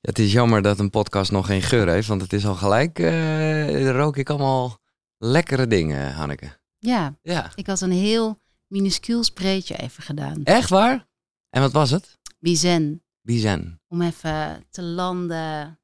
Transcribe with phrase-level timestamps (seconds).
[0.00, 2.98] Het is jammer dat een podcast nog geen geur heeft, want het is al gelijk,
[2.98, 4.78] eh, rook ik allemaal
[5.18, 6.58] lekkere dingen, Hanneke.
[6.78, 7.52] Ja, Ja.
[7.54, 10.44] ik had een heel minuscuul spreetje even gedaan.
[10.44, 11.06] Echt waar?
[11.50, 12.18] En wat was het?
[12.38, 13.02] Bizen.
[13.22, 13.80] Bizen.
[13.88, 15.80] Om even te landen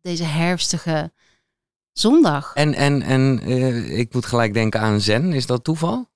[0.00, 1.12] deze herfstige
[1.92, 2.54] zondag.
[2.54, 5.32] En, en, en eh, ik moet gelijk denken aan zen.
[5.32, 6.10] Is dat toeval?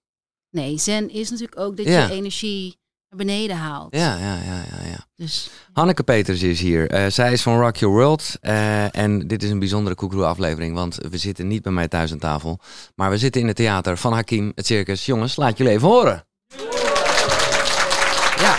[0.51, 2.07] Nee, zen is natuurlijk ook dat Ja.
[2.07, 2.78] je energie
[3.09, 3.95] naar beneden haalt.
[3.97, 4.89] Ja, ja, ja, ja.
[4.91, 5.07] ja.
[5.17, 6.91] Dus Hanneke Peters is hier.
[6.91, 8.37] Eh, zij is van Rock Your World.
[8.41, 12.13] eh, en dit is een bijzondere Koekroe aflevering, want we zitten niet bij mij thuis
[12.13, 12.59] aan tafel.
[12.95, 15.07] Maar we zitten in het theater van Hakim, het circus.
[15.07, 16.27] Jongens, laat jullie even horen.
[18.41, 18.57] Ja.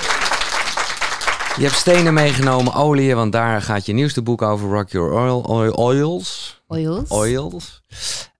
[1.58, 4.70] Je hebt stenen meegenomen, oliën, want daar gaat je nieuwste boek over.
[4.70, 6.62] Rock Your Oil, oil Oils.
[6.68, 7.10] oils.
[7.10, 7.82] Oils.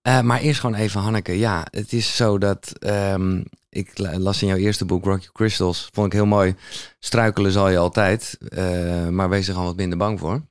[0.02, 1.38] Eh, maar eerst gewoon even, Hanneke.
[1.38, 2.74] Ja, het is zo dat...
[2.80, 5.90] ehm, ik la- las in jouw eerste boek, Rock Your Crystals.
[5.94, 6.56] Vond ik heel mooi.
[7.00, 8.38] Struikelen zal je altijd.
[8.50, 10.48] eh, maar wees er gewoon wat minder bang voor.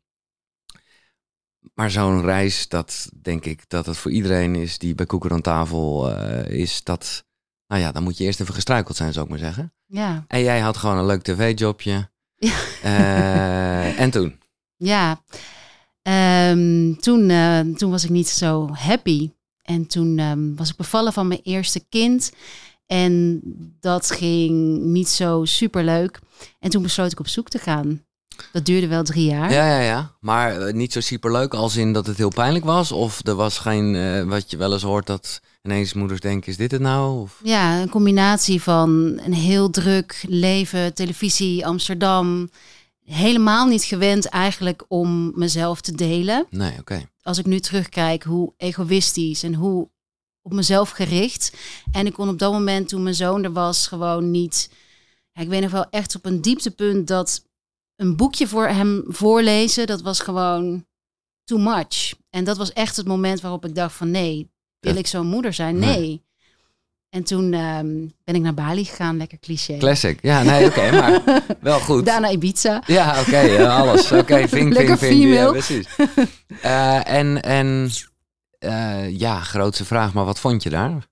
[1.74, 5.41] Maar zo'n reis, dat denk ik dat het voor iedereen is die bij Koeker aan
[5.41, 6.82] tafel eh, is.
[6.85, 7.24] Dat,
[7.66, 9.73] nou ja, dan moet je eerst even gestruikeld zijn, zou ik maar zeggen.
[9.87, 10.24] Ja.
[10.29, 12.10] En jij had gewoon een leuk tv-jobje.
[12.37, 13.95] Ja.
[13.96, 14.38] En toen?
[14.76, 15.23] Ja,
[16.02, 17.29] Ehm, toen,
[17.76, 19.30] toen was ik niet zo happy.
[19.69, 22.33] En toen ehm, was ik bevallen van mijn eerste kind.
[22.87, 23.41] En
[23.80, 26.19] dat ging niet zo super leuk.
[26.59, 28.02] En toen besloot ik op zoek te gaan.
[28.52, 29.52] Dat duurde wel drie jaar.
[29.52, 30.13] Ja, ja, ja.
[30.21, 32.93] Maar eh, niet zo superleuk als in dat het heel pijnlijk was?
[32.93, 36.57] Of er was geen, eh, wat je wel eens hoort, dat ineens moeders denken, is
[36.57, 37.21] dit het nou?
[37.21, 37.41] Of...
[37.43, 42.51] Ja, een combinatie van een heel druk leven, televisie, Amsterdam.
[43.05, 46.47] Helemaal niet gewend eigenlijk om mezelf te delen.
[46.51, 47.09] Nee, oké.
[47.29, 49.90] Als ik nu terugkijk, hoe egoïstisch en hoe
[50.43, 51.57] op mezelf gericht.
[51.93, 54.70] En ik kon op dat moment, toen mijn zoon er was, gewoon niet...
[55.32, 57.45] Ja, ik weet nog wel echt op een dieptepunt dat
[57.96, 60.87] een boekje voor hem voorlezen, dat was gewoon
[61.45, 62.15] too much.
[62.30, 64.98] En dat was echt het moment waarop ik dacht van nee, wil Ja.
[64.98, 65.78] ik zo'n moeder zijn?
[65.78, 65.98] Nee.
[65.98, 66.26] Nee.
[67.10, 69.76] En toen ehm, ben ik naar Bali gegaan, lekker cliché.
[69.76, 70.19] Classic.
[70.22, 72.06] Ja, nee, oké, maar wel goed.
[72.06, 72.82] Daarna Ibiza.
[72.86, 74.12] Ja, oké, alles.
[74.12, 75.34] Oké, vink, Lekker vink, vink.
[75.34, 75.86] Ja, precies.
[76.60, 77.91] Eh, en, en
[78.58, 81.06] eh, ja, grootste vraag, maar wat vond je daar?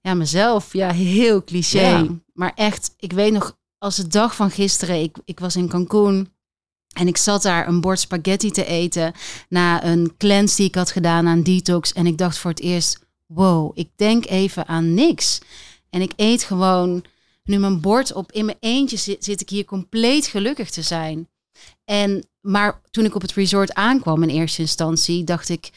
[0.00, 0.72] Ja, mezelf.
[0.72, 1.88] Ja, heel cliché.
[1.88, 2.06] Ja.
[2.32, 6.32] Maar echt, ik weet nog, als de dag van gisteren, ik, ik was in Cancún.
[6.92, 9.12] En ik zat daar een bord spaghetti te eten
[9.48, 11.92] na een cleanse die ik had gedaan aan detox.
[11.92, 12.98] En ik dacht voor het eerst,
[13.34, 15.40] wow, ik denk even aan niks.
[15.90, 17.04] En ik eet gewoon
[17.44, 18.32] nu mijn bord op.
[18.32, 21.28] In mijn eentje zit, zit ik hier compleet gelukkig te zijn.
[21.84, 25.70] En, maar toen ik op het resort aankwam in eerste instantie, dacht ik,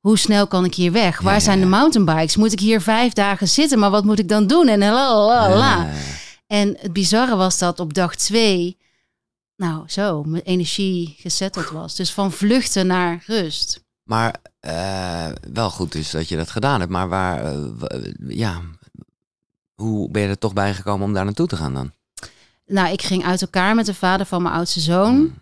[0.00, 1.20] hoe snel kan ik hier weg?
[1.20, 2.36] Waar Ja, zijn ja, de mountainbikes?
[2.36, 3.78] Moet ik hier vijf dagen zitten?
[3.78, 4.68] Maar wat moet ik dan doen?
[4.68, 5.90] En la la la
[6.46, 8.76] En het bizarre was dat op dag twee,
[9.56, 11.94] nou zo, mijn energie gezetteld was.
[11.94, 13.84] Dus van vluchten naar rust.
[14.10, 16.92] Maar eh, wel goed dus dat je dat gedaan hebt.
[16.92, 18.60] Maar waar, eh, ja,
[19.74, 21.92] hoe ben je er toch bij gekomen om daar naartoe te gaan dan?
[22.66, 25.14] Nou, ik ging uit elkaar met de vader van mijn oudste zoon.
[25.14, 25.34] Hmm.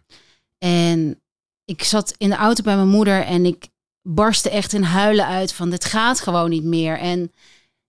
[0.58, 1.20] En
[1.64, 3.68] ik zat in de auto bij mijn moeder en ik
[4.02, 6.98] barstte echt in huilen uit van dit gaat gewoon niet meer.
[6.98, 7.32] En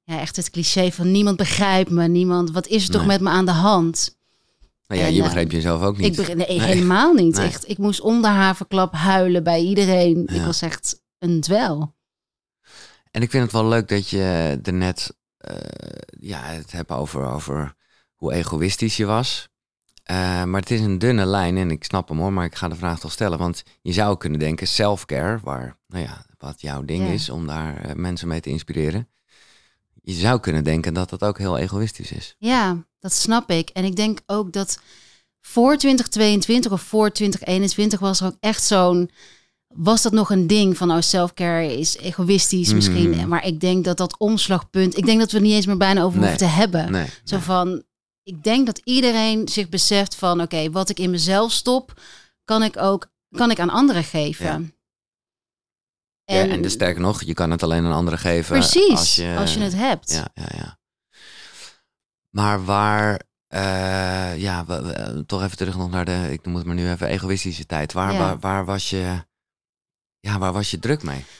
[0.04, 3.30] ja, echt het cliché van niemand begrijpt me, niemand, wat is er toch met me
[3.30, 4.18] aan de hand?
[4.90, 6.20] Nou ja, En, je eh, begreep jezelf ook niet.
[6.20, 6.62] Ik nee, Nee.
[6.62, 7.36] helemaal niet.
[7.36, 7.48] Nee.
[7.48, 10.24] Echt, ik moest om de haverklap huilen bij iedereen.
[10.32, 10.34] Ja.
[10.40, 11.96] Ik was echt een dwel.
[13.12, 15.56] En ik vind het wel leuk dat je er net eh,
[16.20, 17.76] ja, het hebt over, over
[18.16, 19.50] hoe egoïstisch je was.
[20.04, 22.68] Eh, maar het is een dunne lijn en ik snap hem hoor, maar ik ga
[22.68, 23.38] de vraag toch stellen.
[23.38, 27.14] Want je zou kunnen denken self-care, waar, nou ja, wat jouw ding Ja.
[27.14, 29.10] is om daar mensen mee te inspireren.
[30.10, 32.36] Je zou kunnen denken dat dat ook heel egoïstisch is.
[32.38, 33.70] Ja, dat snap ik.
[33.70, 34.80] En ik denk ook dat
[35.42, 39.10] voor 2022 of voor 2021 was er ook echt zo'n...
[39.68, 43.10] Was dat nog een ding van, oh, self-care is egoïstisch misschien.
[43.10, 43.28] Mhm.
[43.28, 44.98] Maar ik denk dat dat omslagpunt...
[44.98, 46.30] Ik denk dat we het niet eens meer bijna over Nee.
[46.30, 46.92] hoeven te hebben.
[46.92, 47.08] Nee.
[47.24, 47.46] Zo nee.
[47.46, 47.84] van,
[48.24, 50.42] ik denk dat iedereen zich beseft van...
[50.42, 52.02] Oké, wat ik in mezelf stop,
[52.44, 54.46] kan ik ook kan ik aan anderen geven.
[54.46, 54.62] Ja.
[56.34, 58.58] Ja, en dus sterker nog, je kan het alleen aan anderen geven.
[58.60, 58.90] precies,
[59.38, 60.12] Als je, het hebt.
[60.12, 60.78] Ja, ja, ja.
[62.30, 66.66] Maar waar, eh, ja, we- we- toch even terug nog naar de, ik noem het
[66.66, 67.94] maar nu even egoïstische tijd.
[67.94, 68.20] Waar, Ja.
[68.20, 69.26] waar, waar was je,
[70.20, 71.26] ja, waar was je druk mee?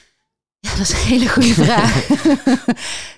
[0.60, 2.08] Ja, dat is een hele goede vraag.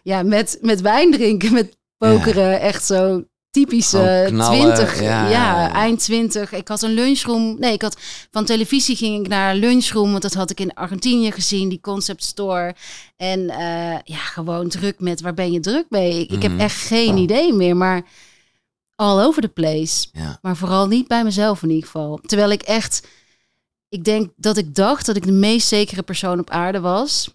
[0.03, 5.99] ja, met, met wijn drinken, met pokeren, echt zo typische knallen, 20, ja, ja, eind
[5.99, 6.51] 20.
[6.51, 7.55] Ik had een lunchroom.
[7.59, 7.97] Nee, ik had
[8.31, 11.81] van televisie ging ik naar een lunchroom, want dat had ik in Argentinië gezien, die
[11.81, 12.75] concept store.
[13.17, 16.19] En eh, ja, gewoon druk met waar ben je druk mee?
[16.19, 16.49] Ik, ik Mhm.
[16.51, 18.01] heb echt geen idee meer, maar
[18.95, 20.07] all over the place.
[20.11, 20.37] Ja.
[20.41, 22.19] Maar vooral niet bij mezelf in ieder geval.
[22.25, 23.07] Terwijl ik echt,
[23.89, 27.29] ik denk dat ik dacht dat ik de meest zekere persoon op aarde was.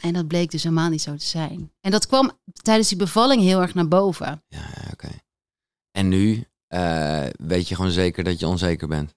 [0.00, 1.72] En dat bleek dus helemaal niet zo te zijn.
[1.80, 2.30] En dat kwam
[2.62, 4.42] tijdens die bevalling heel erg naar boven.
[4.48, 5.08] Ja, oké.
[5.90, 9.14] En nu eh, weet je gewoon zeker dat je onzeker bent?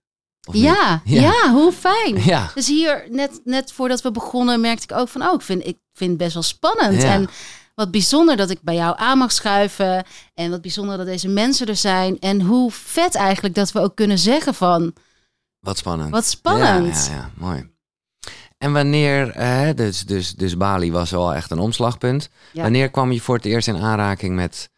[0.51, 1.21] Ja, Ja.
[1.21, 2.23] ja, hoe fijn.
[2.23, 2.51] Ja.
[2.55, 5.77] Dus hier, net, net voordat we begonnen, merkte ik ook van, oh, ik vind, ik
[5.93, 7.01] vind het best wel spannend.
[7.01, 7.13] Ja.
[7.13, 7.27] En
[7.75, 10.05] wat bijzonder dat ik bij jou aan mag schuiven.
[10.33, 12.19] En wat bijzonder dat deze mensen er zijn.
[12.19, 14.93] En hoe vet eigenlijk dat we ook kunnen zeggen van,
[15.59, 16.09] Wat spannend.
[16.11, 17.05] wat spannend.
[17.09, 17.70] Ja, ja, mooi.
[18.61, 22.29] En wanneer, eh, dus, dus, dus Bali was wel echt een omslagpunt.
[22.53, 22.61] Ja.
[22.61, 24.69] Wanneer kwam je voor het eerst in aanraking met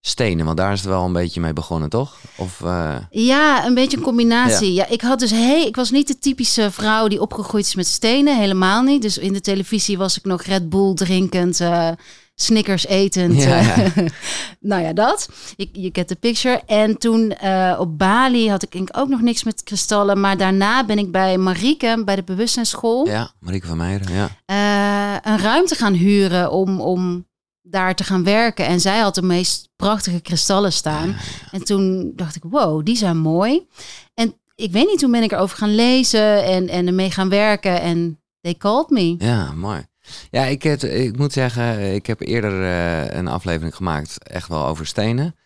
[0.00, 0.44] stenen?
[0.44, 2.16] Want daar is het wel een beetje mee begonnen, toch?
[2.36, 4.72] Of, eh, Ja, een beetje een combinatie.
[4.72, 4.86] Ja.
[4.88, 8.38] ik had dus hey, ik was niet de typische vrouw die opgegroeid is met stenen,
[8.38, 9.02] helemaal niet.
[9.02, 11.88] Dus in de televisie was ik nog Red Bull drinkend, eh
[12.34, 13.42] Snickers etend.
[13.42, 14.02] Ja, eh, ja.
[14.70, 15.28] nou ja, dat.
[15.56, 16.62] Je, je get the picture.
[16.66, 20.20] En toen eh, op Bali had ik denk ik ook nog niks met kristallen.
[20.20, 24.28] Maar daarna ben ik bij Marieke, bij de bewustzijnsschool, ja, Marieke van Meijeren, ja.
[24.44, 27.26] eh, een ruimte gaan huren om, om
[27.62, 28.66] daar te gaan werken.
[28.66, 31.16] En zij had de meest prachtige kristallen staan.
[31.50, 33.66] En toen dacht ik, wow, die zijn mooi.
[34.14, 37.80] En ik weet niet, toen ben ik erover gaan lezen en, en ermee gaan werken.
[37.80, 39.14] En they called me.
[39.18, 39.90] Ja, mooi.
[40.30, 44.66] Ja, ik, het, ik moet zeggen, ik heb eerder eh, een aflevering gemaakt, echt wel
[44.66, 45.36] over stenen.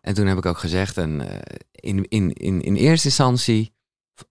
[0.00, 1.38] En toen heb ik ook gezegd, en eh,
[1.70, 3.72] in, in, in, in eerste instantie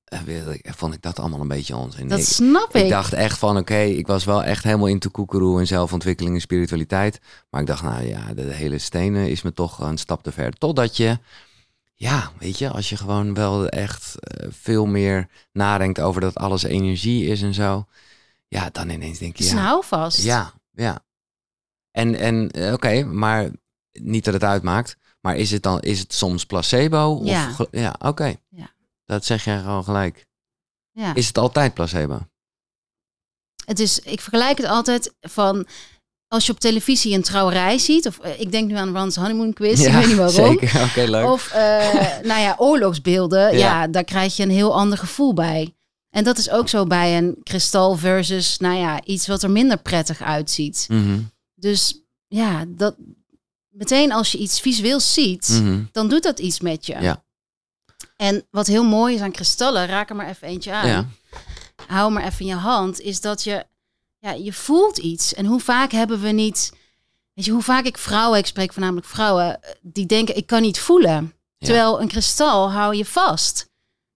[0.05, 0.19] eh,
[0.63, 2.07] vond ik dat allemaal een beetje onzin.
[2.07, 2.83] Dat ik, snap ik.
[2.83, 6.41] ik dacht echt van, oké, ik was wel echt helemaal into koekeroe en zelfontwikkeling en
[6.41, 7.19] spiritualiteit.
[7.49, 10.53] Maar ik dacht, nou ja, de, hele stenen is me toch een stap te ver.
[10.53, 11.19] Totdat je,
[11.95, 14.15] ja, weet je, als je gewoon wel echt
[14.49, 17.85] veel meer nadenkt over dat alles energie is en zo.
[18.49, 20.23] Ja, dan ineens denk je, ja, een houvast.
[20.23, 21.05] ja, ja.
[21.91, 23.49] En, en eh, oké, maar
[23.91, 24.97] niet dat het uitmaakt.
[25.21, 27.13] Maar is het dan, is het soms placebo?
[27.15, 27.51] Of, Ja.
[27.51, 28.35] ge- ja, oké.
[28.49, 28.69] Ja.
[29.05, 30.25] Dat zeg jij gewoon gelijk.
[30.91, 31.13] Ja.
[31.15, 32.19] Is het altijd placebo?
[33.65, 35.67] Het is, ik vergelijk het altijd van
[36.27, 38.07] als je op televisie een trouwerij ziet.
[38.07, 39.79] Of eh, ik denk nu aan Ron's honeymoon quiz.
[39.85, 40.35] ik weet niet waarom.
[40.59, 41.25] Zeker, oké, leuk.
[41.29, 41.93] Of eh,
[42.23, 43.51] nou ja, oorlogsbeelden.
[43.51, 43.57] Ja.
[43.57, 43.87] Ja.
[43.87, 45.73] daar krijg je een heel ander gevoel bij.
[46.09, 49.77] En dat is ook zo bij een kristal versus, nou ja, iets wat er minder
[49.77, 50.85] prettig uitziet.
[50.89, 51.19] Mhm,
[51.55, 52.95] Dus ja, dat
[53.69, 55.83] meteen als je iets visueel ziet, mhm.
[55.91, 57.01] dan doet dat iets met je.
[57.01, 57.23] Ja.
[58.15, 60.87] En wat heel mooi is aan kristallen, raak er maar even eentje aan.
[60.87, 61.05] Ja.
[61.87, 63.65] Hou maar even in je hand, is dat je,
[64.19, 65.33] ja, je voelt iets.
[65.33, 66.71] En hoe vaak hebben we niet,
[67.33, 70.61] weet je, hoe vaak ik vrouwen, ik spreek voornamelijk vrouwen, eh, die denken ik kan
[70.61, 71.33] niet voelen.
[71.57, 71.67] Ja.
[71.67, 73.68] Terwijl een kristal hou je vast.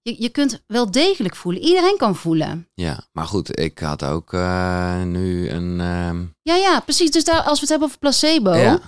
[0.04, 1.62] Je, je kunt wel degelijk voelen.
[1.62, 2.68] Iedereen kan voelen.
[2.74, 5.80] Ja, maar goed, ik had ook eh, nu een...
[5.80, 7.12] ehm, Ja, ja, precies.
[7.12, 8.80] Dus daar, als we het hebben over placebo, ja,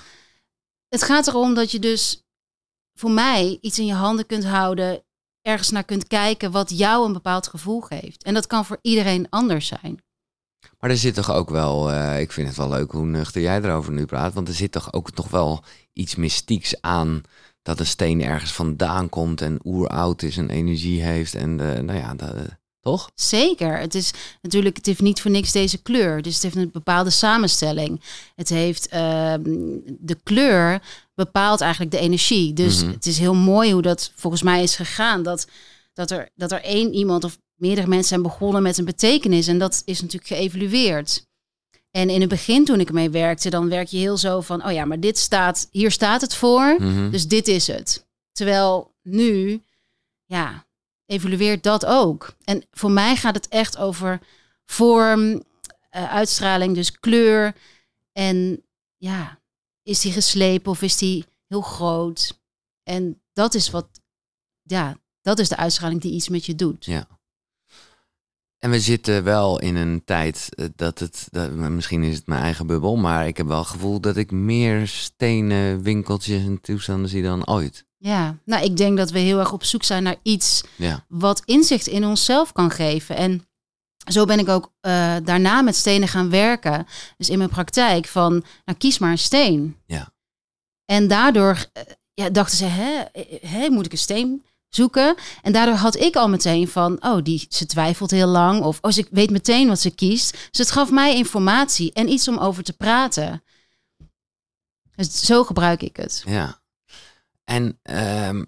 [0.90, 2.24] het gaat erom dat je dus
[3.00, 5.04] voor mij iets in je handen kunt houden,
[5.42, 8.24] ergens naar kunt kijken wat jou een bepaald gevoel geeft.
[8.24, 10.04] En dat kan voor iedereen anders zijn.
[10.80, 11.92] maar er zit toch ook wel...
[11.92, 14.34] eh, ik vind het wel leuk hoe nuchter jij erover nu praat.
[14.34, 15.64] Want er zit toch ook nog wel
[15.94, 17.22] iets mystieks aan...
[17.66, 21.36] dat een steen ergens vandaan komt en oeroud is en energie heeft.
[21.36, 22.34] En eh, nou ja, dat,
[22.82, 23.10] toch?
[23.16, 23.78] Zeker.
[23.80, 26.22] Het is natuurlijk, het heeft niet voor niks deze kleur.
[26.22, 28.02] Dus het heeft een bepaalde samenstelling.
[28.36, 29.42] Het heeft ehm,
[30.00, 30.82] de kleur
[31.16, 32.54] bepaalt eigenlijk de energie.
[32.54, 32.92] Dus Mhm.
[32.92, 35.24] het is heel mooi hoe dat volgens mij is gegaan.
[35.24, 35.48] Dat,
[35.94, 39.48] dat, er, dat er één iemand of meerdere mensen zijn begonnen met een betekenis.
[39.48, 41.26] En dat is natuurlijk geëvalueerd.
[41.96, 44.72] En in het begin toen ik ermee werkte, dan werk je heel zo van, oh
[44.72, 46.76] ja, maar dit staat, hier staat het voor.
[46.80, 47.10] Mhm.
[47.10, 48.06] Dus dit is het.
[48.32, 49.64] Terwijl nu,
[50.26, 50.66] ja,
[51.06, 52.36] evolueert dat ook.
[52.44, 54.20] En voor mij gaat het echt over
[54.66, 55.44] vorm,
[55.90, 57.56] eh, uitstraling, dus kleur.
[58.12, 58.64] En
[58.98, 59.40] ja,
[59.84, 62.40] is die geslepen of is die heel groot?
[62.84, 63.88] En dat is wat,
[64.62, 66.86] ja, dat is de uitstraling die iets met je doet.
[66.86, 67.08] Ja.
[68.66, 72.42] En we zitten wel in een tijd eh, dat het, dat, misschien is het mijn
[72.42, 77.10] eigen bubbel, maar ik heb wel het gevoel dat ik meer stenen, winkeltjes en toestanden
[77.10, 77.86] zie dan ooit.
[77.98, 81.42] Ja, nou, ik denk dat we heel erg op zoek zijn naar iets Ja, wat
[81.46, 83.16] inzicht in onszelf kan geven.
[83.16, 83.48] En
[84.12, 86.88] zo ben ik ook eh, daarna met stenen gaan werken.
[87.18, 89.76] Dus in mijn praktijk van, nou kies maar een steen.
[89.86, 90.14] Ja.
[90.86, 93.04] En daardoor eh, ja, dachten ze, hè,
[93.48, 94.44] hè, moet ik een steen
[94.76, 95.16] zoeken?
[95.42, 98.62] En daardoor had ik al meteen van, oh, die, ze twijfelt heel lang.
[98.62, 100.32] Of oh, ze weet meteen wat ze kiest.
[100.32, 103.44] Dus het gaf mij informatie en iets om over te praten.
[104.96, 106.24] Dus zo gebruik ik het.
[106.26, 106.64] ja.
[107.44, 108.44] En ehm,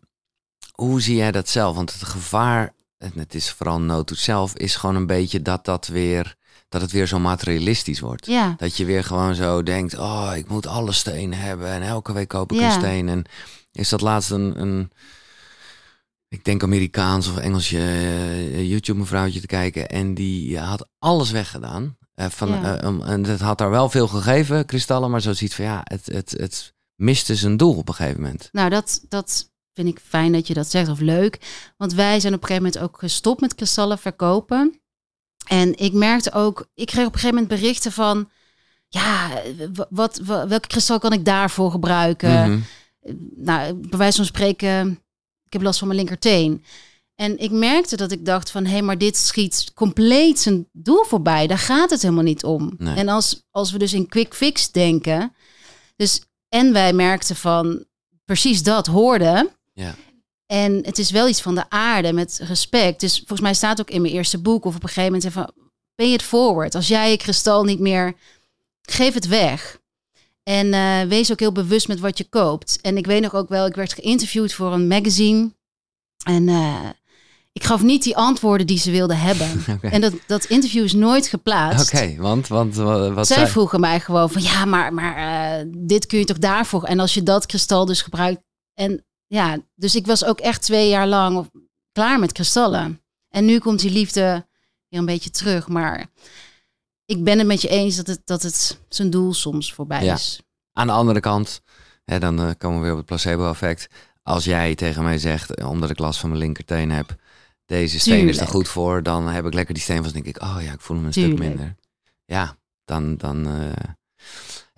[0.71, 1.75] hoe zie jij dat zelf?
[1.75, 5.87] Want het gevaar, en het is vooral nood zelf, is gewoon een beetje dat dat
[5.87, 6.35] weer,
[6.69, 8.25] dat het weer zo materialistisch wordt.
[8.25, 12.13] Ja, Dat je weer gewoon zo denkt, oh, ik moet alle stenen hebben en elke
[12.13, 12.65] week koop ik Ja.
[12.65, 13.09] een steen.
[13.09, 13.25] En
[13.71, 14.91] is dat laatst een, een
[16.29, 19.89] ik denk Amerikaans of Engels uh, YouTube mevrouwtje te kijken.
[19.89, 21.97] En die had alles weggedaan.
[22.15, 22.81] Uh, van, Ja.
[22.81, 25.11] eh, en het had haar wel veel gegeven, kristallen.
[25.11, 28.49] Maar zo ziet van ja, het, het, het miste zijn doel op een gegeven moment.
[28.51, 31.39] Nou, dat, dat vind ik fijn dat je dat zegt of leuk.
[31.77, 34.81] Want wij zijn op een gegeven moment ook gestopt met kristallen verkopen.
[35.47, 38.29] En ik merkte ook, ik kreeg op een gegeven moment berichten van...
[38.89, 39.41] Ja,
[39.89, 42.51] wat, wa- welke kristal kan ik daarvoor gebruiken?
[42.51, 42.59] Mhm.
[43.35, 44.99] nou, bij wijze van spreken,
[45.47, 46.63] ik heb last van mijn linkerteen.
[47.15, 51.03] En ik merkte dat ik dacht van, hé, hey, maar dit schiet compleet zijn doel
[51.03, 51.47] voorbij.
[51.47, 52.73] Daar gaat het helemaal niet om.
[52.77, 52.95] Nee.
[52.95, 55.35] En als, als we dus in quick fix denken,
[55.95, 57.85] dus en wij merkten van
[58.25, 59.49] precies dat hoorden.
[59.73, 59.95] Ja.
[60.45, 62.99] En het is wel iets van de aarde met respect.
[62.99, 65.51] Dus volgens mij staat ook in mijn eerste boek of op een gegeven moment van,
[65.95, 66.75] pay it forward.
[66.75, 68.15] Als jij je kristal niet meer,
[68.81, 69.79] geef het weg.
[70.47, 72.81] En eh, wees ook heel bewust met wat je koopt.
[72.81, 75.51] En ik weet nog ook wel, ik werd geïnterviewd voor een magazine.
[76.23, 76.89] En eh,
[77.51, 79.63] ik gaf niet die antwoorden die ze wilden hebben.
[79.81, 81.93] En dat, dat interview is nooit geplaatst.
[81.93, 83.49] Oké, want, want wa- wat Zij zei...
[83.49, 85.15] vroegen mij gewoon van ja, maar, maar
[85.59, 86.83] eh, dit kun je toch daarvoor.
[86.83, 88.41] En als je dat kristal dus gebruikt.
[88.73, 91.49] En ja, dus ik was ook echt twee jaar lang
[91.91, 93.01] klaar met kristallen.
[93.29, 94.45] En nu komt die liefde
[94.87, 95.67] weer een beetje terug.
[95.67, 96.05] Maar
[97.07, 100.13] ik ben het met je eens dat het, dat het zijn doel soms voorbij Ja.
[100.13, 100.41] is.
[100.73, 101.61] Aan de andere kant,
[102.05, 103.87] hè, dan eh, komen we weer op het placebo-effect.
[104.23, 107.15] Als jij tegen mij zegt, eh, omdat ik last van mijn linkerteen heb,
[107.65, 110.13] deze steen is er goed voor, dan heb ik lekker die steen vast.
[110.13, 111.35] denk ik, oh ja, ik voel me een Tuurlijk.
[111.37, 111.75] stuk minder.
[112.25, 113.17] Ja, dan.
[113.17, 113.71] dan eh.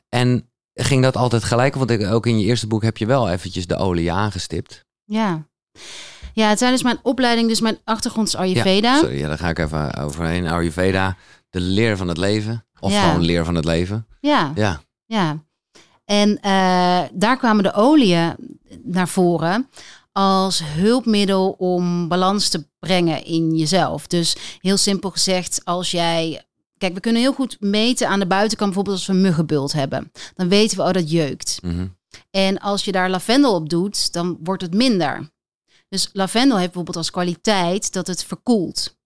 [0.09, 1.75] En ging dat altijd gelijk?
[1.75, 4.85] Want ook in je eerste boek heb je wel eventjes de olie aangestipt.
[5.03, 5.47] Ja.
[6.33, 8.97] Ja, tijdens mijn opleiding, dus mijn achtergrond is Ayurveda.
[8.97, 10.47] Sorry, ja, daar ga ik even overheen.
[10.47, 11.17] Ayurveda,
[11.49, 12.65] de leer van het leven.
[12.79, 13.07] Of Ja.
[13.09, 14.07] gewoon leer van het leven.
[14.21, 14.51] ja.
[14.55, 15.43] Ja, Ja,
[16.05, 18.35] en eh, daar kwamen de oliën
[18.83, 19.69] naar voren
[20.11, 24.07] als hulpmiddel om balans te brengen in jezelf.
[24.07, 26.43] Dus heel simpel gezegd, als jij.
[26.77, 30.11] Kijk, we kunnen heel goed meten aan de buitenkant, bijvoorbeeld als we een muggenbult hebben.
[30.35, 31.59] Dan weten we, oh, dat jeukt.
[31.61, 31.87] mhm.
[32.31, 35.29] En als je daar lavendel op doet, dan wordt het minder.
[35.89, 38.97] Dus lavendel heeft bijvoorbeeld als kwaliteit dat het verkoelt.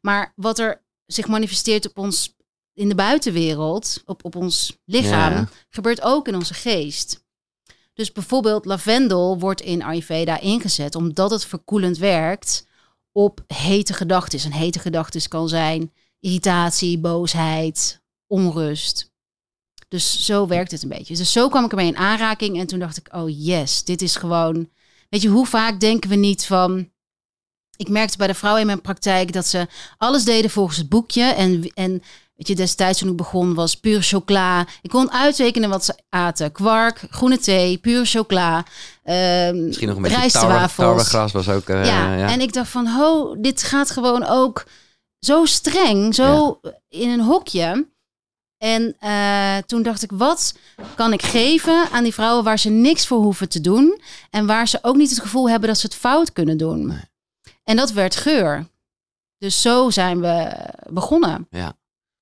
[0.00, 2.36] Maar wat er zich manifesteert op ons
[2.72, 5.48] in de buitenwereld, op, op ons lichaam, Ja.
[5.68, 7.22] gebeurt ook in onze geest.
[7.94, 12.66] Dus bijvoorbeeld lavendel wordt in Ayurveda ingezet omdat het verkoelend werkt
[13.12, 14.40] op hete gedachten.
[14.40, 19.12] En hete gedachten kan zijn irritatie, boosheid, onrust.
[19.88, 21.16] Dus zo werkt het een beetje.
[21.16, 24.16] Dus zo kwam ik ermee in aanraking en toen dacht ik, oh yes, dit is
[24.16, 24.68] gewoon...
[25.08, 26.90] Weet je, hoe vaak denken we niet van...
[27.76, 29.66] Ik merkte bij de vrouwen in mijn praktijk dat ze
[29.98, 31.22] alles deden volgens het boekje.
[31.22, 31.90] En, en
[32.36, 34.66] weet je, destijds toen ik begon was puur chocola.
[34.82, 36.52] Ik kon uittekenen wat ze aten.
[36.52, 38.64] Kwark, groene thee, puur chocola.
[39.04, 40.16] ehm, Misschien nog een beetje
[40.86, 41.68] tarwegras was ook...
[41.68, 42.28] eh, ja, ja.
[42.28, 44.64] en ik dacht van, ho, dit gaat gewoon ook
[45.18, 47.92] zo streng, zo in een hokje.
[48.58, 50.54] En eh, toen dacht ik, wat
[50.94, 54.00] kan ik geven aan die vrouwen waar ze niks voor hoeven te doen
[54.30, 57.00] en waar ze ook niet het gevoel hebben dat ze het fout kunnen doen.
[57.64, 58.66] En dat werd geur.
[59.38, 61.48] Dus zo zijn we begonnen.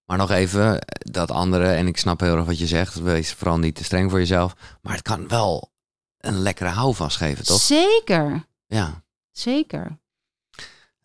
[0.04, 3.58] Maar nog even, dat andere, en ik snap heel erg wat je zegt, wees vooral
[3.58, 4.54] niet te streng voor jezelf.
[4.82, 5.72] Maar het kan wel
[6.18, 7.60] een lekkere houvast geven, toch?
[7.60, 9.02] Zeker, Ja.
[9.30, 9.98] zeker.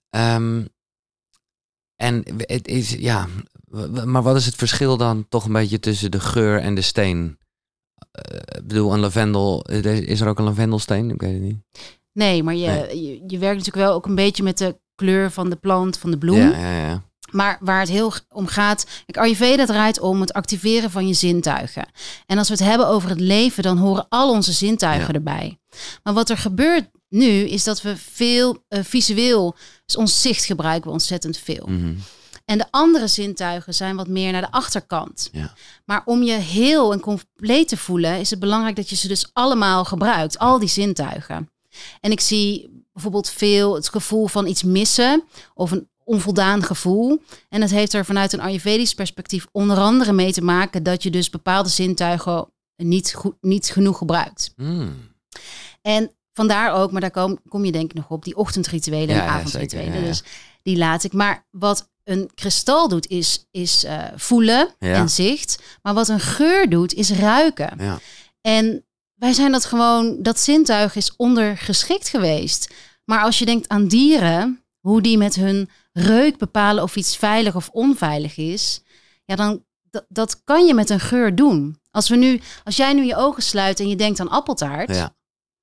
[0.09, 0.65] Ehm,
[1.95, 3.27] en het is, ja,
[4.05, 7.39] maar wat is het verschil dan toch een beetje tussen de geur en de steen?
[8.11, 11.09] Eh, ik bedoel, een lavendel, eh, is er ook een lavendelsteen?
[11.11, 11.59] Ik weet het niet.
[12.17, 13.03] Nee, maar je, Nee.
[13.05, 16.11] je, je werkt natuurlijk wel ook een beetje met de kleur van de plant, van
[16.11, 16.37] de bloem.
[16.37, 17.03] Ja, ja, ja.
[17.31, 21.87] Maar waar het heel om gaat, kijk, Ayurveda draait om het activeren van je zintuigen.
[22.25, 25.59] En als we het hebben over het leven, dan horen al onze zintuigen erbij.
[26.03, 29.55] Maar wat er gebeurt nu, is dat we veel eh, visueel,
[29.85, 31.65] dus ons zicht gebruiken we ontzettend veel.
[31.67, 31.93] Mhm.
[32.45, 35.29] En de andere zintuigen zijn wat meer naar de achterkant.
[35.31, 35.53] Ja.
[35.85, 39.29] Maar om je heel en compleet te voelen, is het belangrijk dat je ze dus
[39.33, 41.49] allemaal gebruikt, al die zintuigen.
[41.99, 47.21] En ik zie bijvoorbeeld veel het gevoel van iets missen of een onvoldaan gevoel.
[47.49, 51.09] En dat heeft er vanuit een Ayurvedisch perspectief onder andere mee te maken dat je
[51.09, 54.53] dus bepaalde zintuigen niet, goed, niet genoeg gebruikt.
[54.55, 54.95] Mm.
[55.81, 59.21] En vandaar ook, maar daar kom, kom je denk ik nog op, die ochtendrituelen Ja,
[59.21, 59.85] en ja, avondrituelen.
[59.85, 60.11] zeker, ja, ja.
[60.11, 60.23] Dus
[60.61, 61.13] die laat ik.
[61.13, 65.63] Maar wat een kristal doet, is, is eh, voelen en zicht.
[65.81, 67.73] Maar wat een geur doet, is ruiken.
[67.77, 67.99] Ja.
[68.41, 68.85] En
[69.17, 72.73] wij zijn dat gewoon, dat zintuig is ondergeschikt geweest.
[73.05, 77.55] Maar als je denkt aan dieren, hoe die met hun reuk bepalen of iets veilig
[77.55, 78.81] of onveilig is,
[79.25, 79.65] ja, dan
[80.07, 81.79] dat, kan je met een geur doen.
[81.91, 85.15] Als we nu, als jij nu je ogen sluit en je denkt aan appeltaart, ja.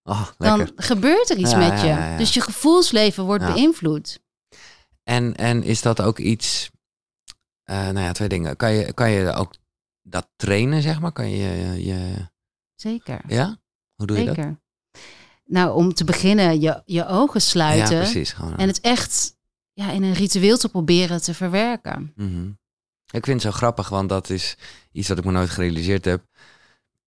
[0.03, 1.87] Oh, dan gebeurt er iets Ja, met je.
[1.87, 2.17] ja.
[2.17, 4.21] Dus je gevoelsleven wordt beïnvloed.
[5.03, 6.71] En, en is dat ook iets...
[7.63, 8.57] eh, nou ja, twee dingen.
[8.57, 9.55] Kan je, kan je ook
[10.03, 11.13] dat trainen, zeg maar?
[11.13, 11.85] Kan je...
[11.85, 12.29] je
[12.91, 13.21] Zeker.
[13.27, 13.57] ja?
[13.95, 14.35] Hoe doe je dat?
[14.35, 14.61] Zeker.
[15.45, 17.99] Nou, om te beginnen, je, je ogen Ja, sluiten.
[17.99, 18.33] precies.
[18.33, 19.37] Gewoon, en het echt
[19.73, 22.13] ja, in een ritueel te proberen te verwerken.
[22.17, 22.47] Mhm.
[23.11, 24.57] Ik vind het zo grappig, want dat is
[24.93, 26.25] iets wat ik me nooit gerealiseerd heb.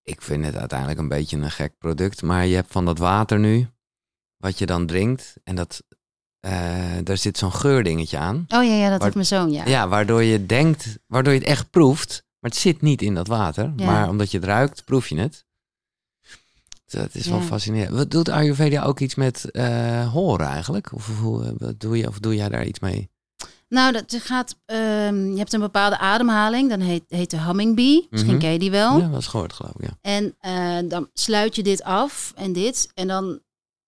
[0.03, 3.39] Ik vind het uiteindelijk een beetje een gek product, maar je hebt van dat water
[3.39, 3.67] nu,
[4.37, 5.83] wat je dan drinkt, en dat,
[6.39, 8.45] eh, daar zit zo'n geurdingetje aan.
[8.47, 9.65] Oh ja, ja dat heeft mijn zoon, ja.
[9.65, 9.87] Ja.
[9.87, 13.73] waardoor je denkt, waardoor je het echt proeft, maar het zit niet in dat water.
[13.75, 13.85] Ja.
[13.85, 15.45] Maar omdat je het ruikt, proef je het.
[16.87, 17.43] Dat is wel Ja.
[17.43, 17.95] fascinerend.
[17.95, 20.93] Wat doet Ayurveda ook iets met eh, horen eigenlijk?
[20.93, 23.09] Of, hoe, wat doe je, of doe jij daar iets mee?
[23.69, 28.07] Nou, dat gaat, ehm, je hebt een bepaalde ademhaling, dan heet, heet de humming bee.
[28.09, 28.41] Misschien Mhm.
[28.41, 28.99] ken je die wel.
[28.99, 29.97] Ja, was gehoord geloof ik, ja.
[30.01, 32.89] En eh, dan sluit je dit af en dit.
[32.93, 33.39] En dan,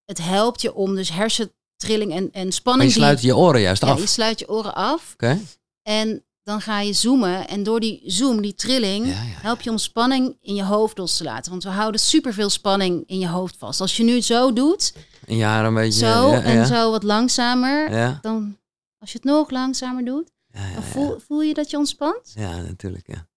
[0.06, 2.90] het helpt je om dus hersentrilling en, en Maar spanning...
[2.94, 4.00] je sluit je oren juist ja, af.
[4.00, 5.12] je sluit je oren af.
[5.14, 5.40] Oké?
[5.84, 7.48] En dan ga je zoomen.
[7.48, 9.20] En door die zoom, die trilling, Ja, ja.
[9.42, 11.52] help je om spanning in je hoofd los te laten.
[11.52, 13.82] Want we houden superveel spanning in je hoofd vast.
[13.82, 14.94] Als je nu zo doet,
[15.26, 16.00] Een jaar een beetje.
[16.06, 16.66] zo ja, en ja.
[16.66, 18.58] zo wat langzamer, Ja, dan
[19.00, 20.90] als je het nog langzamer doet, ja, ja, dan ja.
[20.90, 22.32] voel, voel je dat je ontspant?
[22.36, 23.28] Ja, natuurlijk, ja.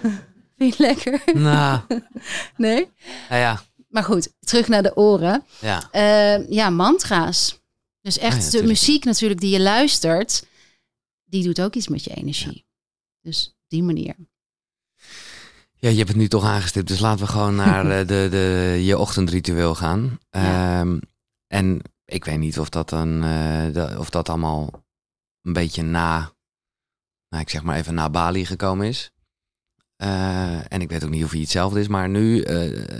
[0.58, 1.22] Vind je het lekker?
[1.34, 1.80] Nou,
[2.56, 2.88] Nee?
[3.28, 3.62] ja, ja.
[3.88, 5.44] Maar goed, terug naar de oren.
[5.60, 5.88] ja.
[5.90, 7.60] Eh, ja, mantra's.
[8.02, 10.44] Dus echt Ah ja, de muziek natuurlijk die je luistert,
[11.26, 12.66] die doet ook iets met je energie.
[13.20, 14.14] Dus op die manier.
[15.78, 18.80] Ja, je hebt het nu toch aangestipt, dus laten we gewoon naar eh, de, de,
[18.84, 20.18] je ochtendritueel gaan.
[20.30, 20.80] Ja.
[20.80, 20.98] Ehm,
[21.46, 24.84] en ik weet niet of dat dan, eh, de- of dat allemaal
[25.42, 26.18] een beetje na,
[27.28, 29.10] nou, ik zeg maar even na Bali gekomen is.
[29.96, 32.98] Eh, en ik weet ook niet of hij hetzelfde is, maar nu, eh,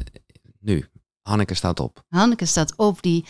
[0.61, 0.89] nu,
[1.23, 2.05] Hanneke staat op.
[2.09, 3.25] Hanneke staat op, die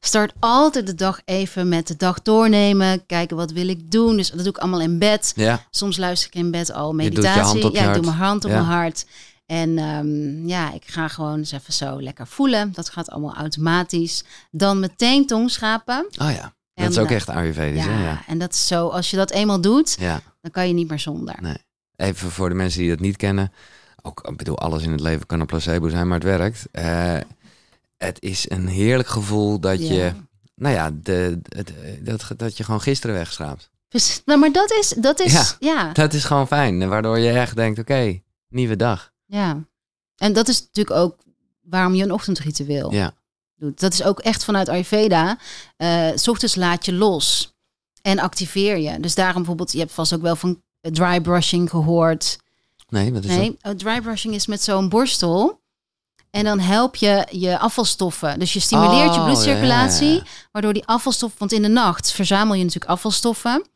[0.00, 3.06] start altijd de dag even met de dag doornemen.
[3.06, 4.16] Kijken wat wil ik doen.
[4.16, 5.32] Dus dat doe ik allemaal in bed.
[5.36, 7.62] Ja, Soms luister ik in bed al meditatie.
[7.62, 7.94] ja, ik hart.
[7.94, 8.56] doe mijn hand op Ja.
[8.56, 9.06] mijn hart.
[9.46, 12.72] En ehm, ja, ik ga gewoon eens even zo lekker voelen.
[12.72, 14.24] Dat gaat allemaal automatisch.
[14.50, 16.06] Dan meteen tongschapen.
[16.18, 16.56] oh ja.
[16.74, 18.00] Dat is ook eh, echt Ayurvedisch, Ja?
[18.00, 18.22] Ja.
[18.26, 18.88] en dat is zo.
[18.88, 20.20] Als je dat eenmaal doet, ja.
[20.40, 21.34] dan kan je niet meer zonder.
[21.40, 21.56] Nee.
[21.96, 23.52] Even voor de mensen die dat niet kennen.
[24.02, 26.66] Ook, ik bedoel, alles in het leven kan een placebo zijn, maar het werkt.
[26.72, 27.16] Eh,
[27.98, 30.14] het is een heerlijk gevoel dat je, Ja.
[30.54, 31.40] nou ja, de,
[32.02, 33.70] dat, dat je gewoon gisteren wegschraapt.
[33.88, 35.44] Dus, nou, maar dat is, dat is, Ja.
[35.58, 35.72] ja.
[35.86, 36.88] ja, Dat is gewoon fijn.
[36.88, 39.12] Waardoor je echt denkt, oké, nieuwe dag.
[40.16, 41.16] En dat is natuurlijk ook
[41.60, 43.12] waarom je een ochtendritueel Ja,
[43.56, 43.80] doet.
[43.80, 45.38] Dat is ook echt vanuit Ayurveda.
[45.76, 47.54] Eh, s ochtends laat je los
[48.02, 49.00] en activeer je.
[49.00, 52.38] Dus daarom bijvoorbeeld, je hebt vast ook wel van dry brushing gehoord.
[52.88, 53.38] nee, wat is dat?
[53.38, 55.57] Nee, oh, dry brushing is met zo'n borstel.
[56.38, 58.38] En dan help je je afvalstoffen.
[58.38, 60.22] Dus je stimuleert je Oh, bloedcirculatie.
[60.52, 61.38] Waardoor die afvalstoffen...
[61.38, 63.66] Want in de nacht verzamel je natuurlijk afvalstoffen.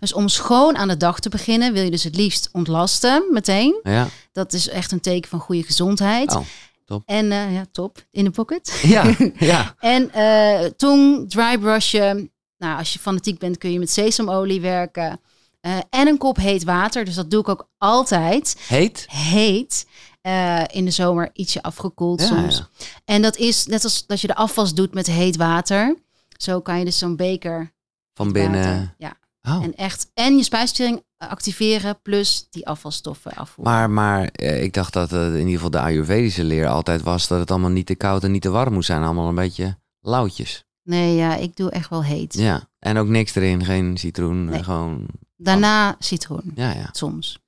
[0.00, 1.72] Dus om schoon aan de dag te beginnen...
[1.72, 3.80] wil je dus het liefst ontlasten meteen.
[3.82, 6.34] Ja, Dat is echt een teken van goede gezondheid.
[6.34, 6.42] Oh,
[6.84, 7.02] top.
[7.06, 8.06] En eh, ja, top.
[8.10, 8.80] In de pocket.
[8.82, 9.74] ja, ja.
[9.78, 12.30] En eh, tong, dry brushen.
[12.58, 15.20] Nou, als je fanatiek bent kun je met sesamolie werken.
[15.60, 17.04] Eh, en een kop heet water.
[17.04, 19.06] Dus dat doe ik ook altijd Heet?
[19.08, 19.86] heet.
[20.20, 22.56] Eh, in de zomer ietsje afgekoeld Ja, soms.
[22.56, 22.68] ja.
[23.04, 25.96] En dat is net als dat je de afwas doet met heet water.
[26.36, 27.72] Zo kan je dus zo'n beker
[28.14, 28.94] Van water, binnen.
[28.98, 29.62] Ja, Oh.
[29.62, 33.74] en echt en je spijsvertering activeren plus die afvalstoffen afvoeren.
[33.74, 37.38] Maar, maar eh, ik dacht dat in ieder geval de Ayurvedische leer altijd was dat
[37.38, 39.02] het allemaal niet te koud en niet te warm moest zijn.
[39.02, 40.64] Allemaal een beetje lauwtjes.
[40.82, 42.34] Nee, ja, ik doe echt wel heet.
[42.34, 44.62] Ja, en ook niks erin, geen citroen, Nee.
[44.64, 45.06] gewoon...
[45.36, 46.88] Daarna citroen, Ja, ja.
[46.92, 47.39] soms.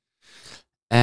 [0.92, 0.98] Eh,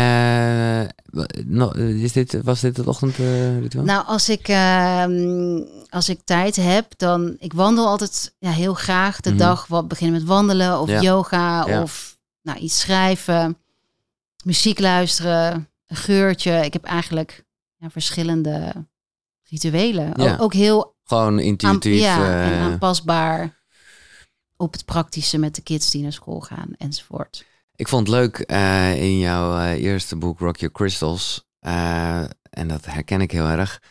[1.05, 3.83] wa- no, is dit, was dit het ochtendritueel?
[3.83, 7.35] Nou, als ik, ehm, als ik tijd heb, dan...
[7.39, 9.37] Ik wandel altijd ja, heel graag de Mhm.
[9.39, 9.67] dag.
[9.67, 11.01] Wat beginnen met wandelen of Ja.
[11.01, 11.81] yoga Ja.
[11.81, 13.57] of nou, iets schrijven.
[14.43, 16.51] Muziek luisteren, een geurtje.
[16.65, 17.45] Ik heb eigenlijk
[17.77, 18.73] ja, verschillende
[19.43, 20.17] rituelen.
[20.17, 21.99] Ook, ook heel gewoon aan, intuïtief.
[22.01, 23.57] ja, en eh, aanpasbaar
[24.57, 27.45] op het praktische met de kids die naar school gaan enzovoort.
[27.79, 31.47] Ik vond het leuk eh, in jouw eh, eerste boek Rock Your Crystals.
[31.59, 33.81] eh, en dat herken ik heel erg.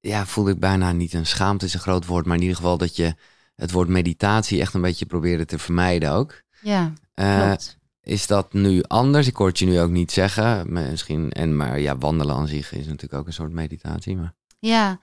[0.00, 2.26] Ja, voelde ik bijna niet een schaamte is een groot woord.
[2.26, 3.14] Maar in ieder geval dat je
[3.56, 6.42] het woord meditatie echt een beetje probeerde te vermijden ook.
[6.60, 7.78] Ja, klopt.
[8.02, 9.26] Is dat nu anders?
[9.26, 10.72] Ik hoor het je nu ook niet zeggen.
[10.72, 14.16] Misschien, en, maar ja, wandelen aan zich is natuurlijk ook een soort meditatie.
[14.16, 14.34] Maar...
[14.58, 15.00] Ja,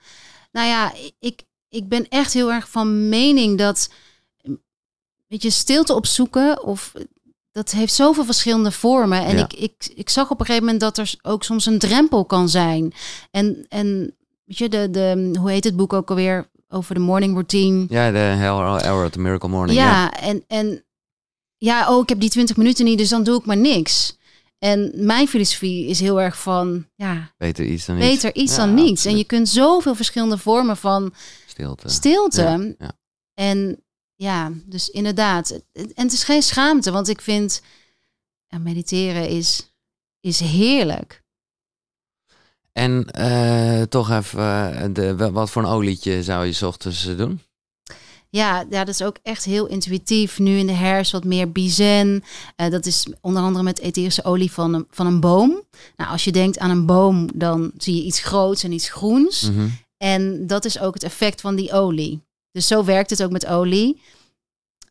[0.50, 3.90] nou ja, ik, ik ben echt heel erg van mening dat
[5.32, 6.92] weet je, stilte opzoeken of
[7.52, 9.24] dat heeft zoveel verschillende vormen.
[9.24, 9.42] En Ja.
[9.44, 12.48] ik, ik, ik zag op een gegeven moment dat er ook soms een drempel kan
[12.48, 12.92] zijn.
[13.30, 16.50] En, en weet je, de, de, hoe heet het boek ook alweer?
[16.68, 17.86] Over de morning routine.
[17.88, 19.78] Ja, de Hell Hour the Miracle Morning.
[19.78, 20.84] Ja, Ja, en, en
[21.58, 24.16] ja, oh, ik heb die 20 minuten niet, dus dan doe ik maar niks.
[24.58, 28.08] En mijn filosofie is heel erg van, ja, Beter iets dan niets.
[28.08, 29.04] beter iets Ja, dan niets.
[29.04, 31.12] En je kunt zoveel verschillende vormen van
[31.46, 31.88] Stilte.
[31.88, 32.76] stilte.
[33.34, 33.82] En
[34.22, 35.50] ja, dus inderdaad.
[35.72, 37.62] En het is geen schaamte, want ik vind
[38.60, 39.72] mediteren is,
[40.20, 41.22] is heerlijk.
[42.72, 47.16] En eh, toch even, eh, de, wat voor een olietje zou je 's ochtends eh,
[47.16, 47.40] doen?
[48.28, 50.38] Ja, ja, dat is ook echt heel intuïtief.
[50.38, 52.24] Nu in de herfst wat meer bizen.
[52.56, 55.62] Dat is onder andere met etherische olie van een, van een boom.
[55.96, 59.50] Nou, als je denkt aan een boom, dan zie je iets groots en iets groens.
[59.50, 59.68] Mhm.
[59.96, 62.22] En dat is ook het effect van die olie.
[62.52, 64.02] Dus zo werkt het ook met olie.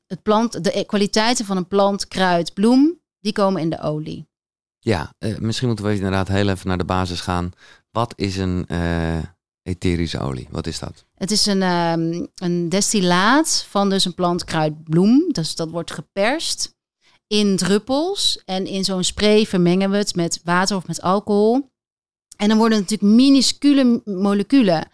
[0.07, 4.29] Het plant, de kwaliteiten van een plant, kruid, bloem, die komen in de olie.
[4.79, 7.51] Ja, eh, misschien moeten we inderdaad heel even naar de basis gaan.
[7.91, 9.17] Wat is een eh,
[9.63, 10.47] etherische olie?
[10.51, 11.05] Wat is dat?
[11.15, 15.31] Het is een, ehm, een destillaat van dus een plant, kruid, bloem.
[15.31, 16.75] Dus dat wordt geperst
[17.27, 18.41] in druppels.
[18.45, 21.69] En in zo'n spray vermengen we het met water of met alcohol.
[22.37, 24.87] En dan worden het natuurlijk minuscule moleculen.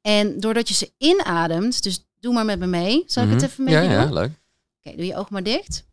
[0.00, 3.02] En doordat je ze inademt, dus doe maar met me mee.
[3.06, 3.38] Zal ik Mhm.
[3.40, 3.98] het even met Ja, je doen?
[3.98, 4.40] ja, leuk.
[4.78, 5.88] Oké, doe je oog maar dicht.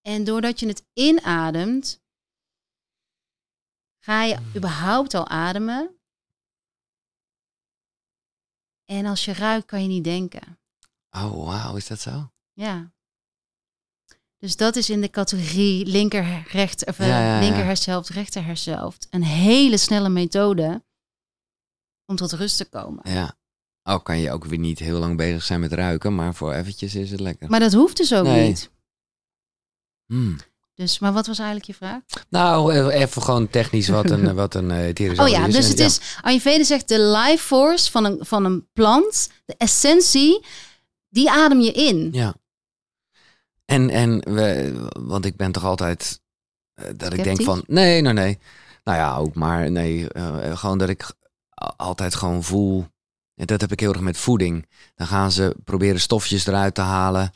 [0.00, 2.02] En doordat je het inademt,
[4.04, 5.98] ga je überhaupt al ademen.
[8.84, 10.58] En als je ruikt, kan je niet denken.
[11.10, 12.32] Oh, wauw, is dat zo?
[12.52, 12.92] Ja.
[14.38, 17.40] Dus dat is in de categorie linker, rechter, of, eh, Ja, ja, ja.
[17.40, 19.06] linker hersenhelft, rechter hersenhelft.
[19.10, 20.84] Een hele snelle methode
[22.06, 23.10] om tot rust te komen.
[23.12, 23.34] Ja.
[23.82, 26.94] Oh, kan je ook weer niet heel lang bezig zijn met ruiken, maar voor eventjes
[26.94, 27.50] is het lekker.
[27.50, 28.48] Maar dat hoeft dus ook Nee.
[28.48, 28.70] niet.
[30.06, 30.36] Hmm.
[30.74, 32.00] Dus, maar wat was eigenlijk je vraag?
[32.28, 35.54] Nou, even gewoon technisch wat een, wat een eh, Oh ja, is.
[35.54, 35.84] dus En het ja.
[35.84, 40.44] is, Ayurveda zegt de life force van een, van een plant, de essentie,
[41.08, 42.08] die adem je in.
[42.12, 42.34] Ja.
[43.64, 46.20] En, en we, want ik ben toch altijd
[46.74, 48.38] eh, dat ik denk van, nee, nee, nee.
[48.84, 51.12] Nou ja, ook maar nee, eh, gewoon dat ik
[51.76, 52.86] altijd gewoon voel.
[53.34, 54.68] En dat heb ik heel erg met voeding.
[54.94, 57.32] Dan gaan ze proberen stofjes eruit te halen.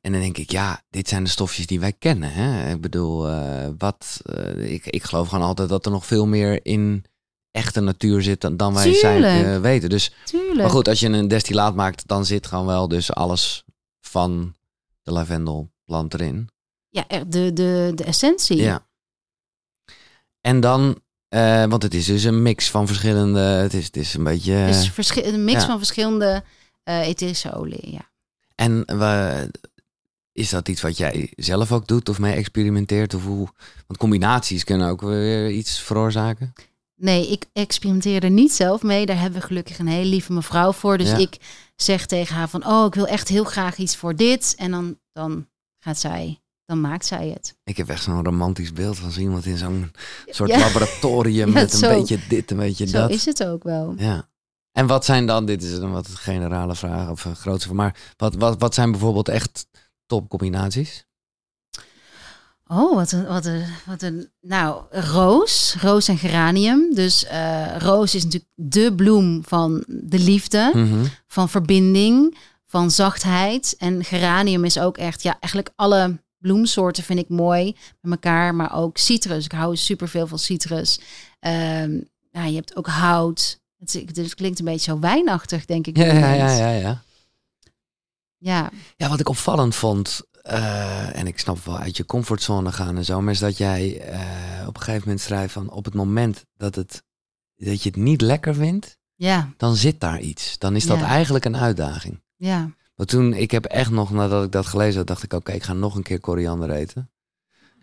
[0.00, 2.32] En dan denk ik, ja, dit zijn de stofjes die wij kennen.
[2.32, 2.72] Hè?
[2.72, 6.64] Ik bedoel, eh, wat, eh, ik, ik geloof gewoon altijd dat er nog veel meer
[6.66, 7.04] in
[7.50, 9.88] echte natuur zit dan, dan wij zijn, eh, weten.
[9.88, 10.56] Dus Tuurlijk.
[10.56, 13.64] maar goed, als je een destillaat maakt, dan zit gewoon wel dus alles
[14.00, 14.54] van
[15.02, 16.48] de lavendelplant erin.
[16.88, 18.56] Ja, de, de, de essentie.
[18.56, 18.86] Ja.
[20.40, 21.00] En dan,
[21.36, 24.66] eh, want het is dus een mix van verschillende, het is, het is een beetje...
[24.66, 25.66] Dus verschi- een mix ja.
[25.66, 26.42] van verschillende
[26.82, 27.92] eh etherische olie.
[27.92, 28.08] Ja.
[28.54, 29.50] En we,
[30.32, 33.14] is dat iets wat jij zelf ook doet of mee experimenteert?
[33.14, 33.48] Of hoe,
[33.86, 36.52] want combinaties kunnen ook weer iets veroorzaken.
[36.94, 39.06] Nee, ik experimenteer er niet zelf mee.
[39.06, 40.98] Daar hebben we gelukkig een hele lieve mevrouw voor.
[40.98, 41.16] Dus Ja.
[41.16, 41.36] ik
[41.76, 44.54] zeg tegen haar van, oh, ik wil echt heel graag iets voor dit.
[44.58, 45.46] En dan, dan
[45.78, 47.56] gaat zij, dan maakt zij het.
[47.64, 49.92] Ik heb echt zo'n romantisch beeld van zo iemand in zo'n
[50.26, 50.58] soort Ja.
[50.58, 51.88] laboratorium Ja, met een zo.
[51.98, 53.10] beetje dit, een beetje Zo dat.
[53.10, 53.94] is het ook wel.
[53.96, 54.28] Ja.
[54.72, 58.34] En wat zijn dan, dit is een wat generale vraag of een grootste, maar wat,
[58.34, 59.66] wat, wat zijn bijvoorbeeld echt
[60.06, 61.04] topcombinaties?
[62.68, 64.30] Oh, wat een, wat een, wat een.
[64.40, 66.94] Nou, roos, roos en geranium.
[66.94, 71.04] Dus eh, roos is natuurlijk de bloem van de liefde, Mhm.
[71.26, 73.74] van verbinding, van zachtheid.
[73.78, 78.74] En geranium is ook echt, ja, eigenlijk alle bloemsoorten vind ik mooi met elkaar, maar
[78.76, 79.44] ook citrus.
[79.44, 81.00] Ik hou superveel van citrus.
[81.38, 83.60] Ehm, ja, je hebt ook hout.
[83.78, 85.96] Het, klinkt een beetje zo wijnachtig, denk ik.
[85.96, 87.02] Ja, ja, ja, ja, ja.
[88.38, 88.70] ja.
[88.96, 93.04] Ja, wat ik opvallend vond, eh, en ik snap wel uit je comfortzone gaan en
[93.04, 96.44] zo, maar is dat jij eh, op een gegeven moment schrijft van op het moment
[96.56, 97.02] dat, het,
[97.56, 100.58] dat je het niet lekker vindt, ja, dan zit daar iets.
[100.58, 101.06] Dan is dat Ja.
[101.06, 102.22] eigenlijk een uitdaging.
[102.36, 102.70] ja.
[102.96, 105.62] Maar toen, ik heb echt nog, nadat ik dat gelezen had, dacht ik, oké, ik
[105.62, 107.10] ga nog een keer koriander eten.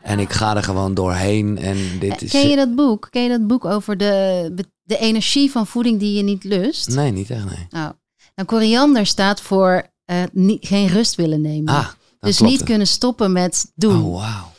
[0.02, 2.34] En ik ga er gewoon doorheen en dit is...
[2.34, 3.08] Eh, Ken je dat boek?
[3.10, 6.88] Ken je dat boek over de, de energie van voeding die je niet lust?
[6.89, 7.67] Nee, niet echt, nee.
[7.69, 7.93] Nou,
[8.36, 11.73] nou, koriander staat voor eh, niet, geen rust willen nemen.
[11.73, 11.88] Ah,
[12.19, 12.63] dus niet het.
[12.63, 14.04] kunnen stoppen met doen.
[14.04, 14.52] Oh, wauw.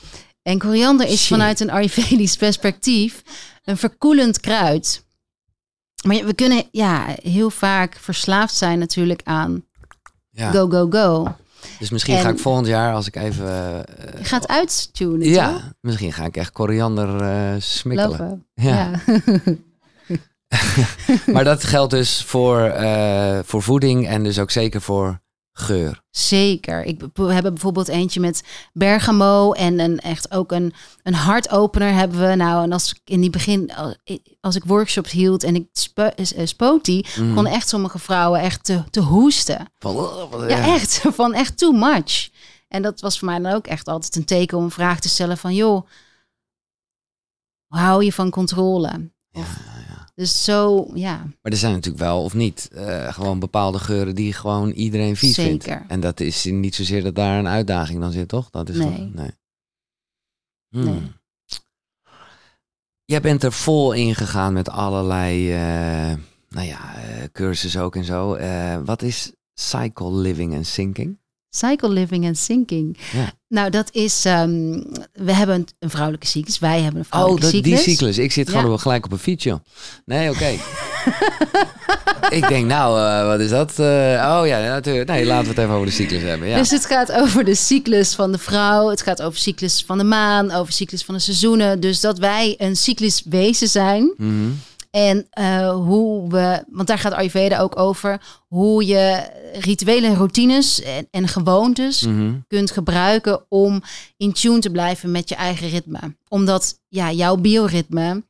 [0.42, 1.28] En koriander is Shit.
[1.28, 3.22] vanuit een Ayurvedisch perspectief
[3.64, 5.04] een verkoelend kruid.
[6.06, 9.64] Maar we kunnen ja, heel vaak verslaafd zijn natuurlijk aan
[10.34, 10.50] Ja.
[10.50, 11.26] go, go, go.
[11.78, 13.46] Dus misschien ga ik volgend jaar, als ik even...
[13.46, 15.34] eh, Je gaat uittunen, toch?
[15.34, 18.18] ja, misschien ga ik echt koriander eh smikkelen.
[18.18, 18.46] Lopen.
[18.54, 18.90] Ja.
[21.32, 25.20] Maar dat geldt dus voor, eh, voor voeding en dus ook zeker voor
[25.56, 26.02] geur.
[26.10, 26.84] Zeker.
[26.84, 32.28] Ik, we hebben bijvoorbeeld eentje met bergamo en een, echt ook een, een hartopener hebben
[32.28, 32.34] we.
[32.34, 33.72] Nou, en als ik in die begin,
[34.40, 37.34] als ik workshops hield en ik spo, eh, spoot die, Mhm.
[37.34, 39.72] kon echt sommige vrouwen echt te, te hoesten.
[39.78, 40.98] Van, oh, Ja, echt.
[41.14, 42.30] Van echt too much.
[42.68, 45.08] En dat was voor mij dan ook echt altijd een teken om een vraag te
[45.08, 45.86] stellen van, joh,
[47.66, 49.10] hoe hou je van controle?
[49.30, 49.73] Ja, ja.
[50.14, 54.32] Dus zo, ja, Maar er zijn natuurlijk wel, of niet, eh, gewoon bepaalde geuren die
[54.32, 55.64] gewoon iedereen vies vindt.
[55.64, 55.84] Zeker.
[55.88, 58.50] En dat is niet zozeer dat daar een uitdaging dan zit, toch?
[58.50, 58.86] Dat is Nee.
[58.88, 59.30] toch- nee.
[60.68, 60.84] Hmm.
[60.84, 61.12] Nee.
[63.04, 66.16] Jij bent er vol in gegaan met allerlei, eh,
[66.48, 68.36] nou ja, eh, cursussen ook en zo.
[68.84, 71.18] Wat is cycle living and sinking?
[71.56, 72.98] Cycle living en sinking.
[73.12, 73.32] Ja.
[73.48, 76.58] Nou, dat is, ehm, we hebben een, een vrouwelijke cyclus.
[76.58, 77.94] Wij hebben een Oh, vrouwelijke dat, die cyclus.
[77.94, 78.18] cyclus.
[78.18, 79.58] Ik zit gewoon wel gelijk op een fiets, joh.
[80.04, 80.48] Nee, oké.
[82.38, 83.70] ik denk, nou, eh, wat is dat?
[83.78, 83.84] Eh,
[84.40, 85.08] oh ja, natuurlijk.
[85.08, 86.48] Nee, laten we het even over de cyclus hebben.
[86.48, 86.58] Ja.
[86.58, 88.88] Dus het gaat over de cyclus van de vrouw.
[88.88, 91.80] Het gaat over cyclus van de maan, over cyclus van de seizoenen.
[91.80, 94.12] Dus dat wij een cycluswezen zijn.
[94.16, 94.50] Mhm.
[94.94, 100.82] En eh, hoe we, want daar gaat Ayurveda ook over, hoe je rituelen en routines
[100.82, 102.34] en, en gewoontes Mhm.
[102.48, 103.82] kunt gebruiken om
[104.16, 106.16] in tune te blijven met je eigen ritme.
[106.28, 108.24] Omdat ja, jouw bioritme,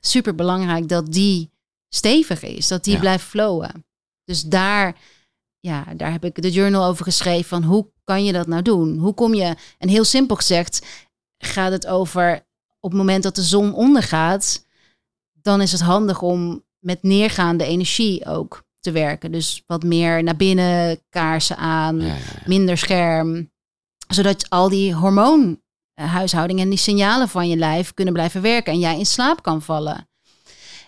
[0.00, 1.50] super belangrijk dat die
[1.88, 3.00] stevig is, dat die Ja.
[3.00, 3.84] blijft flowen.
[4.24, 4.96] Dus daar,
[5.60, 8.98] ja, daar heb ik de journal over geschreven van hoe kan je dat nou doen?
[8.98, 10.86] Hoe kom je, en heel simpel gezegd,
[11.38, 12.44] gaat het over
[12.80, 14.65] op het moment dat de zon ondergaat,
[15.46, 19.32] dan is het handig om met neergaande energie ook te werken.
[19.32, 22.42] Dus wat meer naar binnen, kaarsen aan, Ja, ja, ja.
[22.46, 23.50] minder scherm.
[24.08, 28.98] Zodat al die hormoonhuishouding en die signalen van je lijf kunnen blijven werken en jij
[28.98, 30.08] in slaap kan vallen.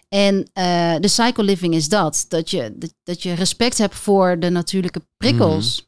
[0.08, 2.24] En eh, de cycle living is dat.
[2.28, 5.86] Dat je, dat, dat je respect hebt voor de natuurlijke prikkels.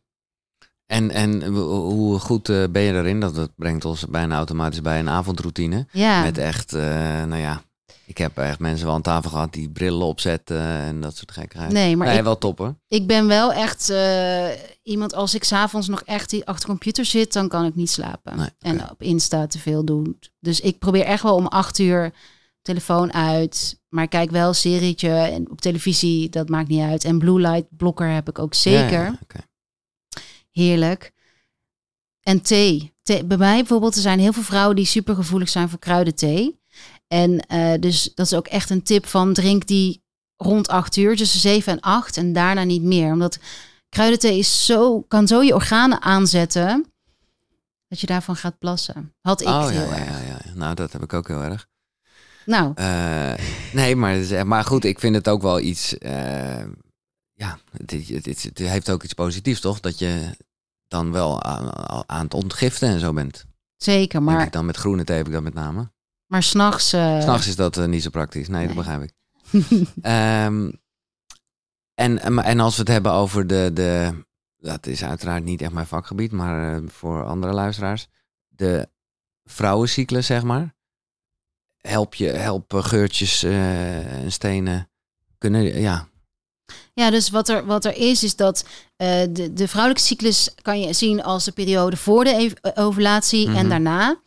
[0.86, 3.20] En, en hoe goed eh, ben je erin?
[3.20, 5.86] Dat, dat brengt ons bijna automatisch bij een avondroutine.
[5.92, 6.82] Ja, Met echt, eh,
[7.24, 7.62] nou ja,
[8.10, 11.72] ik heb echt mensen wel aan tafel gehad die brillen opzetten en dat soort gekkigheid.
[11.72, 12.74] nee, maar nee, ik, wel top hoor.
[12.88, 14.48] ik ben wel echt eh,
[14.82, 18.36] iemand, als ik s'avonds nog echt achter de computer zit, dan kan ik niet slapen.
[18.36, 18.48] Nee.
[18.58, 20.18] En op Insta te veel doen.
[20.40, 22.12] Dus ik probeer echt wel om acht uur
[22.62, 23.80] telefoon uit.
[23.88, 27.04] Maar ik kijk wel serietje en op televisie, dat maakt niet uit.
[27.04, 29.02] En blue light blokker heb ik ook zeker.
[29.02, 29.18] Ja.
[30.50, 31.12] Heerlijk.
[32.20, 32.94] En thee.
[33.02, 33.24] thee.
[33.24, 36.60] Bij mij bijvoorbeeld, er zijn heel veel vrouwen die super gevoelig zijn voor kruidenthee.
[37.12, 40.02] En eh, dus dat is ook echt een tip van drink die
[40.36, 43.12] rond acht uur, tussen zeven en acht en daarna niet meer.
[43.12, 43.38] Omdat
[43.88, 46.92] kruidenthee is zo, kan zo je organen aanzetten
[47.88, 49.14] dat je daarvan gaat plassen.
[49.20, 50.08] Had ik Oh ja, heel ja, erg.
[50.08, 50.38] ja, ja.
[50.54, 51.66] Nou, dat heb ik ook heel erg.
[52.46, 53.32] Nou, Eh,
[53.72, 55.98] nee, maar, maar goed, ik vind het ook wel iets.
[55.98, 56.64] eh,
[57.32, 59.80] ja, het, het, het, het heeft ook iets positiefs, toch?
[59.80, 60.36] Dat je
[60.88, 61.70] dan wel aan,
[62.08, 63.44] aan het ontgiften en zo bent.
[63.76, 64.22] zeker.
[64.22, 65.90] Maar Maar, ik dan met groene thee heb ik dat met name.
[66.30, 66.92] Maar s'nachts...
[66.92, 68.48] eh S'nachts is dat eh, niet zo praktisch.
[68.48, 69.12] Nee, dat begrijp ik.
[70.02, 70.70] Ehm,
[71.94, 74.10] en, en, als we het hebben over de, de.
[74.58, 78.06] Dat is uiteraard niet echt mijn vakgebied, maar eh, voor andere luisteraars.
[78.48, 78.88] De
[79.44, 80.74] vrouwencyclus, zeg maar.
[81.80, 84.88] Help je, helpen geurtjes en stenen
[85.38, 85.80] kunnen.
[85.80, 86.08] Ja.
[86.94, 88.64] Ja, dus wat er, wat er is, is dat
[88.96, 93.56] de, de vrouwelijke cyclus kan je zien als de periode voor de eh, ovulatie Mhm.
[93.56, 94.20] en daarna.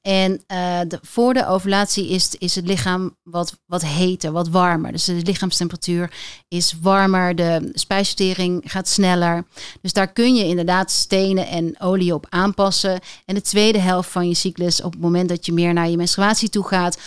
[0.00, 4.92] En eh, de, voor de ovulatie is, is het lichaam wat, wat heter, wat warmer.
[4.92, 6.12] Dus de lichaamstemperatuur
[6.48, 9.44] is warmer, de spijsvertering gaat sneller.
[9.82, 13.00] Dus daar kun je inderdaad stenen en olie op aanpassen.
[13.24, 15.96] En de tweede helft van je cyclus, op het moment dat je meer naar je
[15.96, 16.98] menstruatie toe gaat,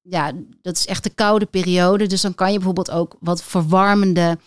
[0.00, 2.06] ja, dat is echt de koude periode.
[2.06, 4.38] Dus dan kan je bijvoorbeeld ook wat verwarmende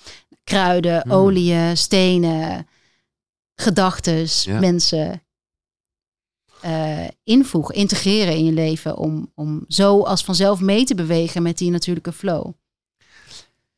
[0.44, 1.12] kruiden, Hmm.
[1.12, 2.68] oliën, stenen,
[3.56, 4.60] gedachtes, Ja.
[4.60, 5.22] mensen
[6.66, 11.58] eh, invoegen, integreren in je leven om, om zo als vanzelf mee te bewegen met
[11.58, 12.52] die natuurlijke flow.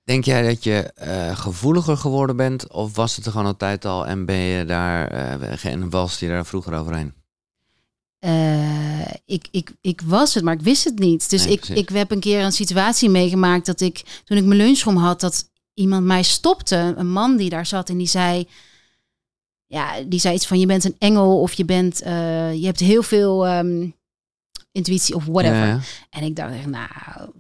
[0.03, 2.71] Denk jij dat je eh, gevoeliger geworden bent?
[2.71, 5.07] Of was het er gewoon altijd al en ben je daar.
[5.07, 7.13] eh en was je daar vroeger overheen?
[9.25, 11.29] Ik, ik, ik was het, maar ik wist het niet.
[11.29, 11.77] Dus Nee, ik, precies.
[11.83, 15.49] ik heb een keer een situatie meegemaakt dat ik, toen ik mijn lunchroom had, dat
[15.73, 16.93] iemand mij stopte.
[16.97, 18.47] Een man die daar zat en die zei,
[19.67, 22.79] ja, die zei iets van je bent een engel of je bent, eh, je hebt
[22.79, 23.89] heel veel ehm,
[24.71, 25.57] intuïtie of whatever.
[25.57, 25.79] Ja, ja.
[26.09, 27.31] En ik dacht echt, nou,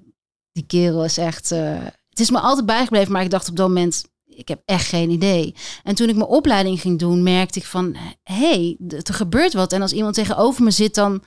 [0.51, 1.51] die kerel is echt.
[1.51, 4.87] eh, het is me altijd bijgebleven, maar ik dacht op dat moment, ik heb echt
[4.87, 5.55] geen idee.
[5.83, 9.73] En toen ik mijn opleiding ging doen, merkte ik van, hé, hey, er gebeurt wat.
[9.73, 11.23] En als iemand tegenover me zit, dan,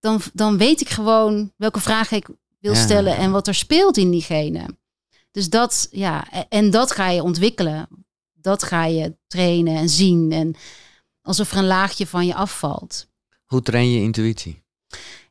[0.00, 2.82] dan, dan weet ik gewoon welke vragen ik wil Ja.
[2.82, 4.76] stellen en wat er speelt in diegene.
[5.30, 7.88] Dus dat, ja, en dat ga je ontwikkelen.
[8.40, 10.32] Dat ga je trainen en zien.
[10.32, 10.54] En
[11.22, 13.06] alsof er een laagje van je afvalt.
[13.46, 14.62] Hoe train je intuïtie?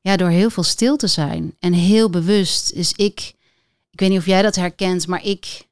[0.02, 2.76] Ja, door heel veel stil te zijn en heel bewust.
[2.76, 3.34] Dus ik,
[3.90, 5.68] ik weet niet of jij dat herkent, maar ik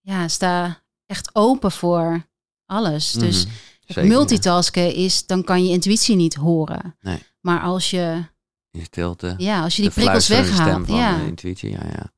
[0.00, 2.26] ja, sta echt open voor
[2.66, 3.12] alles.
[3.12, 3.54] Dus Mhm.
[3.86, 6.96] Zeker, multitasken is, dan kan je intuïtie niet horen.
[7.00, 7.18] Nee.
[7.40, 8.24] Maar als je,
[8.70, 9.34] In stilte.
[9.36, 11.20] ja, als je die prikkels weghaalt, ja.
[11.20, 12.12] intuïtie, ja, ja.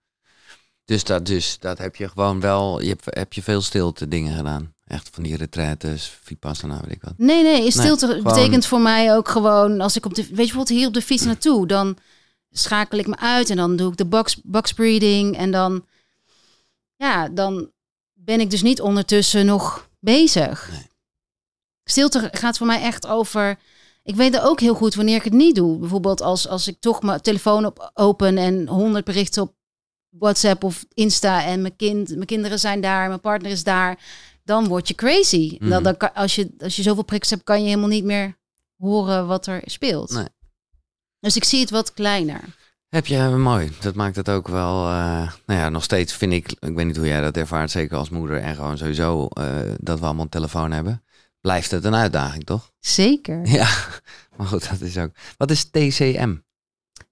[0.91, 4.37] Dus dat, dus dat heb je gewoon wel, je hebt, heb je veel stilte dingen
[4.37, 4.75] gedaan.
[4.87, 7.13] Echt van die retraites, vipassana, weet ik wat.
[7.17, 10.69] Nee, nee, stilte betekent voor mij ook gewoon, als ik op de, weet je bijvoorbeeld
[10.79, 11.97] hier op de fiets naartoe, dan
[12.51, 15.85] schakel ik me uit en dan doe ik de box, box breathing en dan,
[16.97, 17.71] ja, dan
[18.13, 20.69] ben ik dus niet ondertussen nog bezig.
[20.71, 20.87] Nee.
[21.85, 23.59] Stilte gaat voor mij echt over,
[24.03, 25.79] ik weet er ook heel goed wanneer ik het niet doe.
[25.79, 29.59] Bijvoorbeeld als, als ik toch mijn telefoon op open en honderd berichten op
[30.11, 33.99] WhatsApp of Insta en mijn, kind, mijn kinderen zijn daar, mijn partner is daar,
[34.45, 35.57] dan word je crazy.
[35.59, 35.71] Mhm.
[35.71, 38.39] dan, dan kan, als, je, als je zoveel prikkels hebt, kan je helemaal niet meer
[38.77, 40.11] horen wat er speelt.
[40.11, 40.29] Nee.
[41.21, 42.41] Dus ik zie het wat kleiner.
[42.89, 43.73] Heb je, mooi.
[43.81, 46.97] Dat maakt het ook wel, eh, nou ja, nog steeds vind ik, ik weet niet
[46.97, 50.31] hoe jij dat ervaart, zeker als moeder en gewoon sowieso, eh, dat we allemaal een
[50.31, 51.03] telefoon hebben.
[51.41, 52.73] Blijft het een uitdaging, toch?
[52.81, 53.47] Zeker.
[53.59, 53.69] Ja,
[54.37, 55.11] maar goed, dat is ook.
[55.37, 56.37] Wat is TCM?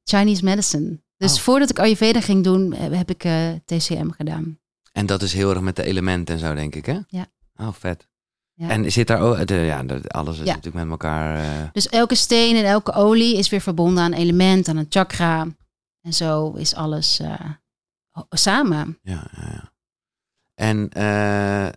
[0.05, 1.01] Chinese medicine.
[1.19, 1.39] Dus Oh.
[1.39, 4.59] voordat ik Ayurveda ging doen, heb heb ik eh, TCM gedaan.
[4.93, 6.99] En dat is heel erg met de elementen en zo, denk ik, hè?
[7.09, 7.27] Ja.
[7.57, 8.09] Oh, vet.
[8.55, 8.69] Ja.
[8.69, 10.55] En zit daar ook, de, ja, alles is Ja.
[10.55, 11.37] natuurlijk met elkaar.
[11.63, 14.87] eh, Dus elke steen en elke olie is weer verbonden aan een element, aan een
[14.89, 15.47] chakra.
[16.01, 17.41] En zo is alles eh,
[18.31, 18.99] samen.
[19.03, 19.73] ja, ja, ja.
[20.55, 21.69] En eh,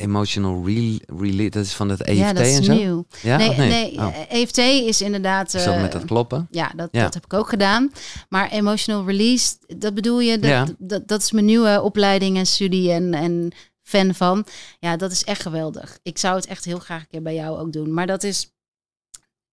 [0.00, 2.72] emotional re release, dat is van het EFT ja, dat is en zo?
[2.74, 3.04] nieuw.
[3.22, 3.92] Ja, nee, nee, nee?
[3.98, 4.16] Oh.
[4.28, 5.54] eh, EFT is inderdaad...
[5.54, 6.48] Is dat eh, met dat kloppen?
[6.50, 7.02] Ja, dat, Ja.
[7.02, 7.92] dat heb ik ook gedaan.
[8.28, 10.66] Maar emotional release, dat bedoel je, dat, Ja.
[10.78, 14.44] dat, dat is mijn nieuwe opleiding en studie en, en fan van.
[14.78, 15.98] Ja, dat is echt geweldig.
[16.02, 17.92] Ik zou het echt heel graag een keer bij jou ook doen.
[17.94, 18.52] Maar dat is...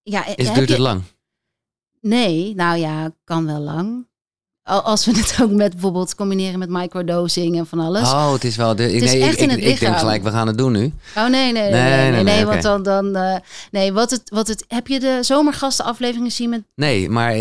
[0.04, 1.02] Ja, Is, heb duurt je- het lang?
[2.02, 4.08] Nee, nou ja, kan wel lang.
[4.68, 8.02] Al- Als we het ook met bijvoorbeeld combineren met microdosing en van alles.
[8.02, 8.76] Oh, het is wel.
[8.76, 9.98] De, is nee, echt ik, in ik, het ik denk lichaam.
[9.98, 10.94] gelijk, we gaan het doen nu.
[11.16, 13.38] Oh nee, nee, nee, Nee, nee, want dan, dan eh,
[13.72, 17.40] nee, wat het, wat het, heb je de zomergasten aflevering gezien met Nee, maar eh,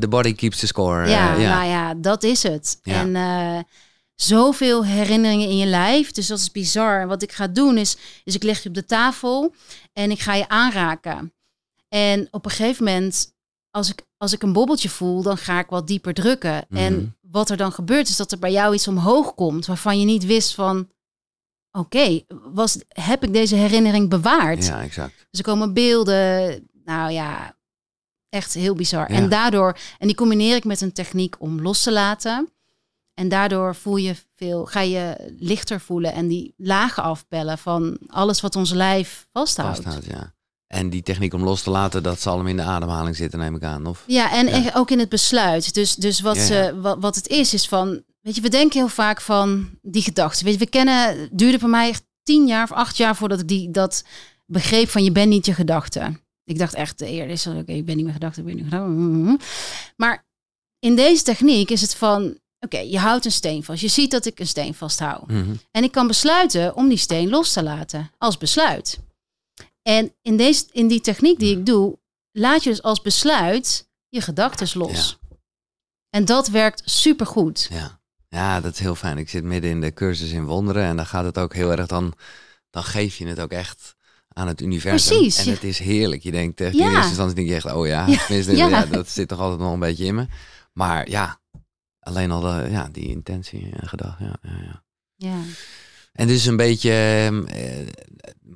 [0.00, 1.04] de, body keeps the score.
[1.04, 1.54] eh, Ja, ja.
[1.58, 2.78] nou ja, dat is het.
[2.82, 2.94] Ja.
[3.00, 3.66] En
[4.14, 6.10] zoveel herinneringen in je lijf.
[6.12, 7.00] Dus dat is bizar.
[7.00, 9.54] En wat ik ga doen is, is ik leg je op de tafel
[9.92, 11.32] en ik ga je aanraken.
[11.88, 13.34] En op een gegeven moment,
[13.76, 16.64] als ik, als ik een bobbeltje voel, dan ga ik wat dieper drukken.
[16.68, 16.80] Mhm.
[16.80, 20.04] En wat er dan gebeurt, is dat er bij jou iets omhoog komt waarvan je
[20.04, 20.88] niet wist van,
[21.70, 22.20] oké,
[22.52, 24.66] was heb ik deze herinnering bewaard?
[24.66, 25.26] ja, exact.
[25.30, 26.68] Dus er komen beelden.
[26.84, 27.56] Nou ja,
[28.28, 29.12] echt heel bizar.
[29.12, 29.16] Ja.
[29.16, 32.50] En daardoor, en die combineer ik met een techniek om los te laten.
[33.14, 38.40] En daardoor voel je veel, ga je lichter voelen en die lagen afpellen van alles
[38.40, 39.82] wat ons lijf vasthoudt.
[39.82, 40.34] Vasthoudt, ja.
[40.66, 43.54] En die techniek om los te laten, dat zal hem in de ademhaling zitten, neem
[43.54, 43.86] ik aan.
[43.86, 44.04] Of?
[44.06, 44.70] Ja, en Ja.
[44.74, 45.74] ook in het besluit.
[45.74, 46.46] Dus, dus wat, Ja, ja.
[46.48, 50.02] Ze, wat, wat het is, is van, weet je, we denken heel vaak van die
[50.02, 50.44] gedachten.
[50.44, 53.40] Weet je, we kennen, het duurde voor mij echt tien jaar of acht jaar voordat
[53.40, 54.04] ik die, dat
[54.46, 56.20] begreep van je bent niet je gedachten.
[56.44, 58.82] Ik dacht echt, eerder is oké, ik ben niet mijn gedachten, ik ben niet mijn
[58.82, 59.40] gedachten.
[59.96, 60.24] Maar
[60.78, 63.80] in deze techniek is het van, oké, je houdt een steen vast.
[63.80, 65.26] Je ziet dat ik een steen vasthoud.
[65.26, 65.54] Mhm.
[65.70, 68.98] En ik kan besluiten om die steen los te laten als besluit.
[69.86, 71.98] En in, deze, in die techniek die ik doe,
[72.32, 75.18] laat je dus als besluit je gedachten los.
[76.10, 77.68] En dat werkt supergoed.
[77.70, 78.00] Ja.
[78.28, 79.18] ja, dat is heel fijn.
[79.18, 81.86] Ik zit midden in de cursus in wonderen en dan gaat het ook heel erg,
[81.86, 82.12] dan,
[82.70, 83.96] dan geef je het ook echt
[84.28, 85.16] aan het universum.
[85.16, 86.22] Precies, En het is heerlijk.
[86.22, 86.84] Je denkt echt, Ja.
[86.84, 88.68] in eerste instantie denk je echt, oh ja, ja.
[88.68, 90.26] ja, dat zit toch altijd nog een beetje in me.
[90.72, 91.40] Maar ja,
[92.00, 94.24] alleen al de, ja, die intentie en gedachte.
[94.24, 94.82] Ja, ja,
[95.16, 95.38] ja.
[96.16, 97.86] En dus een beetje, ehm, eh,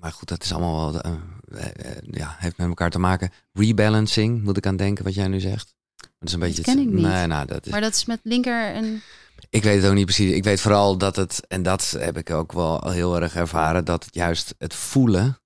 [0.01, 1.13] maar goed, dat is allemaal wel, eh,
[1.57, 3.31] eh, ja, heeft met elkaar te maken.
[3.53, 5.75] Rebalancing, moet ik aan denken wat jij nu zegt.
[5.97, 6.63] Dat is een beetje.
[6.63, 7.03] ken het- ik niet.
[7.05, 7.73] Nee, nou, dat is.
[7.73, 9.03] Maar dat is met linker en...
[9.51, 10.33] Ik weet het ook niet precies.
[10.33, 14.05] Ik weet vooral dat het, en dat heb ik ook wel heel erg ervaren, dat
[14.05, 15.39] het juist het voelen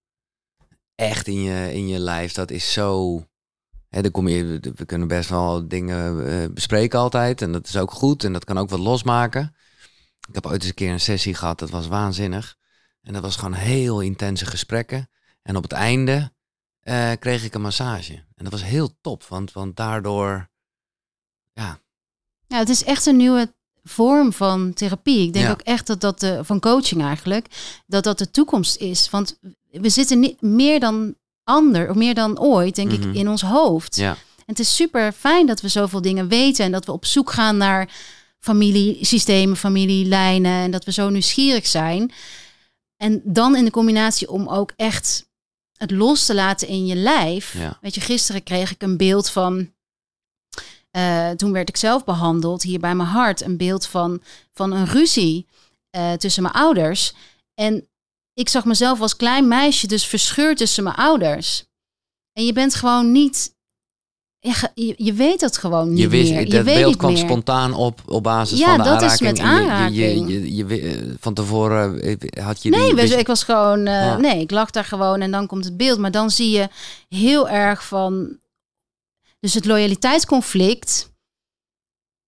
[0.94, 3.22] echt in je, in je lijf, dat is zo.
[3.88, 7.42] Hè, dan kom je, we kunnen best wel dingen bespreken altijd.
[7.42, 8.25] En dat is ook goed.
[8.25, 9.54] En dat kan ook wat losmaken.
[10.29, 12.56] Ik heb ooit eens een keer een sessie gehad, dat was waanzinnig.
[13.02, 15.10] En dat was gewoon heel intense gesprekken.
[15.42, 16.33] En op het einde
[16.81, 18.12] eh, kreeg ik een massage.
[18.14, 20.50] En dat was heel top, want, want daardoor.
[21.52, 21.79] Ja,
[22.46, 25.27] Ja, het is echt een nieuwe vorm van therapie.
[25.27, 25.50] Ik denk Ja.
[25.50, 27.46] ook echt dat dat de, van coaching eigenlijk,
[27.87, 29.10] dat dat de toekomst is.
[29.10, 29.38] Want
[29.70, 31.14] we zitten niet meer dan
[31.44, 33.08] ander, of meer dan ooit, denk Mhm.
[33.08, 33.96] ik, in ons hoofd.
[33.96, 37.04] ja, En het is super fijn dat we zoveel dingen weten en dat we op
[37.04, 37.88] zoek gaan naar
[38.45, 42.13] familiesystemen, familielijnen en dat we zo nieuwsgierig zijn.
[42.97, 45.29] En dan in de combinatie om ook echt
[45.77, 47.53] het los te laten in je lijf.
[47.53, 47.79] Ja.
[47.81, 49.73] Weet je, gisteren kreeg ik een beeld van.
[50.90, 53.40] eh, toen werd ik zelf behandeld hier bij mijn hart.
[53.40, 54.23] Een beeld van,
[54.53, 55.47] van een ruzie
[55.90, 57.13] eh, tussen mijn ouders.
[57.55, 57.88] En
[58.35, 61.65] ik zag mezelf als klein meisje dus verscheurd tussen mijn ouders.
[62.33, 63.54] En je bent gewoon niet.
[64.47, 66.40] Ja, Je, je weet het gewoon niet Je wist, meer.
[66.40, 67.23] Je dat weet beeld kwam meer.
[67.23, 70.29] spontaan op op basis Ja, van de dat is met en je- je- aanraking.
[70.31, 73.79] Je, je, eh, van tevoren eh, had je Nee, die, je- ik was gewoon.
[73.87, 74.17] eh, Ja.
[74.17, 75.99] Nee, ik lag daar gewoon en dan komt het beeld.
[75.99, 76.69] Maar dan zie je
[77.09, 78.38] heel erg van.
[79.40, 81.13] Dus het loyaliteitsconflict.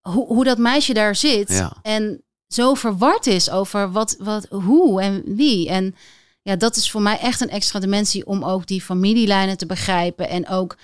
[0.01, 1.49] Hoe, hoe dat meisje daar zit.
[1.49, 1.73] Ja.
[1.81, 5.69] En zo verward is over wat, wat, hoe en wie.
[5.69, 5.95] En
[6.41, 10.29] ja, dat is voor mij echt een extra dimensie om ook die familielijnen te begrijpen.
[10.29, 10.77] En ook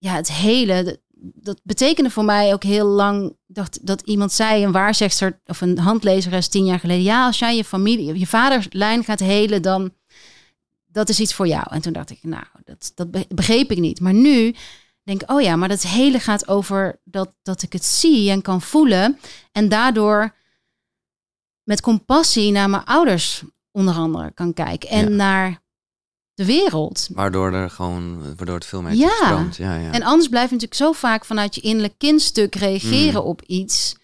[0.00, 0.84] ja, het hele.
[0.84, 0.98] Dat,
[1.44, 3.36] dat betekende voor mij ook heel lang.
[3.46, 7.02] Dacht, dat iemand zei, een waarzegster of een handlezeres tien jaar geleden.
[7.02, 9.92] Ja, als jij je familie, je vaderlijn gaat helen, dan
[10.86, 11.64] dat is iets voor jou.
[11.70, 14.00] En toen dacht ik, nou, dat, dat be- begreep ik niet.
[14.00, 14.54] Maar nu
[15.02, 18.42] denk ik, oh ja, maar dat hele gaat over dat, dat ik het zie en
[18.42, 19.18] kan voelen.
[19.52, 20.34] En daardoor
[21.62, 24.88] met compassie naar mijn ouders onder andere kan kijken.
[24.88, 25.14] En Ja.
[25.14, 25.62] naar
[26.40, 27.08] de wereld.
[27.12, 29.08] Waardoor er gewoon, waardoor het veel meer Ja.
[29.14, 29.56] stroomt.
[29.56, 29.90] Ja, ja.
[29.92, 33.26] En anders blijf je natuurlijk zo vaak vanuit je innerlijk kindstuk reageren Mm.
[33.28, 33.96] op iets.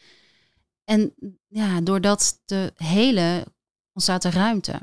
[0.84, 1.14] En
[1.48, 3.46] ja, door dat te hele
[3.92, 4.80] ontstaat er ruimte.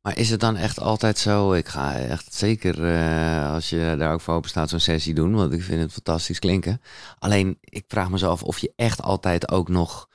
[0.00, 1.52] Maar is het dan echt altijd zo?
[1.52, 5.34] Ik ga echt zeker, eh, als je daar ook voor open staat, zo'n sessie doen.
[5.34, 6.80] Want ik vind het fantastisch klinken.
[7.18, 10.08] Alleen, ik vraag me zo af of je echt altijd ook nog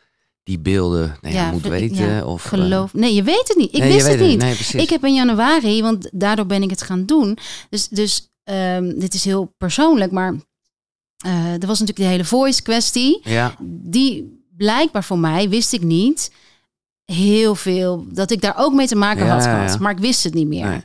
[0.48, 2.06] die beelden nou ja, moet weten.
[2.06, 2.94] ja, of, eh, geloof.
[2.94, 3.74] Nee, je weet het niet.
[3.74, 4.40] Ik nee, wist het niet.
[4.40, 4.84] Nee.
[4.84, 7.38] Ik heb in januari, want daardoor ben ik het gaan doen.
[7.70, 10.36] Dus, dus ehm, dit is heel persoonlijk, maar
[11.18, 13.20] eh, er was natuurlijk de hele voice kwestie.
[13.24, 16.32] Ja, Die blijkbaar voor mij, wist ik niet,
[17.06, 19.80] heel veel, dat ik daar ook mee te maken had gehad.
[19.80, 20.68] Maar ik wist het niet meer.
[20.68, 20.82] Nee.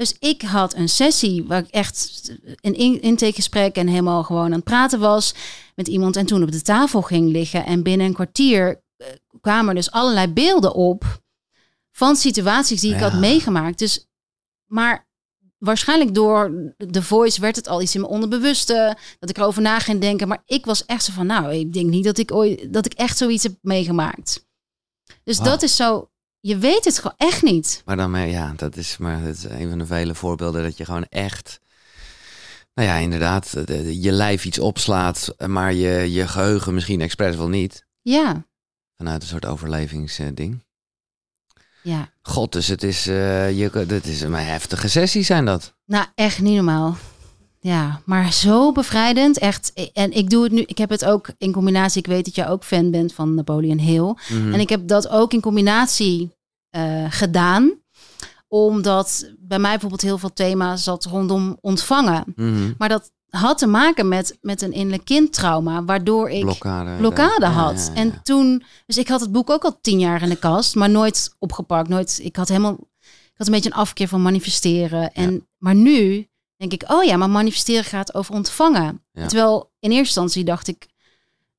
[0.00, 2.30] Dus ik had een sessie waar ik echt
[2.60, 5.34] een in- intakegesprek en helemaal gewoon aan het praten was
[5.74, 6.16] met iemand.
[6.16, 7.64] En toen op de tafel ging liggen.
[7.64, 9.06] En binnen een kwartier eh,
[9.40, 11.20] kwamen er dus allerlei beelden op
[11.92, 13.10] van situaties die ik Ja.
[13.10, 13.78] had meegemaakt.
[13.78, 14.06] Dus,
[14.66, 15.08] maar
[15.58, 18.96] waarschijnlijk door de voice werd het al iets in mijn onderbewuste.
[19.18, 20.28] Dat ik erover na ging denken.
[20.28, 22.92] Maar ik was echt zo van, nou, ik denk niet dat ik ooit, dat ik
[22.92, 24.46] echt zoiets heb meegemaakt.
[25.24, 26.09] Dus dat is zo,
[26.40, 27.82] je weet het gewoon echt niet.
[27.84, 30.76] maar dan, eh, ja, dat is, maar dat is een van de vele voorbeelden dat
[30.76, 31.60] je gewoon echt,
[32.74, 37.36] nou ja, inderdaad, de- de- je lijf iets opslaat, maar je, je geheugen misschien expres
[37.36, 37.84] wel niet.
[38.02, 38.44] Ja,
[38.96, 40.64] Vanuit een soort overlevingsding.
[41.82, 42.10] ja.
[42.22, 45.74] God, dus het is, eh je, dit is een heftige sessie zijn dat.
[45.84, 46.96] Nou, echt niet normaal.
[47.62, 49.38] Ja, maar zo bevrijdend.
[49.38, 49.90] Echt.
[49.92, 50.60] En ik doe het nu.
[50.60, 52.00] Ik heb het ook in combinatie.
[52.00, 54.14] Ik weet dat jij ook fan bent van Napoleon Hill.
[54.28, 54.52] Mhm.
[54.52, 56.30] En ik heb dat ook in combinatie
[56.70, 57.72] eh, gedaan.
[58.48, 62.24] Omdat bij mij bijvoorbeeld heel veel thema's zat rondom ontvangen.
[62.36, 62.72] Mhm.
[62.78, 65.84] Maar dat had te maken met, met een innerlijk kindtrauma.
[65.84, 66.96] Waardoor ik blokkade.
[66.96, 67.76] blokkade Ja, had.
[67.86, 68.00] ja, ja.
[68.00, 70.90] En toen, dus ik had het boek ook al tien jaar in de kast, maar
[70.90, 71.88] nooit opgepakt.
[71.88, 75.12] Nooit, ik had helemaal, ik had een beetje een afkeer van manifesteren.
[75.12, 76.29] En, Maar nu
[76.68, 79.02] denk ik, oh ja, maar manifesteren gaat over ontvangen.
[79.12, 79.26] Ja.
[79.26, 80.86] Terwijl in eerste instantie dacht ik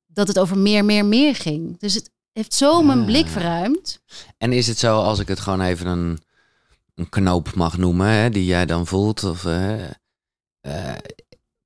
[0.06, 1.78] dat het over meer, meer, meer ging.
[1.78, 3.04] Dus het heeft zo mijn Ja.
[3.04, 4.00] blik verruimd.
[4.38, 6.18] En is het zo, als ik het gewoon even een,
[6.94, 9.24] een knoop mag noemen, hè, die jij dan voelt?
[9.24, 9.84] Of, eh,
[10.60, 10.98] eh,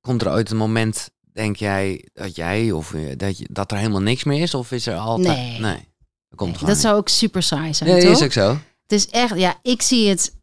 [0.01, 3.77] komt er ooit een moment, denk jij, dat jij of eh, dat, je, dat er
[3.77, 4.53] helemaal niks meer is?
[4.53, 5.37] Of is er altijd.
[5.37, 5.59] Nee.
[5.59, 5.87] nee
[6.29, 7.89] dat komt Nee, gewoon dat zou ook super saai zijn.
[7.89, 8.11] Nee, toch?
[8.11, 8.49] is ook zo.
[8.81, 10.35] Het is echt, ja, ik zie het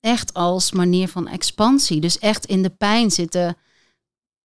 [0.00, 2.00] echt als manier van expansie.
[2.00, 3.56] Dus echt in de pijn zitten,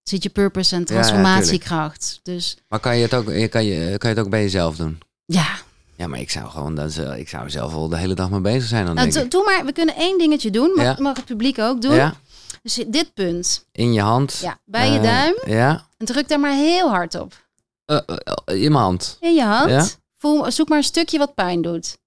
[0.03, 2.19] zit je purpose en ja, transformatiekracht.
[2.23, 4.75] dus Maar kan je, het ook, je- kan, je, kan je het ook bij jezelf
[4.75, 4.99] doen?
[5.25, 5.47] ja,
[5.95, 8.39] Ja, maar ik zou gewoon, dat eh, ik zou zelf wel de hele dag mee
[8.41, 9.65] bezig zijn dan nou, denk doe, doe maar.
[9.65, 10.71] We kunnen één dingetje doen.
[10.75, 10.95] Mag, Ja.
[10.99, 11.95] mag het publiek ook doen?
[11.95, 12.13] Ja,
[12.61, 14.37] Dus dit punt, in je hand.
[14.41, 15.35] ja, bij je Eh, duim.
[15.45, 17.43] Ja, En druk daar maar heel hard op.
[17.85, 17.97] Eh,
[18.45, 19.17] in mijn hand.
[19.19, 19.69] In je hand.
[19.69, 19.85] Ja.
[20.17, 21.97] Voel, zoek maar een stukje wat pijn doet.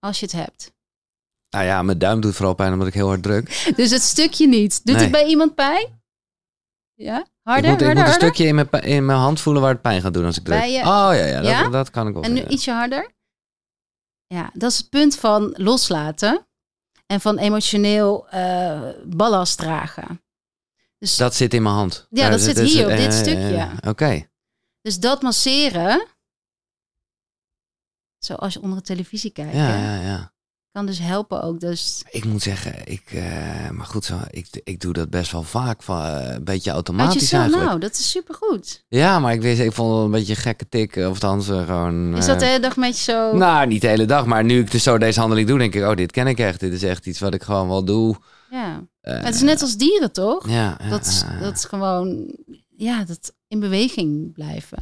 [0.00, 0.72] Als je het hebt.
[1.50, 3.72] Nou ja, mijn duim doet vooral pijn omdat ik heel hard druk.
[3.76, 4.80] Dus het stukje niet.
[4.84, 5.02] Doet Nee.
[5.04, 6.00] het bij iemand pijn?
[6.94, 7.26] Ja?
[7.42, 8.14] Harder, ik moet, ik harder, moet een harder?
[8.14, 10.58] stukje in mijn, in mijn hand voelen waar het pijn gaat doen als ik druk.
[10.58, 11.68] Bij je- Oh ja, ja, dat, Ja?
[11.68, 12.22] dat kan ik wel.
[12.22, 13.10] En nu ietsje harder.
[14.26, 16.46] Ja, dat is het punt van loslaten.
[17.06, 20.22] En van emotioneel eh, ballast dragen.
[20.98, 22.06] Dus Dat zit in mijn hand.
[22.10, 23.70] Ja, Eh, dat zit hier op dit eh, stukje.
[23.88, 24.28] Oké.
[24.82, 26.06] Dus dat masseren.
[28.18, 29.54] Zoals je onder de televisie kijkt.
[29.54, 30.32] Ja, ja, ja.
[30.78, 31.60] Kan dus helpen ook.
[31.60, 35.42] Dus Ik moet zeggen, ik, eh, maar goed, zo, ik, ik doe dat best wel
[35.42, 37.68] vaak, van, eh, een beetje uit automatisch jezelf, eigenlijk.
[37.68, 38.84] nou, dat is supergoed.
[38.88, 41.66] Ja, maar ik, wist, ik vond het een beetje een gekke tik, of althans eh,
[41.66, 42.16] gewoon...
[42.16, 43.36] Is dat eh, de hele dag met je zo...
[43.36, 45.82] Nou, niet de hele dag, maar nu ik dus zo deze handeling doe, denk ik,
[45.84, 46.60] oh, dit ken ik echt.
[46.60, 48.16] Dit is echt iets wat ik gewoon wel doe.
[48.50, 48.86] ja.
[49.00, 50.48] Eh, Het is net als dieren, toch?
[50.48, 52.36] Ja, dat, is, dat is gewoon,
[52.76, 54.78] ja, dat in beweging blijven.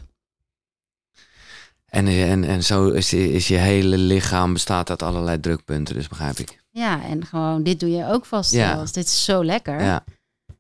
[1.87, 6.37] En, en, en zo is, is je hele lichaam bestaat uit allerlei drukpunten, dus begrijp
[6.39, 6.63] ik.
[6.71, 8.85] Ja, en gewoon, dit doe je ook vast Ja.
[8.85, 9.81] Dit is zo lekker.
[9.83, 10.05] Ja.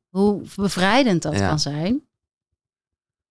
[0.08, 1.48] Hoe bevrijdend dat Ja.
[1.48, 2.00] kan zijn.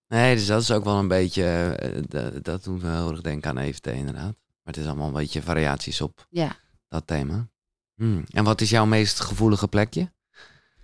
[0.08, 1.44] Nee, dus dat is ook wel een beetje,
[1.78, 4.34] eh, dat, dat doet me heel erg denken aan EFT inderdaad.
[4.62, 6.56] Maar het is allemaal een beetje variaties op Ja.
[6.88, 7.48] dat thema.
[7.94, 8.24] Hmm.
[8.30, 10.12] En wat is jouw meest gevoelige plekje?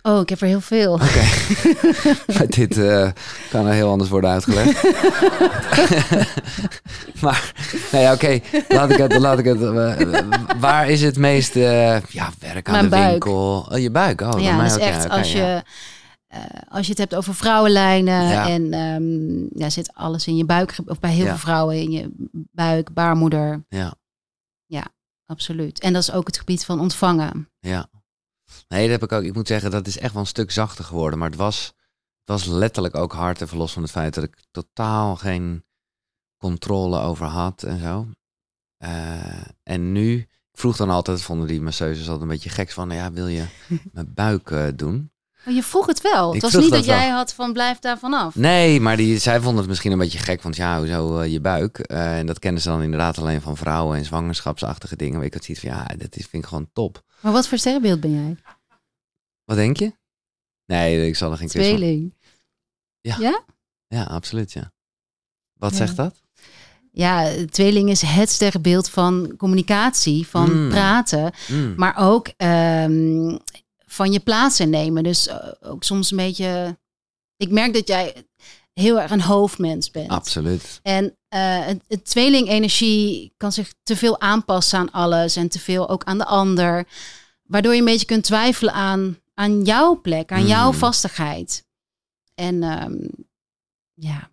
[0.05, 0.93] Oh, ik heb er heel veel.
[0.93, 1.23] Oké,
[2.37, 3.11] maar dit eh,
[3.49, 4.83] kan er heel anders worden uitgelegd.
[7.21, 7.53] maar,
[7.91, 10.19] nee, oké, laat ik het, laat ik het, eh,
[10.59, 13.09] waar is het meest, eh, ja, werk aan Mijn de buik.
[13.09, 13.67] winkel?
[13.71, 15.63] Oh, je buik, oh, ja, mij dat is ook, echt als, je, ja.
[16.69, 18.47] als je het hebt over vrouwenlijnen Ja.
[18.49, 21.29] en ehm, ja, zit alles in je buik, of bij heel Ja.
[21.29, 22.09] veel vrouwen in je
[22.51, 23.63] buik, baarmoeder,
[24.67, 24.85] Ja,
[25.25, 25.79] absoluut.
[25.79, 27.49] En dat is ook het gebied van ontvangen.
[27.59, 27.87] ja.
[28.67, 30.85] Nee, dat heb ik ook, ik moet zeggen, dat is echt wel een stuk zachter
[30.85, 31.65] geworden, maar het was,
[32.19, 35.65] het was letterlijk ook hard, even los van het feit dat ik totaal geen
[36.37, 38.07] controle over had en zo.
[38.77, 42.89] Eh, en nu, ik vroeg dan altijd, vonden die masseuses altijd een beetje gek van,
[42.89, 43.45] ja, wil je
[43.93, 45.11] mijn buik eh, doen?
[45.45, 46.35] Maar je vroeg het wel.
[46.35, 48.35] Ik het was niet dat, jij had van blijf daar vanaf.
[48.35, 51.41] Nee, maar die, zij vonden het misschien een beetje gek, want ja, hoezo eh, je
[51.41, 51.79] buik?
[51.79, 55.15] En dat kennen ze dan inderdaad alleen van vrouwen en zwangerschapsachtige dingen.
[55.15, 57.03] Maar ik had zoiets van, ja, dat is, vind ik gewoon top.
[57.23, 58.35] Maar wat voor sterrenbeeld ben jij?
[59.45, 59.93] Wat denk je?
[60.65, 62.13] Nee, ik zal er geen quiz van- Tweeling.
[63.87, 64.71] Ja, absoluut, ja.
[65.53, 65.77] Wat Ja.
[65.77, 66.21] zegt dat?
[66.91, 70.69] Ja, tweeling is het sterrenbeeld van communicatie, van Mm.
[70.69, 71.33] praten.
[71.49, 73.37] Mm, Maar ook ehm,
[73.85, 75.03] van je plaats innemen.
[75.03, 76.77] Dus eh, ook soms een beetje...
[77.37, 78.25] Ik merk dat jij
[78.73, 80.09] heel erg een hoofdmens bent.
[80.09, 80.79] absoluut.
[80.83, 86.03] En het, het tweeling-energie kan zich te veel aanpassen aan alles en te veel ook
[86.03, 86.87] aan de ander.
[87.43, 90.77] Waardoor je een beetje kunt twijfelen aan, aan jouw plek, aan jouw Mm.
[90.77, 91.65] vastigheid.
[92.35, 92.95] En ehm,
[93.93, 94.31] ja,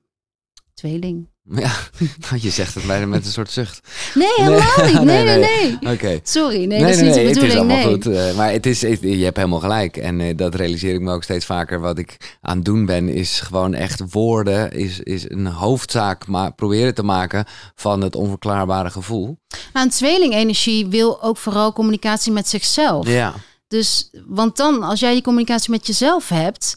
[0.75, 1.30] tweeling.
[1.55, 1.71] Ja,
[2.41, 3.81] je zegt het bijna met een soort zucht.
[4.15, 5.03] Nee, helemaal niet.
[5.11, 5.93] Nee, nee, nee, nee.
[5.95, 6.21] Oké.
[6.23, 7.59] Sorry, nee, dat is niet de het is bedoeling.
[7.59, 7.85] allemaal Nee.
[7.87, 8.07] goed.
[8.07, 9.97] eh, maar het is, het- je hebt helemaal gelijk.
[9.97, 11.81] En eh, dat realiseer ik me ook steeds vaker.
[11.81, 14.73] Wat ik aan het doen ben, is gewoon echt woorden.
[14.73, 17.45] Is, is een hoofdzaak maar proberen te maken
[17.75, 19.39] van het onverklaarbare gevoel.
[19.73, 23.09] Nou, een tweeling-energie wil ook vooral communicatie met zichzelf.
[23.09, 23.35] Ja.
[23.69, 26.77] Dus, want dan, als jij die communicatie met jezelf hebt,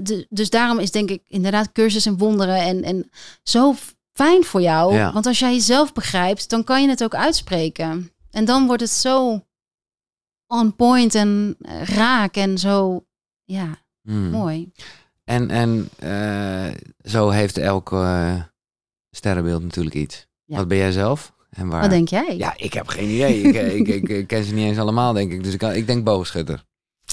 [0.00, 3.10] de, dus daarom is denk ik inderdaad cursus en wonderen en, en
[3.42, 3.74] zo
[4.16, 4.94] fijn voor jou.
[4.94, 5.12] Ja.
[5.12, 8.10] Want als jij jezelf begrijpt, dan kan je het ook uitspreken.
[8.30, 9.44] En dan wordt het zo
[10.46, 13.04] on point en eh, raak en zo,
[13.44, 14.30] ja, Hmm.
[14.30, 14.72] mooi.
[15.24, 16.74] En, en eh,
[17.10, 18.42] zo heeft elk eh,
[19.10, 20.26] sterrenbeeld natuurlijk iets.
[20.44, 20.56] Ja.
[20.56, 21.32] Wat ben jij zelf?
[21.50, 21.80] En waar?
[21.80, 22.36] Wat denk jij?
[22.36, 23.40] Ja, ik heb geen idee.
[23.42, 25.42] ik, ik, ik, ik ken ze niet eens allemaal, denk ik.
[25.44, 26.64] Dus ik, kan- ik denk boogschutter.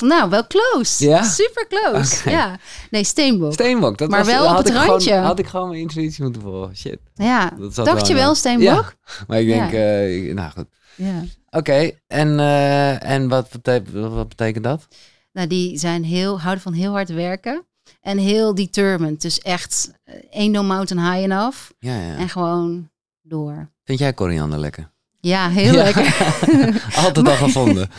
[0.02, 1.06] Nou, wel close.
[1.08, 1.24] Ja?
[1.24, 2.30] Super close.
[2.30, 2.58] Ja.
[2.90, 3.54] Nee, steenbok.
[3.54, 3.98] Steenbok.
[3.98, 5.10] Dat Maar was, wel op had het ik randje.
[5.10, 6.76] Gewoon, had ik gewoon mijn intuïtie moeten volgen.
[6.78, 7.00] Shit.
[7.16, 7.54] ja.
[7.58, 8.94] Dat Dacht je wel steenbok?
[9.28, 9.78] Maar ik denk, Ja.
[9.78, 10.66] eh, ik- nou goed.
[10.96, 11.24] ja.
[11.50, 14.88] Oké, en, eh, en wat, betekent, wat betekent dat?
[15.32, 17.66] Nou, die zijn heel, houden van heel hard werken.
[18.02, 19.22] En heel determined.
[19.22, 21.58] Dus echt, eh, ain't no mountain high enough.
[21.80, 22.16] Ja, ja.
[22.16, 22.90] En gewoon
[23.22, 23.70] door.
[23.84, 24.92] Vind jij koriander lekker?
[25.20, 26.16] Ja, heel lekker.
[27.06, 27.90] Altijd al gevonden.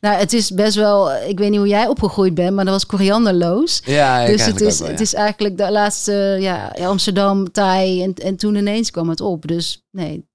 [0.00, 2.86] Nou, het is best wel, ik weet niet hoe jij opgegroeid bent, maar dat was
[2.86, 3.82] korianderloos.
[3.84, 8.02] Ja, ik dus het is, het is eigenlijk de laatste, ja, Amsterdam, Thai.
[8.02, 9.46] En, en toen ineens kwam het op.
[9.48, 10.28] Dus nee,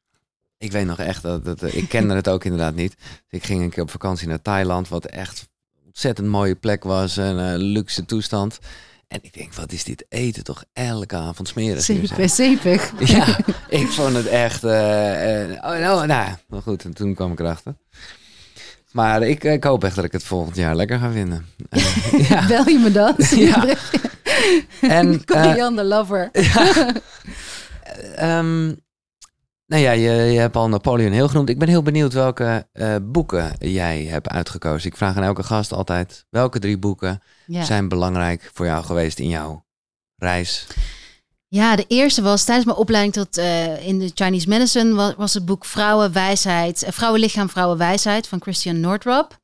[0.58, 2.96] Ik weet nog echt dat, dat ik kende het ook inderdaad niet.
[3.30, 5.48] Ik ging een keer op vakantie naar Thailand, wat echt
[5.86, 8.60] ontzettend mooie plek was, een luxe toestand.
[9.08, 12.94] En ik denk, wat is dit eten toch elke avond smerig zeepig, zeepig.
[13.00, 13.38] Ja,
[13.70, 14.64] ik vond het echt.
[14.64, 17.76] eh, eh, oh, nou, nou, maar goed, en toen kwam ik erachter.
[18.92, 21.46] Maar ik, ik hoop echt dat ik het volgend jaar lekker ga vinden.
[21.70, 22.48] Eh, ja.
[22.48, 23.14] Bel je me dan?
[23.36, 23.66] Ja.
[24.82, 26.30] En eh, Koriander lover.
[28.16, 28.66] ehm,
[29.66, 31.50] nou ja, je, je hebt al Napoleon heel genoemd.
[31.50, 34.90] Ik ben heel benieuwd welke eh, boeken jij hebt uitgekozen.
[34.90, 37.64] Ik vraag aan elke gast altijd: welke drie boeken Ja.
[37.64, 39.66] zijn belangrijk voor jou geweest in jouw
[40.16, 40.68] reis?
[41.52, 45.34] Ja, de eerste was tijdens mijn opleiding tot eh, in de Chinese medicine was, was
[45.34, 49.38] het boek Vrouwenwijsheid, uh, Vrouwenlichaam, Vrouwenwijsheid van Christian Nordrop.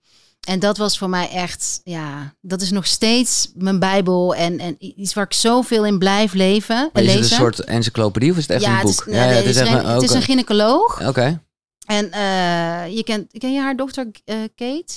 [0.48, 4.76] En dat was voor mij echt, ja, dat is nog steeds mijn bijbel en, en
[4.80, 7.22] iets waar ik zoveel in blijf leven en Maar is lezen.
[7.24, 9.06] het een soort encyclopedie of is het echt ja, een het boek?
[9.06, 10.18] is, nee, het, is een, een- het is oké.
[10.18, 11.42] een gynaecoloog Oké.
[11.86, 14.94] En eh, je kent, ken je haar dochter eh, Kate?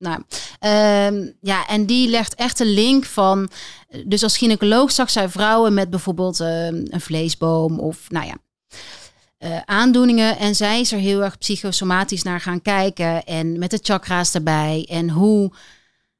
[0.00, 0.22] Nou,
[0.58, 3.50] ehm, ja, en die legt echt een link van.
[4.06, 8.36] Dus als gynaecoloog zag zij vrouwen met bijvoorbeeld ehm, een vleesboom of, nou ja,
[9.38, 10.38] eh, aandoeningen.
[10.38, 13.24] En zij is er heel erg psychosomatisch naar gaan kijken.
[13.24, 14.86] En met de chakra's erbij.
[14.88, 15.52] En hoe.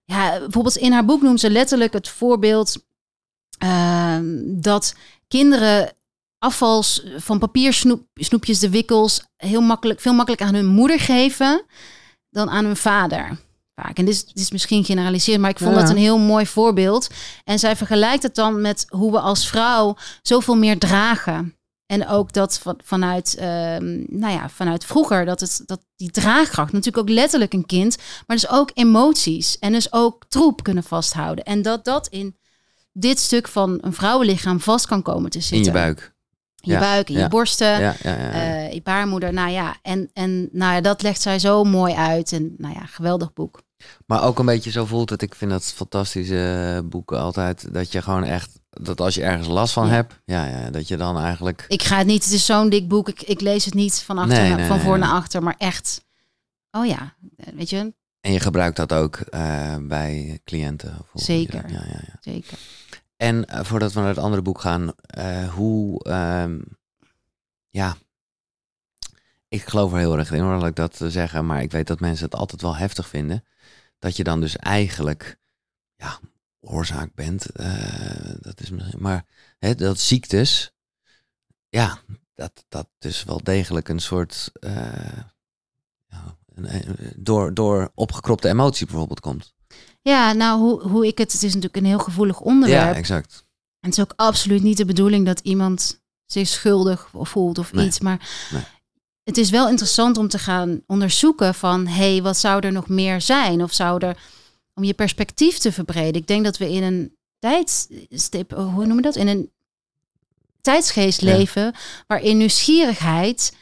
[0.05, 2.85] Ja, bijvoorbeeld in haar boek noemt ze letterlijk het voorbeeld
[3.59, 4.95] ehm, dat
[5.29, 5.93] kinderen
[6.39, 11.65] afvals van papiersnoepjes, de wikkels, heel makkelijk, veel makkelijker aan hun moeder geven
[12.31, 13.39] dan aan hun vader.
[13.83, 13.99] Vaak.
[13.99, 15.81] En dit is, dit is misschien generaliseerd, maar ik vond Ja.
[15.81, 17.09] dat een heel mooi voorbeeld.
[17.45, 21.55] En zij vergelijkt het dan met hoe we als vrouw zoveel meer dragen.
[21.87, 26.73] En ook dat van, vanuit, ehm, nou ja, vanuit vroeger, dat, het, dat die draagkracht,
[26.73, 31.45] natuurlijk ook letterlijk een kind, maar dus ook emoties en dus ook troep kunnen vasthouden.
[31.45, 32.37] En dat dat in
[32.93, 35.65] dit stuk van een vrouwenlichaam vast kan komen te In zitten.
[35.73, 36.13] je buik.
[36.61, 38.17] In je Ja, buik, in ja, je borsten, Ja, ja, ja.
[38.17, 38.33] ja.
[38.33, 39.33] eh, je baarmoeder.
[39.33, 42.33] Nou ja, en, en nou ja, dat legt zij zo mooi uit.
[42.33, 43.63] En nou ja, geweldig boek.
[44.07, 45.23] Maar ook een beetje zo voelt het.
[45.23, 47.73] Ik vind dat fantastische boeken altijd.
[47.75, 49.93] Dat je gewoon echt, dat als je ergens last van Ja.
[49.93, 51.65] hebt, ja, ja, dat je dan eigenlijk.
[51.69, 53.09] Ik ga het niet, het is zo'n dik boek.
[53.09, 55.01] Ik, ik lees het niet van, achter Nee, naar- nee, van voor nee.
[55.09, 56.05] naar achter, maar echt.
[56.71, 57.15] Oh ja,
[57.55, 60.97] weet je, En je gebruikt dat ook eh, bij cliënten.
[61.15, 61.71] Zeker.
[61.71, 62.17] Ja, ja, ja.
[62.21, 62.59] zeker.
[63.17, 66.59] En eh, voordat we naar het andere boek gaan, eh, hoe, ehm,
[67.69, 67.97] ja,
[69.49, 71.87] ik geloof er heel erg in hoor, laat ik dat eh, zeggen, maar ik weet
[71.87, 73.45] dat mensen het altijd wel heftig vinden,
[74.01, 75.39] dat je dan dus eigenlijk,
[75.97, 76.19] ja,
[76.61, 79.25] oorzaak bent, eh, dat is misschien, maar
[79.59, 80.73] hè, dat ziektes,
[81.69, 81.99] ja,
[82.35, 85.19] dat, dat dus wel degelijk een soort, eh,
[87.17, 89.55] door, door opgekropte emotie bijvoorbeeld komt.
[90.03, 92.93] Ja, nou, hoe, hoe ik het, het is natuurlijk een heel gevoelig onderwerp.
[92.93, 93.45] Ja, exact.
[93.81, 97.87] En het is ook absoluut niet de bedoeling dat iemand zich schuldig voelt of Nee.
[97.87, 98.01] iets.
[98.01, 98.63] Maar Nee.
[99.31, 101.87] Het is wel interessant om te gaan onderzoeken van...
[101.87, 103.63] hé, hey, wat zou er nog meer zijn?
[103.63, 104.17] Of zou er,
[104.75, 106.21] om je perspectief te verbreden.
[106.21, 109.17] Ik denk dat we in een tijdstip, hoe noemen we dat?
[109.17, 109.51] In een
[110.61, 111.37] tijdsgeest Ja.
[111.37, 111.75] leven
[112.07, 113.57] waarin nieuwsgierigheid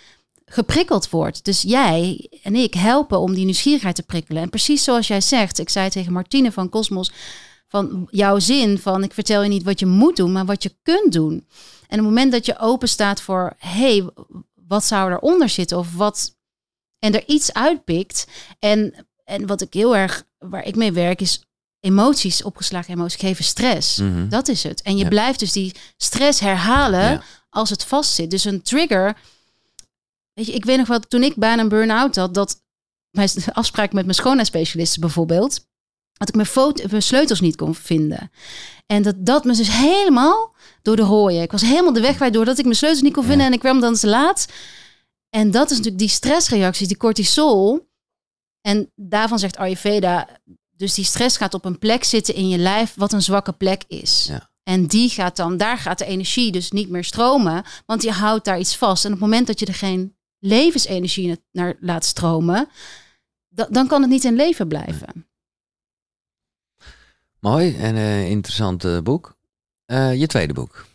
[0.46, 1.44] geprikkeld wordt.
[1.44, 4.42] Dus jij en ik helpen om die nieuwsgierigheid te prikkelen.
[4.42, 7.12] En precies zoals jij zegt, ik zei tegen Martine van Cosmos
[7.68, 10.74] van jouw zin van ik vertel je niet wat je moet doen, maar wat je
[10.82, 11.46] kunt doen.
[11.88, 14.04] En op het moment dat je open staat voor hey,
[14.68, 16.36] wat zou eronder zitten of wat
[16.98, 18.26] en er iets uitpikt
[18.58, 21.42] en en wat ik heel erg waar ik mee werk is
[21.80, 23.96] emoties, opgeslagen emoties geven stress.
[23.98, 24.28] Mhm.
[24.28, 24.82] Dat is het.
[24.82, 25.08] En je Ja.
[25.08, 27.22] blijft dus die stress herhalen Ja.
[27.50, 28.30] als het vastzit.
[28.30, 29.16] Dus een trigger.
[30.32, 32.62] Weet je, ik weet nog wel, toen ik bijna een burn-out had, dat
[33.10, 35.66] mijn afspraak met mijn schoonheidsspecialist bijvoorbeeld,
[36.12, 38.30] dat ik mijn, foto, mijn sleutels niet kon vinden.
[38.86, 40.54] En dat dat me dus helemaal
[40.88, 41.42] door de rooien.
[41.42, 43.58] Ik was helemaal de weg kwijt doordat ik mijn sleutels niet kon vinden en ik
[43.58, 44.46] kwam dan te laat.
[45.28, 47.88] En dat is natuurlijk die stressreacties, die cortisol.
[48.60, 50.28] En daarvan zegt Ayurveda,
[50.70, 53.84] dus die stress gaat op een plek zitten in je lijf wat een zwakke plek
[53.88, 54.26] is.
[54.28, 54.50] Ja.
[54.62, 58.44] En die gaat dan, daar gaat de energie dus niet meer stromen, want je houdt
[58.44, 59.04] daar iets vast.
[59.04, 62.68] En op het moment dat je er geen levensenergie na- naar laat stromen,
[63.48, 65.26] da- dan kan het niet in leven blijven.
[67.40, 69.37] Mooi en eh, interessant eh, boek.
[69.88, 70.86] Eh, je tweede boek.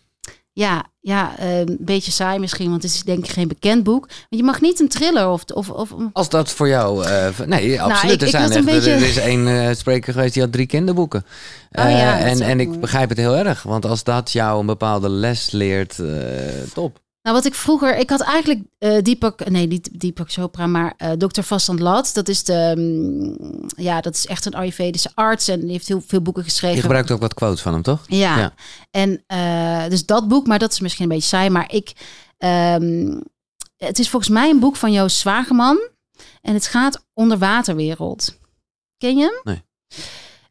[0.52, 4.06] Ja, ja eh, een beetje saai misschien, want het is denk ik geen bekend boek.
[4.08, 5.44] Want je mag niet een thriller of...
[5.54, 7.06] of, of Als dat voor jou...
[7.06, 8.14] eh, nee, absoluut.
[8.14, 11.26] ik- er zijn echt, beetje- Er is één spreker geweest die had drie kinderboeken.
[11.72, 13.64] Oh ja, en, en ik begrijp het heel erg.
[13.64, 16.00] Want als dat jou een bepaalde les leert,
[16.74, 17.00] top.
[17.24, 17.98] Nou, wat ik vroeger...
[17.98, 19.50] Ik had eigenlijk eh Deepak...
[19.50, 21.42] Nee, niet Deepak Chopra, maar eh Dr.
[21.42, 22.14] Vasant Lat.
[22.14, 22.74] Dat is de...
[22.78, 25.48] mm, ja, dat is echt een Ayurvedische arts.
[25.48, 26.76] En die heeft heel veel boeken geschreven.
[26.76, 28.04] Je gebruikt ook wat quotes van hem, toch?
[28.08, 28.38] Ja.
[28.38, 28.54] Ja.
[28.92, 31.50] En eh, dus dat boek, maar dat is misschien een beetje saai.
[31.50, 31.94] Maar ik,
[32.38, 33.20] ehm,
[33.78, 35.90] het is volgens mij een boek van Joost Zwageman.
[36.42, 38.38] En het gaat onderwaterwereld.
[38.98, 39.40] Ken je hem?
[39.44, 39.62] Nee.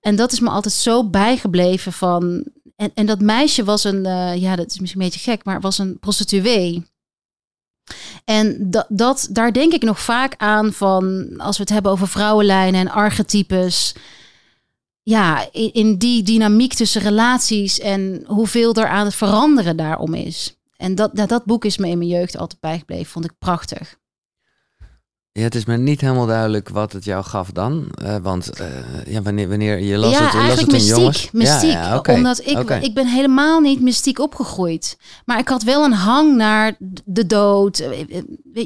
[0.00, 2.44] En dat is me altijd zo bijgebleven van.
[2.82, 5.60] En, en dat meisje was een, eh, ja, dat is misschien een beetje gek, maar
[5.60, 6.86] was een prostituee.
[8.24, 12.08] En dat, dat, daar denk ik nog vaak aan van, als we het hebben over
[12.08, 13.94] vrouwenlijnen en archetypes
[15.02, 20.56] ja, in, die dynamiek tussen relaties en hoeveel er aan het veranderen daarom is.
[20.76, 23.98] En dat, nou, dat boek is me in mijn jeugd altijd bijgebleven, vond ik prachtig.
[25.34, 27.90] Ja, het is me niet helemaal duidelijk wat het jou gaf dan.
[27.94, 28.66] Eh, want eh,
[29.06, 30.96] ja, wanneer, wanneer je las ja, het, je las het mystiek.
[30.96, 31.30] jongens.
[31.30, 34.98] mystiek Ja, Omdat ik, ik ben helemaal niet mystiek opgegroeid.
[35.24, 38.06] Maar ik had wel een hang naar de dood, eh,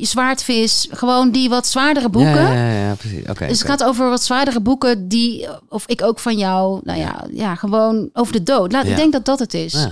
[0.00, 2.52] zwaardvis, gewoon die wat zwaardere boeken.
[2.52, 3.28] Ja, ja, precies.
[3.28, 3.46] Oké.
[3.46, 7.26] Dus het gaat over wat zwaardere boeken die, of ik ook van jou, nou ja,
[7.32, 8.72] ja gewoon over de dood.
[8.72, 8.86] Laat.
[8.86, 9.88] Ik denk dat dat het is.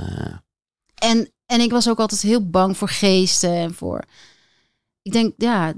[0.94, 4.04] En, en ik was ook altijd heel bang voor geesten en voor.
[5.02, 5.72] ik denk, ja.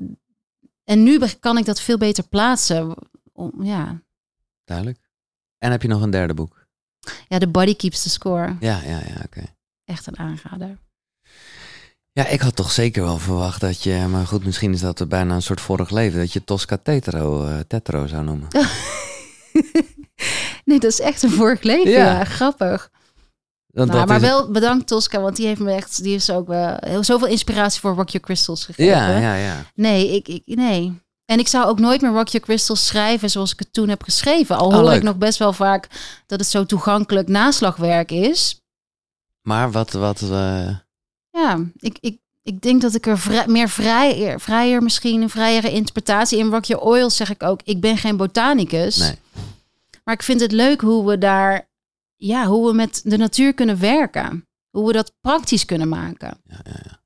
[0.87, 2.95] En nu kan ik dat veel beter plaatsen.
[3.33, 4.03] Om, ja.
[4.65, 4.99] Duidelijk.
[5.59, 6.67] En heb je nog een derde boek?
[7.29, 8.57] ja, The Body Keeps the Score.
[8.61, 9.45] Ja, ja, ja, oké.
[9.85, 10.79] Echt een aanrader.
[12.13, 15.35] Ja, ik had toch zeker wel verwacht dat je, maar goed, misschien is dat bijna
[15.35, 18.49] een soort vorig leven, dat je Tosca Tetro, eh, Tetro zou noemen.
[20.65, 21.91] nee, dat is echt een vorig leven.
[21.91, 22.19] Ja.
[22.19, 22.91] Ja, grappig.
[23.77, 26.47] Want Nou, maar is- wel bedankt Tosca, want die heeft me echt, die is ook
[26.49, 28.93] wel heel, zoveel inspiratie voor Rock Your Crystals gegeven.
[28.93, 29.65] Ja, ja, ja.
[29.75, 31.01] Nee, ik, ik, nee.
[31.25, 34.03] En ik zou ook nooit meer Rock Your Crystals schrijven zoals ik het toen heb
[34.03, 34.57] geschreven.
[34.57, 34.97] Al Oh, hoor leuk.
[34.97, 35.89] ik nog best wel vaak
[36.27, 38.61] dat het zo toegankelijk naslagwerk is.
[39.43, 40.69] Maar wat, wat, eh,
[41.31, 45.71] Ja, ik, ik, ik denk dat ik er vrij, meer vrij, vrijer, misschien een vrijere
[45.71, 47.61] interpretatie in Rock Your Oil zeg ik ook.
[47.65, 48.97] Ik ben geen botanicus.
[48.97, 49.19] nee.
[50.05, 51.69] Maar ik vind het leuk hoe we daar,
[52.17, 54.45] ja, hoe we met de natuur kunnen werken.
[54.71, 56.41] Hoe we dat praktisch kunnen maken.
[56.45, 57.05] Ja, ja, ja.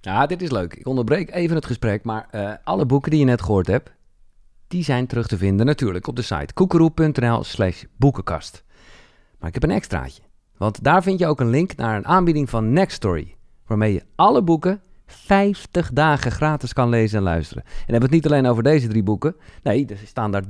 [0.00, 0.74] Ja, dit is leuk.
[0.74, 3.90] Ik onderbreek even het gesprek, maar eh, alle boeken die je net gehoord hebt,
[4.68, 8.64] die zijn terug te vinden natuurlijk op de site koekeroe.nl slash boekenkast.
[9.38, 10.22] Maar ik heb een extraatje,
[10.56, 13.36] want daar vind je ook een link naar een aanbieding van Nextory,
[13.66, 17.62] waarmee je alle boeken 50 dagen gratis kan lezen en luisteren.
[17.62, 20.44] En dan hebben we het niet alleen over deze drie boeken, nee, er staan daar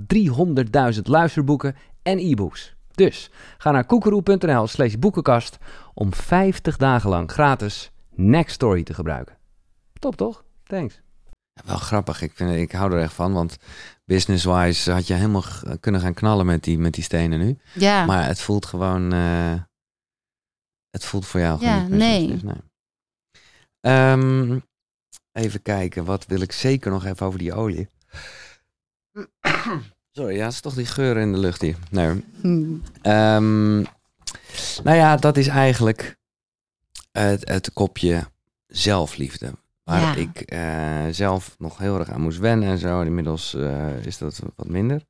[0.95, 2.77] 300.000 luisterboeken en e-books.
[2.95, 5.59] Dus ga naar koekeroe.nl slash boekenkast
[5.95, 9.37] om 50 dagen lang gratis Nextory te gebruiken.
[9.99, 10.45] Top toch?
[10.63, 11.03] Thanks.
[11.65, 13.57] Wel grappig, ik, vind, ik hou er echt van, want
[14.05, 15.45] business-wise had je helemaal
[15.81, 17.59] kunnen gaan knallen met die, met die stenen nu.
[17.73, 19.55] Ja, Maar het voelt gewoon, eh,
[20.91, 22.41] het voelt voor jou gewoon Ja, niet meer nee.
[22.43, 22.61] nee.
[23.81, 24.59] Ehm,
[25.33, 27.89] even kijken, wat wil ik zeker nog even over die olie.
[30.13, 31.77] Sorry, ja, het is toch die geur in de lucht hier.
[31.91, 32.25] Nee.
[32.41, 32.75] Hm.
[33.03, 33.77] Ehm,
[34.83, 36.17] nou ja, dat is eigenlijk
[37.13, 38.27] het, het kopje
[38.67, 39.53] zelfliefde.
[39.85, 40.15] Waar Ja.
[40.15, 43.01] ik eh, zelf nog heel erg aan moest wennen en zo.
[43.01, 45.03] Inmiddels eh, is dat wat minder.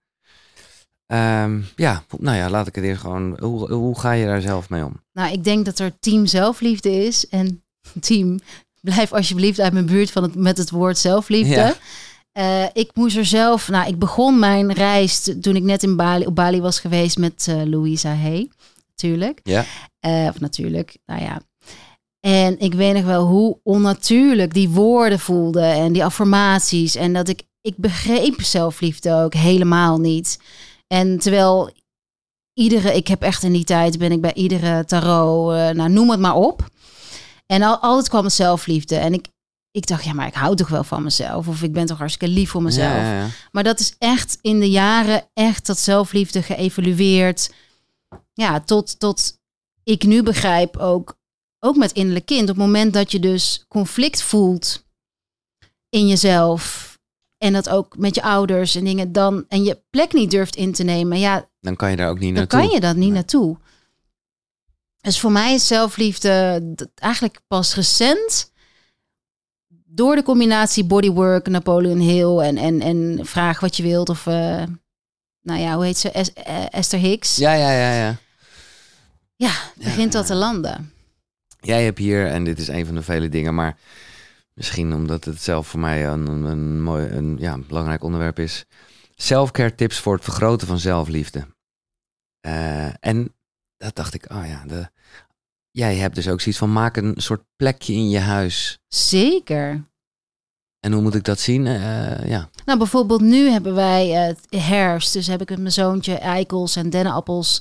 [1.07, 3.37] Ehm, ja, nou ja, laat ik het eerst gewoon.
[3.41, 5.03] Hoe, hoe ga je daar zelf mee om?
[5.13, 7.29] Nou, ik denk dat er team zelfliefde is.
[7.29, 7.63] En
[8.01, 8.39] team,
[8.81, 11.55] blijf alsjeblieft uit mijn buurt van het, met het woord zelfliefde.
[11.55, 11.75] Ja.
[12.33, 16.27] Eh, ik moest er zelf, nou, ik begon mijn reis toen ik net in Bali,
[16.27, 18.51] op Bali was geweest met eh, Louisa Hay.
[18.89, 19.41] Natuurlijk.
[19.43, 19.65] Ja.
[20.01, 21.43] Eh, of natuurlijk, nou ja.
[22.21, 26.95] En ik weet nog wel hoe onnatuurlijk die woorden voelden en die affirmaties.
[26.95, 30.39] En dat ik, ik begreep zelfliefde ook helemaal niet.
[30.87, 31.71] En terwijl
[32.55, 36.21] iedere, ik heb echt in die tijd, ben ik bij iedere tarot, nou noem het
[36.21, 36.71] maar op.
[37.47, 38.97] En al, altijd kwam het zelfliefde.
[38.97, 39.29] En ik,
[39.73, 41.49] ik dacht, ja, maar ik hou toch wel van mezelf.
[41.49, 42.95] Of ik ben toch hartstikke lief voor mezelf.
[42.97, 43.29] Ja, ja, ja.
[43.53, 47.53] Maar dat is echt in de jaren echt dat zelfliefde geëvolueerd.
[48.33, 49.39] Ja, tot, tot
[49.85, 51.19] ik nu begrijp ook,
[51.59, 52.41] ook met innerlijk kind.
[52.43, 54.85] Op het moment dat je dus conflict voelt
[55.89, 56.91] in jezelf.
[57.39, 59.45] En dat ook met je ouders en dingen dan.
[59.49, 61.19] En je plek niet durft in te nemen.
[61.19, 62.61] Ja, Dan kan je daar ook niet dan naartoe.
[62.61, 63.13] kan je dat niet Nee.
[63.13, 63.57] naartoe.
[65.01, 66.63] Dus voor mij is zelfliefde
[66.95, 68.52] eigenlijk pas recent.
[69.95, 74.09] Door de combinatie bodywork, Napoleon Hill en, en, en vraag wat je wilt.
[74.09, 74.63] Of, eh,
[75.43, 76.11] nou ja, hoe heet ze?
[76.11, 77.37] Es- eh, Esther Hicks.
[77.37, 78.19] Ja, Ja, ja, ja,
[79.37, 79.53] ja.
[79.77, 80.35] begint dat ja.
[80.35, 80.93] te landen.
[81.61, 83.77] Jij hebt hier, en dit is een van de vele dingen, maar
[84.55, 88.65] misschien omdat het zelf voor mij een, een, een mooi, een ja, belangrijk onderwerp is.
[89.15, 91.47] Selfcare tips voor het vergroten van zelfliefde.
[92.41, 93.35] Eh, en
[93.77, 94.89] dat dacht ik, oh ja, de,
[95.73, 98.79] jij hebt dus ook zoiets van maak een soort plekje in je huis.
[98.89, 99.83] Zeker.
[100.81, 101.67] En hoe moet ik dat zien?
[101.67, 105.13] Eh, ja, Nou, bijvoorbeeld nu hebben wij eh, herfst.
[105.13, 107.61] Dus heb ik met mijn zoontje eikels en dennenappels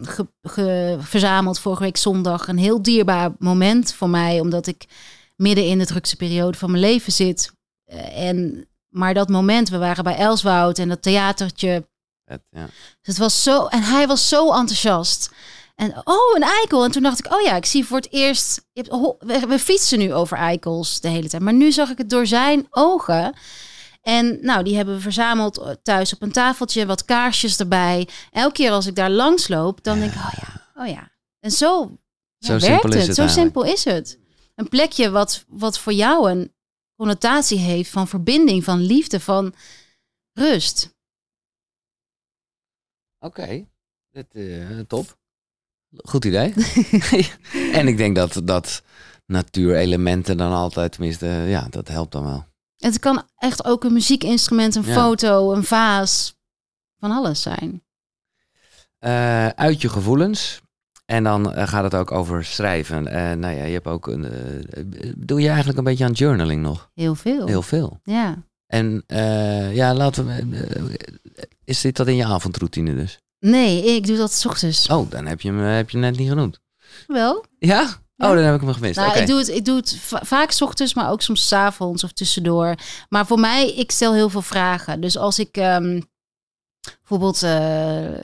[0.00, 2.48] ge- ge- verzameld vorige week zondag.
[2.48, 4.84] Een heel dierbaar moment voor mij, omdat ik
[5.36, 7.52] midden in de drukste periode van mijn leven zit.
[7.84, 11.88] Eh, en, maar dat moment, we waren bij Elswoud en dat theatertje.
[12.24, 12.64] het, ja.
[12.66, 15.30] Dus het was zo, en hij was zo enthousiast.
[15.80, 16.84] En oh, een eikel.
[16.84, 18.68] En toen dacht ik, oh ja, ik zie voor het eerst.
[18.72, 21.42] je hebt- We, we fietsen nu over eikels de hele tijd.
[21.42, 23.34] Maar nu zag ik het door zijn ogen.
[24.02, 28.08] En nou, die hebben we verzameld eh, thuis op een tafeltje, wat kaarsjes erbij.
[28.30, 31.12] Elke keer als ik daar langs loop, dan denk ik, oh ja, oh ja.
[31.40, 31.98] En zo,
[32.38, 33.06] ja, Zo werkt simpel is het.
[33.06, 33.52] het Zo eigenlijk.
[33.54, 34.18] simpel is het.
[34.54, 36.54] Een plekje wat, wat voor jou een
[36.96, 39.54] connotatie heeft van verbinding, van liefde, van
[40.32, 40.94] rust.
[43.18, 43.66] Oké,
[44.32, 45.18] eh, top.
[45.96, 46.54] Goed idee.
[47.78, 48.82] en ik denk dat, dat
[49.26, 52.44] natuurelementen dan altijd, tenminste, ja, dat helpt dan wel.
[52.76, 54.94] Het kan echt ook een muziekinstrument, een Ja.
[54.94, 56.34] foto, een vaas,
[56.98, 57.82] van alles zijn.
[58.98, 60.60] Eh, uit je gevoelens
[61.04, 63.06] En dan eh, gaat het ook over schrijven.
[63.06, 64.26] En nou ja, je hebt ook een.
[65.16, 66.90] doe je eigenlijk een beetje aan journaling nog?
[66.94, 67.46] Heel veel.
[67.46, 68.00] Heel veel.
[68.04, 68.42] Ja.
[68.66, 69.04] En
[69.72, 70.96] ja, laten we.
[71.64, 73.20] is dit dat in je avondroutine dus?
[73.40, 74.88] Nee, ik doe dat 's ochtends.
[74.88, 76.60] Oh, dan heb je hem, heb je hem net niet genoemd.
[77.06, 77.44] Wel?
[77.58, 77.82] Ja?
[78.16, 78.96] Oh, dan heb ik hem gemist.
[78.96, 81.52] Nou, ik doe het, ik doe het va- vaak 's ochtends, maar ook soms 's
[81.52, 82.74] avonds of tussendoor.
[83.08, 85.00] Maar voor mij, ik stel heel veel vragen.
[85.00, 86.00] Dus als ik ehm,
[86.98, 87.50] bijvoorbeeld, eh,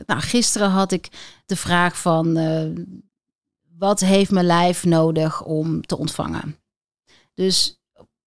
[0.06, 1.08] nou, gisteren had ik
[1.46, 2.84] de vraag van, eh,
[3.78, 6.56] wat heeft mijn lijf nodig om te ontvangen?
[7.34, 7.80] Dus,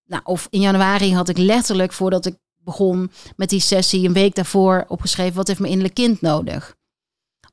[0.06, 4.36] nou, of in januari had ik letterlijk voordat ik begon met die sessie een week
[4.36, 6.78] daarvoor opgeschreven, wat heeft mijn innerlijk kind nodig?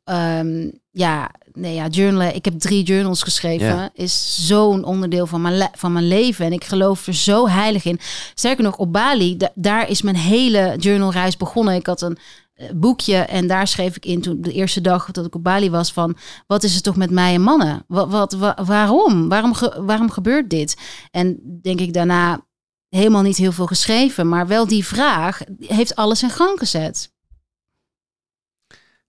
[0.07, 2.35] Ehm, ja, nee, ja, journalen.
[2.35, 3.67] Ik heb drie journals geschreven.
[3.95, 6.45] Is zo'n onderdeel van mijn, van mijn leven.
[6.47, 7.99] En ik geloof er zo heilig in.
[8.35, 11.75] Sterker nog, op Bali, da- daar is mijn hele journalreis begonnen.
[11.75, 12.19] Ik had een
[12.55, 15.71] eh, boekje en daar schreef ik in toen de eerste dag dat ik op Bali
[15.71, 17.85] was van wat is het toch met mij en mannen?
[17.89, 19.29] Wat, wat, wa- waarom?
[19.29, 20.77] Waarom, ge- waarom gebeurt dit?
[21.11, 22.41] En denk ik daarna
[22.89, 27.15] helemaal niet heel veel geschreven, maar wel die vraag heeft alles in gang gezet.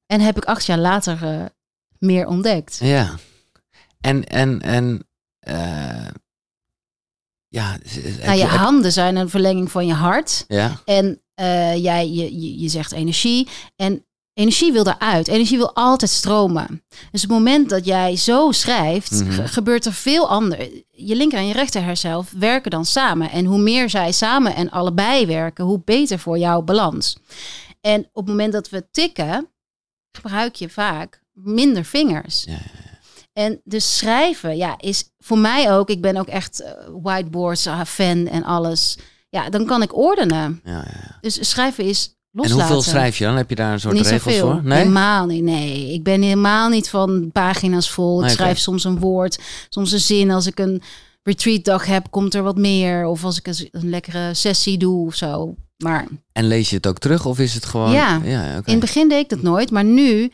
[0.08, 1.46] En heb ik acht jaar later eh,
[2.00, 2.78] meer ontdekt.
[2.82, 3.16] Ja.
[4.02, 5.08] En, en, en.
[5.40, 6.08] eh,
[7.48, 7.78] ja.
[8.26, 10.46] Nou, je handen zijn een verlenging van je hart.
[10.48, 10.82] Ja.
[10.86, 13.48] En eh, jij, je, je, je zegt energie.
[13.76, 15.28] En energie wil eruit.
[15.28, 16.84] Energie wil altijd stromen.
[17.12, 19.32] Dus het moment dat jij zo schrijft, Mhm.
[19.32, 20.70] ge- gebeurt er veel ander.
[20.92, 23.32] Je linker en je rechter herself werken dan samen.
[23.32, 27.18] En hoe meer zij samen en allebei werken, hoe beter voor jouw balans.
[27.82, 29.50] En op het moment dat we tikken,
[30.12, 32.44] gebruik je vaak minder vingers.
[32.48, 32.58] Ja,
[33.34, 35.90] En dus schrijven, ja, is voor mij ook.
[35.90, 38.98] Ik ben ook echt eh, whiteboards eh, fan en alles.
[39.30, 40.62] Ja, dan kan ik ordenen.
[40.64, 41.18] ja, ja.
[41.22, 42.64] Dus schrijven is En loslaten.
[42.66, 43.36] hoeveel schrijf je dan?
[43.36, 44.64] Heb je daar een soort Niet regels voor?
[44.64, 44.78] Nee?
[44.78, 45.44] Helemaal niet.
[45.44, 48.20] Nee, ik ben helemaal niet van pagina's vol.
[48.20, 49.40] Ik Nee, schrijf soms een woord,
[49.70, 50.32] soms een zin.
[50.32, 50.82] Als ik een
[51.24, 53.06] retreatdag heb, komt er wat meer.
[53.06, 55.56] Of als ik een, een lekkere sessie doe of zo.
[55.78, 57.92] Maar En lees je het ook terug of is het gewoon...
[57.92, 58.22] Ja.
[58.24, 59.72] ja in het begin deed ik dat nooit.
[59.72, 60.32] Maar nu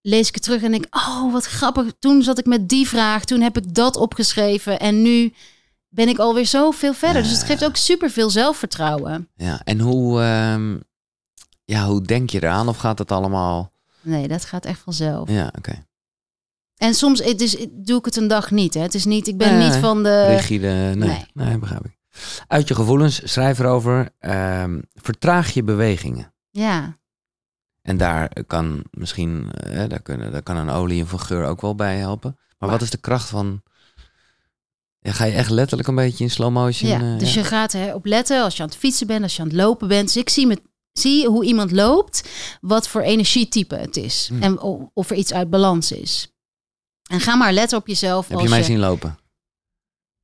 [0.00, 1.92] lees ik het terug en denk, oh, wat grappig.
[1.98, 4.78] Toen zat ik met die vraag, toen heb ik dat opgeschreven.
[4.78, 5.32] En nu
[5.88, 7.22] ben ik alweer zoveel verder.
[7.22, 9.28] Dus het geeft ook superveel zelfvertrouwen.
[9.36, 10.76] Ja, en hoe, ehm,
[11.64, 12.68] ja, hoe denk je eraan?
[12.68, 13.72] Of gaat het allemaal...
[14.00, 15.30] Nee, dat gaat echt vanzelf.
[15.30, 15.86] Ja, oké.
[16.76, 18.74] En soms het is, doe ik het een dag niet.
[18.74, 18.80] Hè.
[18.80, 20.26] Het is niet, ik ben Nee, niet van de.
[20.26, 21.26] Rigide, nee, nee.
[21.32, 21.58] nee.
[21.58, 21.97] begrijp ik.
[22.46, 24.08] Uit je gevoelens, schrijf erover.
[24.18, 26.32] ehm, vertraag je bewegingen.
[26.50, 26.96] Ja,
[27.82, 31.60] En daar kan misschien, eh, daar, kunnen, daar kan een olie of een geur ook
[31.60, 32.30] wel bij helpen.
[32.36, 33.62] Maar, Maar- wat is de kracht van...
[35.00, 36.90] Ja, ga je echt letterlijk een beetje in slow motion?
[36.90, 37.12] ja.
[37.12, 37.40] eh, dus ja?
[37.40, 39.88] je gaat erop letten als je aan het fietsen bent, als je aan het lopen
[39.88, 40.06] bent.
[40.06, 40.60] Dus ik zie, met,
[40.92, 42.28] zie hoe iemand loopt,
[42.60, 44.28] wat voor energietype het is.
[44.28, 44.42] Hmm.
[44.42, 44.60] En
[44.94, 46.32] of er iets uit balans is.
[47.10, 48.28] En ga maar letten op jezelf.
[48.28, 49.18] Heb als je mij zien lopen?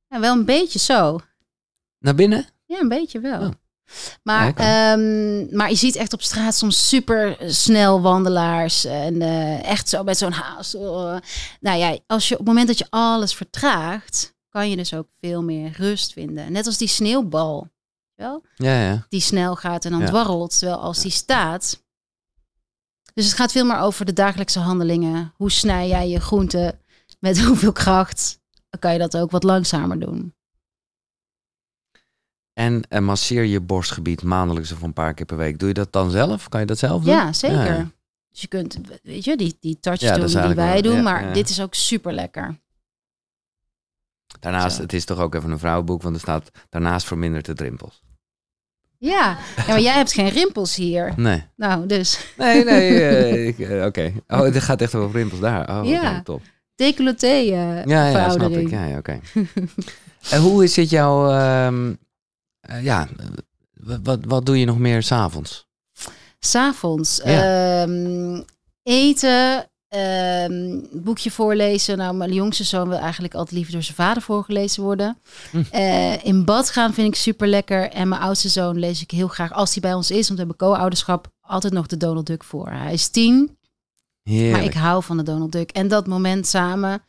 [0.07, 1.19] Ja, wel een beetje zo.
[1.99, 2.45] Naar binnen?
[2.65, 3.41] Ja, een beetje wel.
[3.41, 3.51] Oh.
[4.23, 8.85] Maar, Ja, ehm, maar je ziet echt op straat soms super snel wandelaars.
[8.85, 10.75] En eh, echt zo met zo'n haast.
[10.75, 11.17] Oh.
[11.59, 15.07] Nou ja, als je op het moment dat je alles vertraagt, kan je dus ook
[15.19, 16.51] veel meer rust vinden.
[16.51, 17.67] Net als die sneeuwbal.
[18.15, 18.43] Wel?
[18.55, 19.05] Ja, ja.
[19.09, 20.59] Die snel gaat en dan dwarrelt.
[20.59, 21.83] Terwijl als die staat.
[23.13, 25.33] Dus het gaat veel meer over de dagelijkse handelingen.
[25.35, 26.79] Hoe snij jij je groenten?
[27.19, 28.39] Met hoeveel kracht?
[28.69, 30.35] Dan kan je dat ook wat langzamer doen.
[32.59, 35.59] En eh, masseer je borstgebied maandelijks of een paar keer per week.
[35.59, 36.49] Doe je dat dan zelf?
[36.49, 37.13] Kan je dat zelf doen?
[37.13, 37.65] Ja, zeker.
[37.77, 37.89] Ja.
[38.31, 41.01] Dus je kunt, weet je, die, die Ja, dat doen die wij wel- doen, ja,
[41.01, 42.59] maar dit is ook super lekker.
[44.39, 44.81] Daarnaast, Zo.
[44.81, 48.03] het is toch ook even een vrouwenboek, want er staat daarnaast vermindert het rimpels.
[48.97, 49.37] Ja.
[49.57, 51.13] ja, maar jij hebt geen rimpels hier.
[51.15, 51.43] Nee.
[51.55, 52.99] Nou, dus Nee, nee,
[53.53, 54.13] eh, eh, oké.
[54.27, 55.79] Oh, het gaat echt over rimpels daar.
[55.79, 56.21] Oh, Ja.
[56.21, 56.41] top.
[56.75, 58.69] decolleté eh Ja, ja, snap ik.
[58.69, 59.19] Ja, ja, oké.
[60.31, 61.93] en hoe is het jouw, ehm,
[62.65, 63.07] eh, ja,
[64.03, 65.67] wat, wat, doe je nog meer s'avonds?
[66.39, 67.81] S'avonds Ja.
[67.83, 68.41] ehm,
[68.83, 71.97] eten, ehm, boekje voorlezen.
[71.97, 75.17] Nou, mijn jongste zoon wil eigenlijk altijd liever door zijn vader voorgelezen worden.
[75.51, 75.63] Hm.
[75.71, 77.89] Eh, in bad gaan vind ik super lekker.
[77.91, 80.27] En mijn oudste zoon lees ik heel graag als hij bij ons is.
[80.27, 82.69] Want we hebben co-ouderschap altijd nog de Donald Duck voor.
[82.69, 83.57] Hij is tien.
[84.23, 84.51] Heerlijk.
[84.51, 85.71] Maar ik hou van de Donald Duck.
[85.71, 87.01] En dat moment samen.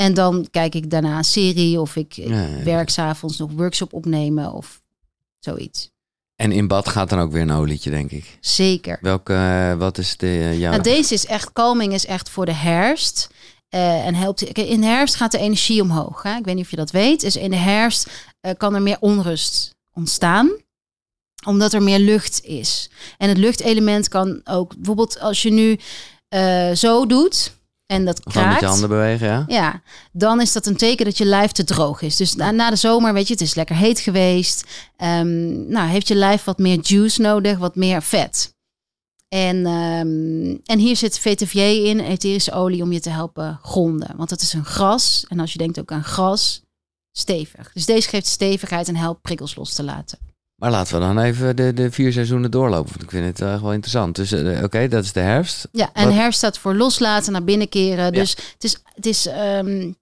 [0.00, 2.62] En dan kijk ik daarna een serie of ik, ik Ja, ja, ja.
[2.62, 4.82] werk s'avonds nog workshop opnemen of
[5.38, 5.90] zoiets.
[6.36, 8.38] En in bad gaat dan ook weer een olietje, denk ik.
[8.40, 8.98] Zeker.
[9.00, 10.70] Welke, eh, wat is de, jouw...
[10.70, 13.30] Nou, deze is echt, calming is echt voor de herfst.
[13.68, 16.22] Eh, en helpt, in de herfst gaat de energie omhoog.
[16.22, 16.36] Hè?
[16.36, 17.20] Ik weet niet of je dat weet.
[17.20, 18.10] Dus in de herfst
[18.56, 20.50] kan er meer onrust ontstaan
[21.46, 22.90] omdat er meer lucht is.
[23.18, 25.78] En het luchtelement kan ook, bijvoorbeeld als je nu
[26.74, 27.58] zo doet,
[27.90, 28.60] en dat Gewoon met kraakt.
[28.60, 29.44] je handen bewegen, ja?
[29.46, 29.82] Ja,
[30.12, 32.16] dan is dat een teken dat je lijf te droog is.
[32.16, 34.64] Dus na, na de zomer, weet je, het is lekker heet geweest.
[34.96, 38.54] Ehm, nou, heeft je lijf wat meer juice nodig, wat meer vet.
[39.28, 44.16] En, ehm, en hier zit VTVJ in, etherische olie, om je te helpen gronden.
[44.16, 45.24] Want het is een gras.
[45.28, 46.62] En als je denkt ook aan gras,
[47.12, 47.72] stevig.
[47.72, 50.18] Dus deze geeft stevigheid en helpt prikkels los te laten.
[50.60, 52.90] Maar laten we dan even de, de vier seizoenen doorlopen.
[52.90, 54.16] Want ik vind het echt wel interessant.
[54.16, 55.68] Dus eh, oké, dat is de herfst.
[55.72, 58.12] Ja, en Wat- herfst staat voor loslaten, naar binnen keren.
[58.12, 59.92] Dus het is, het is ehm,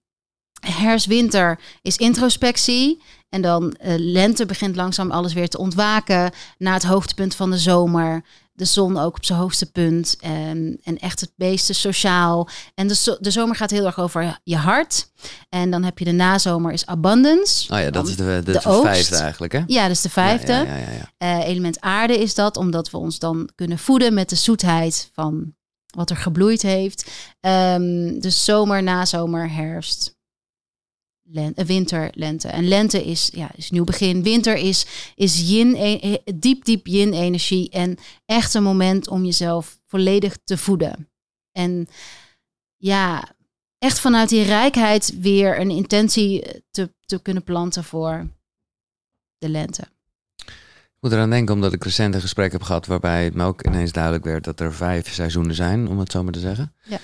[0.59, 3.01] herfst, winter is introspectie.
[3.29, 6.31] En dan eh, lente begint langzaam alles weer te ontwaken.
[6.57, 8.23] Na het hoogtepunt van de zomer.
[8.59, 10.15] De zon ook op zijn hoogste punt.
[10.19, 12.49] En, en echt het meeste sociaal.
[12.75, 15.11] En de, zo- de zomer gaat heel erg over je hart.
[15.49, 17.73] En dan heb je de nazomer is abundance.
[17.73, 18.81] Oh ja, dat is de, de, de de oogst.
[18.81, 19.63] vijfde eigenlijk, hè?
[19.67, 20.51] Ja, dus de vijfde.
[20.53, 21.37] Ja, ja, ja, ja, ja.
[21.39, 25.53] Eh, element aarde is dat, omdat we ons dan kunnen voeden met de zoetheid van
[25.95, 27.11] wat er gebloeid heeft.
[27.39, 30.17] Ehm, dus zomer, nazomer, herfst,
[31.31, 32.47] len- eh, winter, lente.
[32.47, 34.23] En lente is, ja, is nieuw begin.
[34.23, 37.69] Winter is, is yin, e- eh, diep, diep yin energie.
[37.69, 41.09] En echt een moment om jezelf volledig te voeden.
[41.51, 41.87] En
[42.77, 43.35] ja,
[43.77, 48.27] echt vanuit die rijkheid weer een intentie te, te kunnen planten voor
[49.37, 49.83] de lente.
[50.95, 53.65] Ik moet eraan denken, omdat ik recent een gesprek heb gehad waarbij het me ook
[53.65, 56.73] ineens duidelijk werd dat er vijf seizoenen zijn, om het zo maar te zeggen.
[56.83, 56.99] Ja.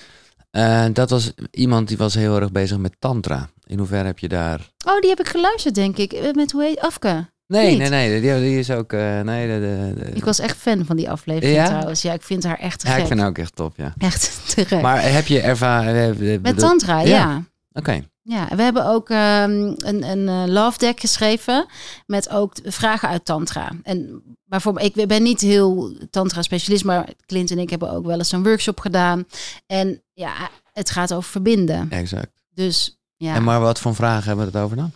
[0.56, 3.48] Eh, dat was iemand die was heel erg bezig met tantra.
[3.66, 4.60] In hoeverre heb je daar...
[4.86, 6.12] Oh, die heb ik geluisterd, denk ik.
[6.12, 7.28] Eh, Met hoe heet Afke?
[7.46, 7.78] Nee, Niet?
[7.78, 8.92] nee, nee, die, die is ook...
[8.92, 9.60] eh, nee, de,
[9.94, 11.64] de, de- Ik was echt fan van die aflevering Ja?
[11.66, 12.02] trouwens.
[12.02, 13.00] Ja, ik vind haar echt te ja, gek.
[13.02, 13.94] ik vind haar ook echt top, ja.
[13.98, 14.80] Echt te gek.
[14.82, 16.16] Maar heb je ervaren...
[16.42, 17.06] Met tantra, ja.
[17.06, 17.42] Ja.
[17.82, 18.02] Ja.
[18.42, 21.66] Oké, we hebben ook ehm, een, een eh, love deck geschreven
[22.06, 23.70] met ook vragen uit tantra.
[23.82, 28.18] En bijvoorbeeld, ik ben niet heel tantra specialist, maar Clint en ik hebben ook wel
[28.18, 29.24] eens een workshop gedaan.
[29.66, 31.90] En ja, het gaat over verbinden.
[31.90, 32.44] exact.
[32.54, 34.90] Dus ja, En maar wat voor vragen hebben we het over dan?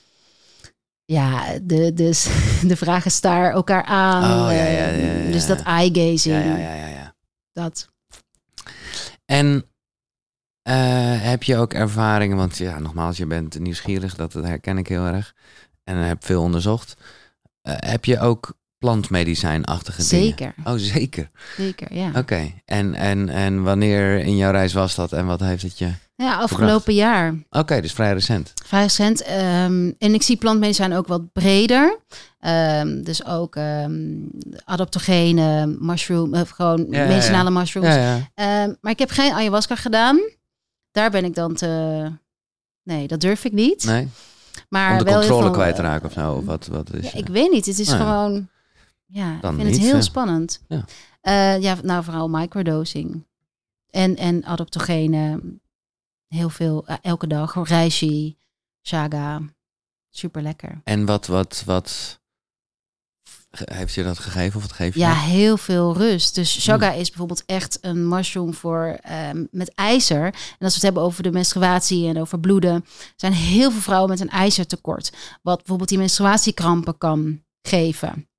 [1.04, 2.28] ja de, dus,
[2.66, 4.22] de vragen staar elkaar aan.
[4.22, 5.54] Oh, ja, ja, ja, ehm, ja, Dus ja.
[5.54, 7.14] dat eye gazing, Ja, ja, ja, ja, ja.
[7.52, 7.88] dat.
[9.24, 9.69] En
[10.70, 15.04] eh, heb je ook ervaringen, want ja, nogmaals, je bent nieuwsgierig, dat, herken ik heel
[15.04, 15.34] erg.
[15.84, 16.96] En heb veel onderzocht.
[17.62, 20.26] Eh, heb je ook plantmedicijnachtige dingen?
[20.26, 21.30] Zeker, Oh, zeker.
[21.56, 22.10] zeker, ja.
[22.16, 22.52] Oké.
[22.64, 25.90] En, en, en wanneer in jouw reis was dat en wat heeft het je...
[26.16, 27.34] Ja, afgelopen jaar.
[27.50, 28.52] Oké, dus vrij recent.
[28.66, 29.22] Vrij recent.
[29.22, 31.98] ehm, en ik zie plantmedicijn ook wat breder.
[32.40, 33.92] Ehm, dus ook ehm
[34.64, 37.08] adaptogene, mushroom, of gewoon Ja, ja, ja.
[37.08, 37.88] medicinale mushrooms.
[37.88, 38.76] Ja, ja.
[38.80, 40.20] Maar ik heb geen ayahuasca gedaan.
[40.90, 42.12] Daar ben ik dan te...
[42.82, 43.84] Nee, dat durf ik niet.
[43.84, 44.08] Nee?
[44.68, 46.32] maar Om de wel controle veel, kwijt te eh, raken of zo?
[46.32, 47.66] Of wat, wat is Ja, eh, ik weet niet.
[47.66, 48.48] Het is Nou gewoon...
[49.06, 50.62] Ja, ik vind niet, het heel spannend.
[50.68, 50.84] Ja.
[51.20, 53.26] Eh, ja, nou vooral microdosing.
[53.90, 55.40] En, en adaptogene.
[56.28, 57.68] Heel veel, eh, elke dag.
[57.68, 58.36] Reishi,
[58.82, 59.42] shaga.
[60.10, 60.80] Super lekker.
[60.84, 62.19] En wat, wat, wat...
[63.50, 65.00] Heeft je dat gegeven of wat geef je?
[65.00, 65.22] Ja, dat?
[65.22, 66.34] heel veel rust.
[66.34, 67.00] Dus shaga Hmm.
[67.00, 70.24] is bijvoorbeeld echt een mushroom voor ehm, met ijzer.
[70.24, 72.84] En als we het hebben over de menstruatie en over bloeden,
[73.16, 75.12] zijn heel veel vrouwen met een ijzertekort.
[75.42, 78.29] Wat bijvoorbeeld die menstruatiekrampen kan geven.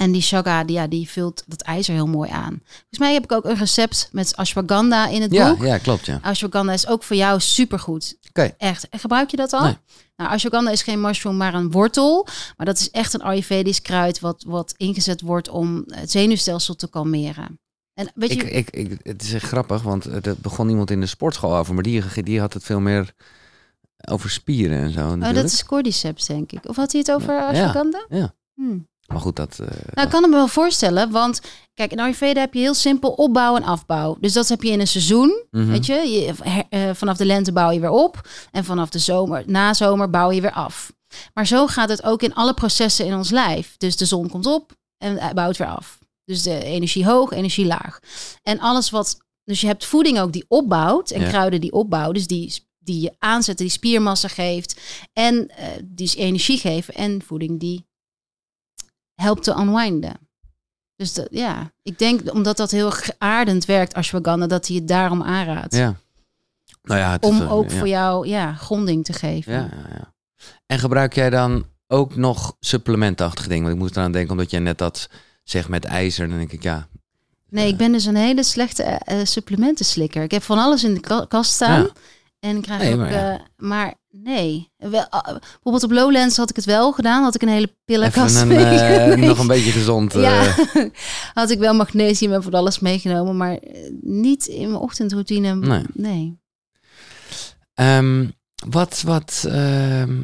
[0.00, 2.60] En die shaga, die, ja, die vult dat ijzer heel mooi aan.
[2.64, 5.64] Volgens mij heb ik ook een recept met ashwagandha in het Ja, boek.
[5.64, 6.18] ja, klopt, ja.
[6.22, 8.18] Ashwagandha is ook voor jou supergoed.
[8.28, 8.54] Oké.
[8.58, 8.88] Echt.
[8.88, 9.62] En gebruik je dat al?
[9.64, 9.76] Nee.
[10.16, 12.26] Nou, ashwagandha is geen mushroom, maar een wortel.
[12.56, 16.88] Maar dat is echt een Ayurvedisch kruid wat, wat ingezet wordt om het zenuwstelsel te
[16.88, 17.60] kalmeren.
[17.94, 21.00] En weet je, Ik, ik, ik, het is echt grappig, want er begon iemand in
[21.00, 23.12] de sportschool over, maar die, die had het veel meer
[24.08, 25.08] over spieren en zo.
[25.12, 26.68] oh, dat is cordyceps, denk ik.
[26.68, 27.48] Of had hij het over Ja.
[27.48, 28.04] ashwagandha?
[28.08, 28.34] Ja.
[28.54, 28.88] Hmm.
[29.12, 29.58] Maar goed, dat...
[29.58, 31.40] eh, Nou, ik kan het me wel voorstellen, want
[31.74, 34.16] kijk, in Ayurveda heb je heel simpel opbouw en afbouw.
[34.20, 35.66] Dus dat heb je in een seizoen, mhm.
[35.70, 35.94] weet je.
[35.94, 39.74] je her- eh, vanaf de lente bouw je weer op en vanaf de zomer, na
[39.74, 40.92] zomer bouw je weer af.
[41.34, 43.74] Maar zo gaat het ook in alle processen in ons lijf.
[43.76, 45.98] Dus de zon komt op en bouwt weer af.
[46.24, 47.98] Dus de energie hoog, energie laag.
[48.42, 51.28] En alles wat, dus je hebt voeding ook die opbouwt en Ja.
[51.28, 54.80] kruiden die opbouwen, dus die die je aanzetten, die spiermassa geeft
[55.12, 57.86] en eh, die energie geven en voeding die
[59.20, 60.28] helpt te unwinden.
[60.96, 65.22] Dus dat, ja, ik denk omdat dat heel aardend werkt, ashwagandha, dat hij het daarom
[65.22, 65.74] aanraadt.
[65.74, 65.94] Ja.
[66.82, 67.78] Nou ja, het Om eh, ook ja.
[67.78, 69.52] voor jou ja, gronding te geven.
[69.52, 70.12] Ja, ja, ja.
[70.66, 73.62] En gebruik jij dan ook nog supplementachtige dingen?
[73.62, 75.08] Want ik moest eraan denken, omdat jij net dat
[75.44, 76.28] zegt met ijzer.
[76.28, 76.88] Dan denk ik, ja...
[77.48, 80.22] Nee, ik ben dus een hele slechte eh, eh, supplementenslikker.
[80.22, 81.82] Ik heb van alles in de ka- kast staan.
[81.82, 81.90] Ja.
[82.40, 83.32] En ik krijg Nee, ook, maar ja.
[83.34, 84.72] eh, maar nee.
[84.76, 87.22] Wel, ah, bijvoorbeeld op Lowlands had ik het wel gedaan.
[87.22, 90.14] Had ik een hele pillenkast een, eh, nog een beetje gezond.
[90.14, 90.54] eh, Ja,
[91.40, 93.58] had ik wel magnesium en van alles meegenomen, maar
[94.00, 95.54] niet in mijn ochtendroutine.
[95.54, 95.84] Nee.
[95.92, 96.38] Nee.
[97.74, 98.26] Ehm,
[98.68, 100.20] wat, wat, ehm,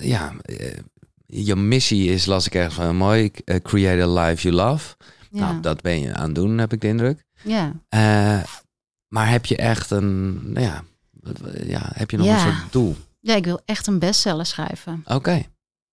[0.00, 0.32] ja,
[1.26, 3.30] je missie is, las ik ergens van mooi,
[3.62, 4.94] create a life you love.
[5.30, 5.40] Ja.
[5.40, 7.24] Nou, dat ben je aan het doen, heb ik de indruk.
[7.42, 7.72] ja.
[9.08, 10.84] Maar heb je echt een, nou ja,
[11.66, 12.46] ja heb je nog Ja.
[12.46, 12.96] een soort doel?
[13.20, 15.02] ja, ik wil echt een bestseller schrijven.
[15.06, 15.42] Oké,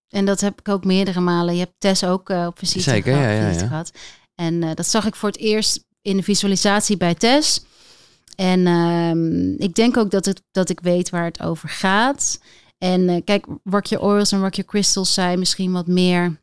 [0.08, 1.54] En dat heb ik ook meerdere malen.
[1.54, 3.92] Je hebt Tess ook eh, op visite, Zeker, gehad, ja, ja, gehad.
[4.34, 7.64] En eh, dat zag ik voor het eerst in de visualisatie bij Tess.
[8.36, 12.40] En ehm, ik denk ook dat, het, dat ik weet waar het over gaat.
[12.78, 16.40] En eh, kijk, Rock Your Oils en Rock Your Crystals zijn misschien wat meer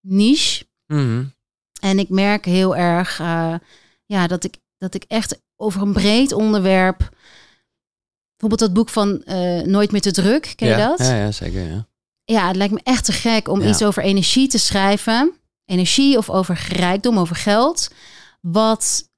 [0.00, 0.64] niche.
[0.86, 1.24] Mhm.
[1.80, 3.18] En ik merk heel erg
[4.06, 7.08] ja, dat, ik, dat ik echt over een breed onderwerp...
[8.40, 10.98] Bijvoorbeeld dat boek van eh, Nooit meer te druk, ken ja, je dat?
[10.98, 11.88] Ja, ja, zeker, ja.
[12.24, 15.32] Ja, het lijkt me echt te gek om iets over energie te schrijven.
[15.64, 17.90] Energie of over rijkdom, over geld.
[18.40, 19.08] Wat,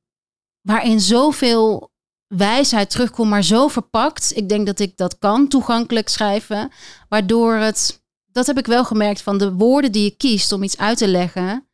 [0.61, 1.91] waarin zoveel
[2.27, 4.37] wijsheid terugkomt, maar zo verpakt.
[4.37, 6.70] Ik denk dat ik dat kan, toegankelijk schrijven.
[7.09, 10.79] Waardoor het, dat heb ik wel gemerkt, van de woorden die je kiest om iets
[10.79, 11.68] uit te leggen.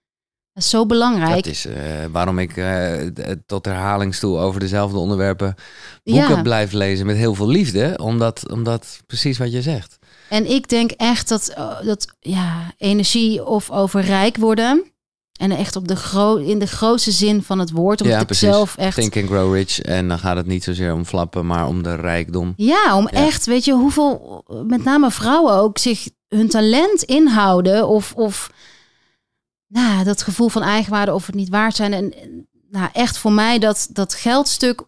[0.59, 1.35] Dat is zo belangrijk.
[1.35, 2.53] Dat is eh, waarom ik
[3.15, 5.55] d- tot herhalingstoe over dezelfde onderwerpen
[6.05, 6.43] boeken Ja.
[6.43, 7.99] blijf lezen met heel veel liefde.
[8.03, 9.99] Omdat, omdat precies wat je zegt.
[10.29, 11.53] En ik denk echt dat,
[11.85, 14.93] dat ja, energie of over rijk worden.
[15.41, 18.01] En echt op de gro in de grootste zin van het woord.
[18.01, 18.95] Omdat ja, ik zelf echt.
[18.97, 19.81] Think and Grow Rich.
[19.81, 22.53] En dan gaat het niet zozeer om flappen, maar om de rijkdom.
[22.57, 23.19] Ja, om Ja.
[23.27, 27.89] echt, weet je, hoeveel, met name vrouwen ook, zich hun talent inhouden.
[27.89, 28.51] Of, of
[29.69, 31.93] nou, dat gevoel van eigenwaarde of het niet waard zijn.
[31.93, 32.13] En
[32.71, 34.83] nou, echt voor mij dat, dat geldstuk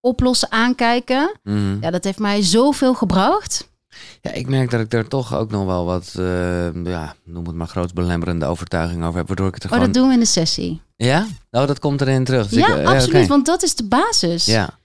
[0.00, 1.38] oplossen, aankijken.
[1.42, 1.76] Mhm.
[1.80, 3.72] Ja, dat heeft mij zoveel gebracht.
[4.20, 7.54] Ja, ik merk dat ik daar toch ook nog wel wat, eh, ja, noem het
[7.54, 9.26] maar grootsbelemmerende overtuiging over heb.
[9.26, 9.92] Waardoor ik het er Oh, gewoon...
[9.92, 10.80] dat doen we in de sessie.
[10.96, 11.26] Ja?
[11.50, 12.48] Oh, dat komt erin terug.
[12.48, 14.44] Dus ja, ik, eh, absoluut, want dat is de basis.
[14.44, 14.78] Ja.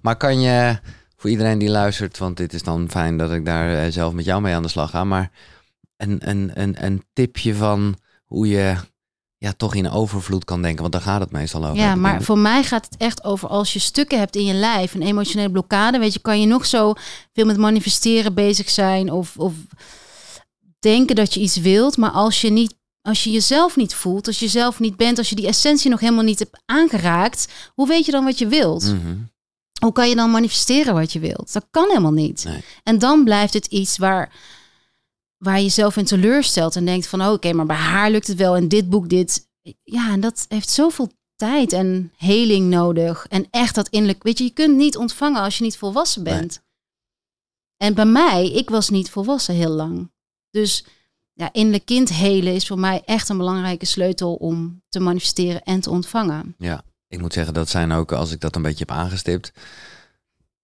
[0.00, 0.78] Maar kan je,
[1.16, 4.24] voor iedereen die luistert, want dit is dan fijn dat ik daar eh, zelf met
[4.24, 5.30] jou mee aan de slag ga, maar
[5.96, 7.96] een, een, een, een tipje van
[8.32, 8.76] hoe je
[9.38, 11.76] ja, toch in overvloed kan denken, want daar gaat het meestal over.
[11.76, 14.94] Ja, maar voor mij gaat het echt over als je stukken hebt in je lijf,
[14.94, 16.92] een emotionele blokkade, weet je, kan je nog zo
[17.32, 19.52] veel met manifesteren bezig zijn of, of
[20.78, 24.38] denken dat je iets wilt, maar als je niet, als je jezelf niet voelt, als
[24.38, 28.06] je zelf niet bent, als je die essentie nog helemaal niet hebt aangeraakt, hoe weet
[28.06, 28.82] je dan wat je wilt?
[28.84, 29.16] Mhm.
[29.80, 31.52] Hoe kan je dan manifesteren wat je wilt?
[31.52, 32.44] Dat kan helemaal niet.
[32.44, 32.62] Nee.
[32.82, 34.32] En dan blijft het iets waar,
[35.42, 38.36] waar je jezelf in teleurstelt en denkt van oh, oké, maar bij haar lukt het
[38.36, 39.48] wel en dit boek dit.
[39.82, 43.26] Ja, en dat heeft zoveel tijd en heling nodig.
[43.28, 46.62] En echt dat innerlijk, weet je, je kunt niet ontvangen als je niet volwassen bent.
[47.76, 50.10] En bij mij, ik was niet volwassen heel lang.
[50.50, 50.84] Dus
[51.32, 55.80] ja, innerlijk kind helen is voor mij echt een belangrijke sleutel om te manifesteren en
[55.80, 56.54] te ontvangen.
[56.58, 59.52] Ja, ik moet zeggen, dat zijn ook, als ik dat een beetje heb aangestipt,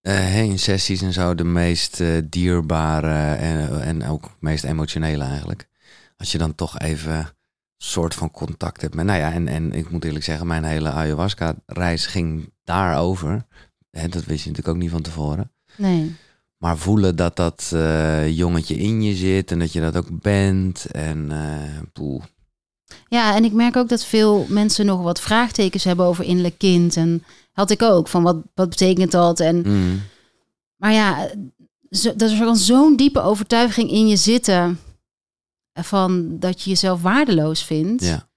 [0.09, 5.69] eh, in sessies en zo, de meest eh, dierbare en, en ook meest emotionele eigenlijk.
[6.17, 7.27] Als je dan toch even een
[7.77, 10.91] soort van contact hebt met, nou ja, en, en ik moet eerlijk zeggen, mijn hele
[10.91, 13.47] ayahuasca-reis ging daarover.
[13.91, 15.53] Hè, dat wist je natuurlijk ook niet van tevoren.
[15.77, 16.17] Nee.
[16.57, 20.87] Maar voelen dat dat eh, jongetje in je zit en dat je dat ook bent.
[20.87, 22.23] En eh poeh.
[23.09, 26.97] Ja, en ik merk ook dat veel mensen nog wat vraagtekens hebben over innerlijk kind.
[26.97, 29.41] En had ik ook, van wat, wat betekent dat?
[29.41, 30.01] En, Mm.
[30.77, 31.31] maar ja,
[31.91, 34.81] zo, dat er kan zo'n diepe overtuiging in je zitten
[35.73, 38.05] van dat je jezelf waardeloos vindt.
[38.05, 38.29] Ja.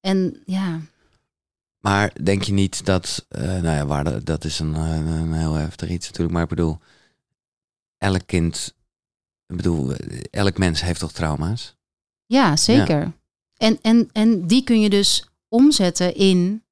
[0.00, 0.80] En ja,
[1.80, 5.54] Maar denk je niet dat, eh, nou ja, waarde, dat is een, eh, een heel
[5.54, 6.78] heftig iets natuurlijk, maar ik bedoel,
[7.98, 8.74] elk kind,
[9.46, 9.92] ik bedoel,
[10.30, 11.74] elk mens heeft toch trauma's?
[12.26, 13.12] ja zeker.
[13.60, 16.64] En, en, en die kun je dus omzetten in,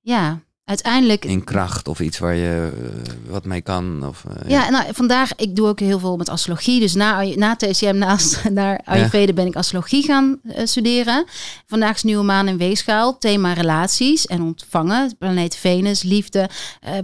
[0.00, 4.06] ja, uiteindelijk In kracht of iets waar je eh, wat mee kan?
[4.06, 6.80] Of, eh, Ja, nou, vandaag, ik doe ook heel veel met astrologie.
[6.80, 11.24] Dus na, na TCM, naast naar Ayurveda, ben ik astrologie gaan eh, studeren.
[11.66, 13.18] Vandaag is nieuwe maan in weegschaal.
[13.18, 15.16] Thema relaties en ontvangen.
[15.18, 16.48] Planeet Venus, liefde,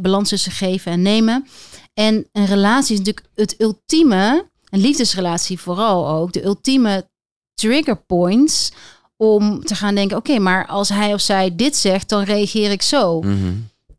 [0.00, 1.46] balans tussen geven en nemen.
[1.94, 7.10] En een relatie is natuurlijk het ultieme, een liefdesrelatie vooral ook, de ultieme
[7.54, 8.72] trigger points
[9.16, 12.82] om te gaan denken, oké, maar als hij of zij dit zegt, dan reageer ik
[12.82, 13.20] zo.
[13.20, 13.52] Mhm.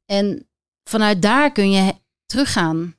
[0.05, 0.47] En
[0.83, 1.91] vanuit daar kun je he-
[2.25, 2.95] terug gaan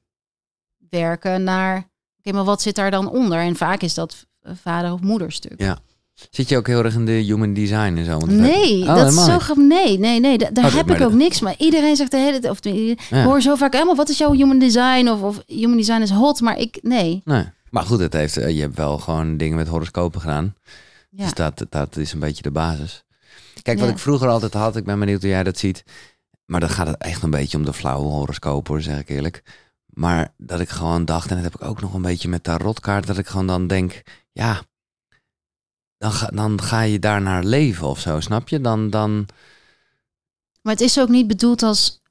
[0.91, 3.39] werken naar, oké, maar wat zit daar dan onder?
[3.39, 4.27] En vaak is dat
[4.63, 5.55] vader- of moederstuk.
[5.61, 5.79] Ja.
[6.31, 8.19] Zit je ook heel erg in de human design en zo?
[8.19, 9.65] Want Nee, Oh, dat is zo grappig.
[9.65, 11.41] Nee, nee, nee, da- daar Oh, heb ik ook niks.
[11.41, 13.25] Maar iedereen zegt de hele tijd, of ik Ja.
[13.25, 15.09] hoor zo vaak helemaal, wat is jouw human design?
[15.09, 17.21] Of, of human design is hot, maar ik, nee.
[17.25, 17.45] Nee.
[17.75, 20.55] Maar goed, het heeft, eh, je hebt wel gewoon dingen met horoscopen gedaan.
[21.11, 21.25] Ja.
[21.25, 23.05] Dus dat, dat is een beetje de basis.
[23.63, 23.93] Kijk, wat Ja.
[23.95, 25.85] ik vroeger altijd had, ik ben benieuwd hoe jij dat ziet.
[26.47, 29.43] Maar dan gaat het echt een beetje om de flauwe horoscoop hoor, zeg ik eerlijk.
[29.87, 33.07] Maar dat ik gewoon dacht, en dat heb ik ook nog een beetje met tarotkaart,
[33.07, 34.03] dat ik gewoon dan denk,
[34.33, 34.63] ja,
[35.99, 38.61] dan ga, dan ga je daar naar leven of zo, snap je?
[38.61, 39.27] Dan, dan,
[40.63, 42.03] Maar het is ook niet bedoeld als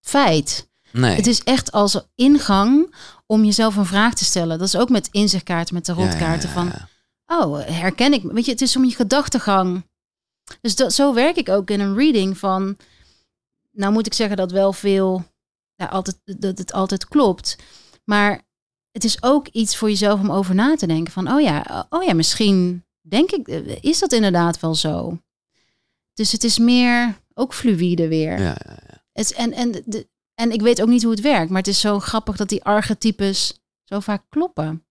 [0.00, 0.68] feit.
[0.92, 1.16] nee.
[1.16, 2.94] Het is echt als ingang
[3.30, 4.58] om jezelf een vraag te stellen.
[4.58, 6.66] Dat is ook met inzichtkaarten, met Ja, tarotkaarten ja, van...
[6.66, 6.88] ja.
[7.40, 8.22] Oh, herken ik.
[8.22, 9.88] Weet je, het is om je gedachtegang.
[10.60, 12.76] Dus dat, zo werk ik ook in een reading van.
[13.70, 15.24] Nou moet ik zeggen dat wel veel.
[15.74, 17.56] Ja, altijd, dat het altijd klopt.
[18.04, 18.42] Maar
[18.90, 21.12] het is ook iets voor jezelf om over na te denken.
[21.12, 23.48] Van, oh ja, oh ja, misschien denk ik,
[23.80, 25.18] is dat inderdaad wel zo.
[26.14, 28.38] Dus het is meer ook fluïde weer.
[28.40, 30.08] Ja, ja, Het, is- en, en, de,
[30.40, 31.48] en ik weet ook niet hoe het werkt.
[31.50, 34.84] Maar het is zo grappig dat die archetypes zo vaak kloppen.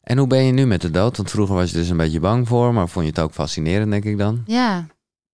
[0.00, 1.16] En hoe ben je nu met de dood?
[1.16, 3.90] Want vroeger was je dus een beetje bang voor, maar vond je het ook fascinerend,
[3.90, 4.42] denk ik dan?
[4.46, 4.86] Ja,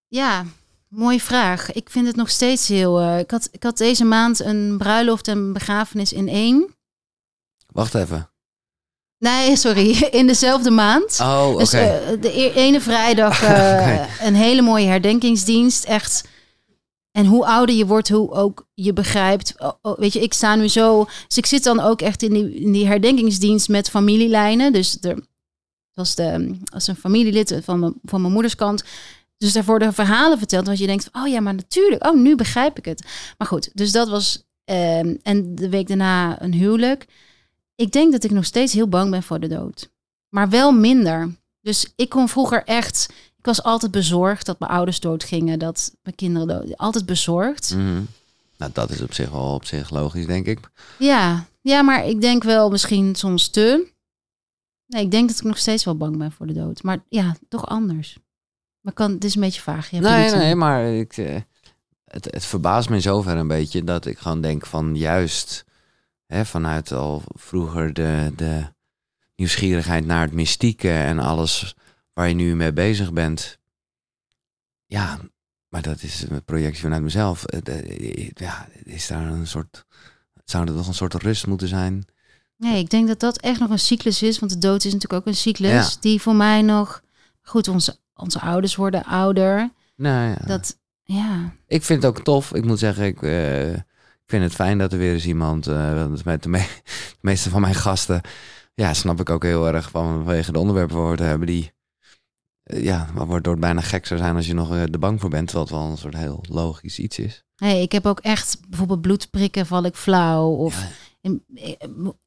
[0.07, 0.45] ja,
[0.87, 1.71] mooie vraag.
[1.71, 2.99] Ik vind het nog steeds heel.
[2.99, 6.75] eh, ik, had, ik had deze maand een bruiloft en begrafenis in één.
[7.71, 8.29] Wacht even.
[9.17, 11.19] Nee, sorry, in dezelfde maand.
[11.21, 11.57] Oh, oké.
[11.59, 14.07] Dus eh, de e- ene vrijdag eh, Oké.
[14.25, 15.83] een hele mooie herdenkingsdienst.
[15.85, 16.27] Echt.
[17.17, 19.55] En hoe ouder je wordt, hoe ook je begrijpt.
[19.81, 21.07] Weet je, ik sta nu zo.
[21.27, 24.73] Dus ik zit dan ook echt in die, in die herdenkingsdienst met familielijnen.
[24.73, 25.25] Dus er
[25.93, 28.83] was de, als een familielid van mijn, van mijn moeders kant.
[29.37, 30.67] Dus daar worden verhalen verteld.
[30.67, 32.05] Wat je denkt, oh ja, maar natuurlijk.
[32.05, 33.05] Oh, nu begrijp ik het.
[33.37, 34.43] Maar goed, dus dat was.
[34.63, 37.05] ehm, en de week daarna een huwelijk.
[37.75, 39.91] Ik denk dat ik nog steeds heel bang ben voor de dood.
[40.29, 41.35] Maar wel minder.
[41.61, 43.07] Dus ik kon vroeger echt.
[43.47, 45.59] Ik was altijd bezorgd dat mijn ouders doodgingen.
[45.59, 46.77] Dat mijn kinderen dood.
[46.77, 47.75] Altijd bezorgd.
[47.75, 48.01] Mhm.
[48.57, 50.59] Nou, dat is op zich wel op zich logisch, denk ik.
[50.99, 53.91] Ja, ja, maar ik denk wel misschien soms te.
[54.87, 56.83] Nee, ik denk dat ik nog steeds wel bang ben voor de dood.
[56.83, 58.17] Maar ja, toch anders.
[58.81, 59.89] Maar kan, het is een beetje vaag.
[59.89, 60.37] Je hebt Nee, aan.
[60.37, 61.41] nee, maar ik, eh,
[62.05, 65.65] het, het verbaast me in zover een beetje dat ik gewoon denk van juist
[66.25, 68.65] hè, vanuit al vroeger de, de
[69.35, 71.75] nieuwsgierigheid naar het mystieke en alles
[72.17, 73.57] waar je nu mee bezig bent.
[74.85, 75.19] Ja,
[75.69, 77.45] maar dat is een projectie vanuit mezelf.
[77.45, 79.85] Eh, Ja, is daar een soort,
[80.45, 82.05] zou er toch een soort rust moeten zijn?
[82.57, 84.39] Nee, ik denk dat dat echt nog een cyclus is.
[84.39, 85.93] Want de dood is natuurlijk ook een cyclus.
[85.93, 85.99] Ja.
[85.99, 87.01] Die voor mij nog.
[87.41, 89.69] Goed, onze, onze ouders worden ouder.
[89.95, 90.35] Nou ja.
[90.45, 91.53] Dat, ja.
[91.67, 92.53] Ik vind het ook tof.
[92.53, 93.83] Ik moet zeggen, ik, eh, ik
[94.25, 97.49] vind het fijn dat er weer eens iemand, eh, want met de, me- de meeste
[97.49, 98.21] van mijn gasten,
[98.73, 101.69] ja, snap ik ook heel erg vanwege de onderwerpen waar we het hebben, die, eh,
[102.67, 105.51] ja, waardoor het bijna gek zou zijn als je nog eh, er bang voor bent,
[105.51, 107.43] het wel een soort heel logisch iets is.
[107.55, 110.49] Hey, ik heb ook echt bijvoorbeeld bloedprikken, val ik flauw.
[110.49, 110.87] Of Ja.
[111.21, 111.43] in-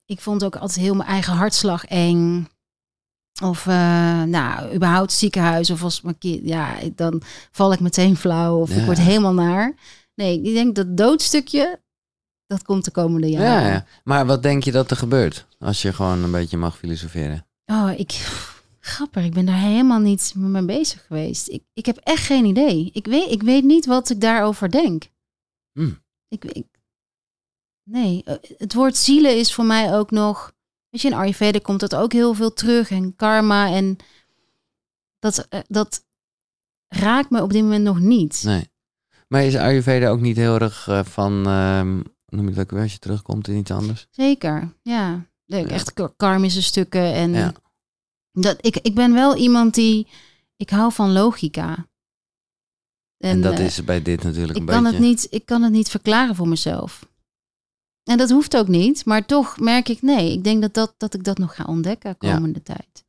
[0.07, 2.49] ik, vond ook altijd heel mijn eigen hartslag eng.
[3.43, 5.71] Of eh, nou, überhaupt ziekenhuis.
[5.71, 8.61] Of als mijn kind, ja, dan val ik meteen flauw.
[8.61, 8.77] Of Ja.
[8.81, 9.75] ik word helemaal naar.
[10.15, 11.81] Nee, ik denk dat doodstukje,
[12.47, 13.63] dat komt de komende jaren.
[13.67, 13.85] Ja, ja.
[14.05, 17.47] Maar wat denk je dat er gebeurt als je gewoon een beetje mag filosoferen?
[17.67, 18.11] Oh, ik.
[18.81, 21.49] Grappig, ik ben daar helemaal niet mee bezig geweest.
[21.49, 22.91] Ik, ik heb echt geen idee.
[22.93, 25.05] Ik weet, ik weet niet wat ik daarover denk.
[25.73, 26.03] Hmm.
[26.29, 26.67] Ik, ik,
[27.91, 30.53] nee, eh, het woord zielen is voor mij ook nog.
[30.89, 32.91] Weet je, in Ayurveda komt dat ook heel veel terug.
[32.91, 33.73] En karma.
[33.73, 33.97] En
[35.19, 36.05] dat, eh, dat
[36.89, 38.43] raakt me op dit moment nog niet.
[38.45, 38.71] Nee.
[39.29, 42.83] Maar is Ayurveda ook niet heel erg eh, van, ehm, noem je dat ook weer
[42.83, 44.07] als je terugkomt in iets anders?
[44.11, 45.29] Zeker, ja.
[45.45, 45.75] Leuk, Ja.
[45.75, 47.13] Echt kar- karmische stukken.
[47.15, 47.53] En Ja.
[48.33, 50.07] Dat, ik, ik ben wel iemand die.
[50.57, 51.89] Ik hou van logica.
[53.19, 54.97] En, dat eh, is bij dit natuurlijk ik een kan, beetje...
[54.99, 57.09] het niet, ik kan het niet verklaren voor mezelf.
[58.05, 60.33] En dat hoeft ook niet, maar toch merk ik nee.
[60.33, 62.35] Ik denk dat, dat, dat ik dat nog ga ontdekken Ja.
[62.35, 63.05] komende tijd.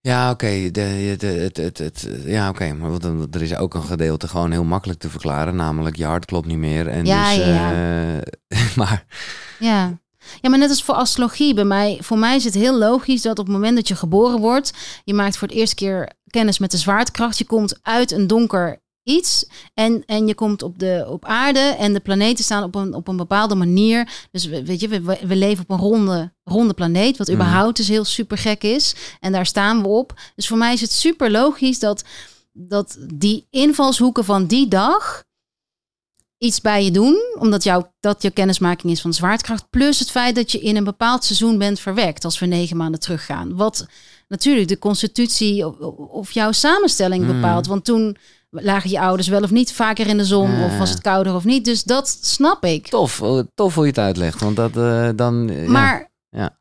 [0.00, 0.70] Ja, oké.
[0.70, 2.72] de- de- het, het, het, ja, oké.
[2.74, 5.56] Maar dan- er is ook een gedeelte gewoon heel makkelijk te verklaren.
[5.56, 6.88] Namelijk, je hart klopt niet meer.
[6.88, 7.72] En Ja, dus, ja,
[8.48, 9.06] eh, maar
[9.58, 9.98] Ja.
[10.40, 11.54] Ja, maar net als voor astrologie.
[11.54, 14.40] Bij mij, voor mij is het heel logisch dat op het moment dat je geboren
[14.40, 14.72] wordt,
[15.04, 17.38] je maakt voor het eerste keer kennis met de zwaartekracht.
[17.38, 21.92] Je komt uit een donker iets en, en je komt op, de, op aarde en
[21.92, 24.26] de planeten staan op een, op een bepaalde manier.
[24.30, 27.36] Dus we, weet je, we, we leven op een ronde, ronde planeet, wat Mhm.
[27.36, 28.94] überhaupt dus heel super gek is.
[29.20, 30.14] En daar staan we op.
[30.34, 32.04] Dus voor mij is het super logisch dat,
[32.52, 35.24] dat die invalshoeken van die dag
[36.38, 40.34] iets bij je doen, omdat jouw, dat je kennismaking is van zwaartekracht, plus het feit
[40.34, 43.56] dat je in een bepaald seizoen bent verwekt, als we negen maanden teruggaan.
[43.56, 43.86] Wat
[44.28, 47.32] natuurlijk de constitutie of, of jouw samenstelling Mm.
[47.32, 47.66] bepaalt.
[47.66, 48.16] Want toen
[48.50, 50.64] lagen je ouders wel of niet vaker in de zon, Ja.
[50.64, 51.64] of was het kouder of niet.
[51.64, 52.86] Dus dat snap ik.
[52.88, 54.40] tof, eh, tof hoe je het uitlegt.
[54.40, 55.48] Want dat eh, dan...
[55.52, 55.70] ja.
[55.70, 56.58] Maar ja.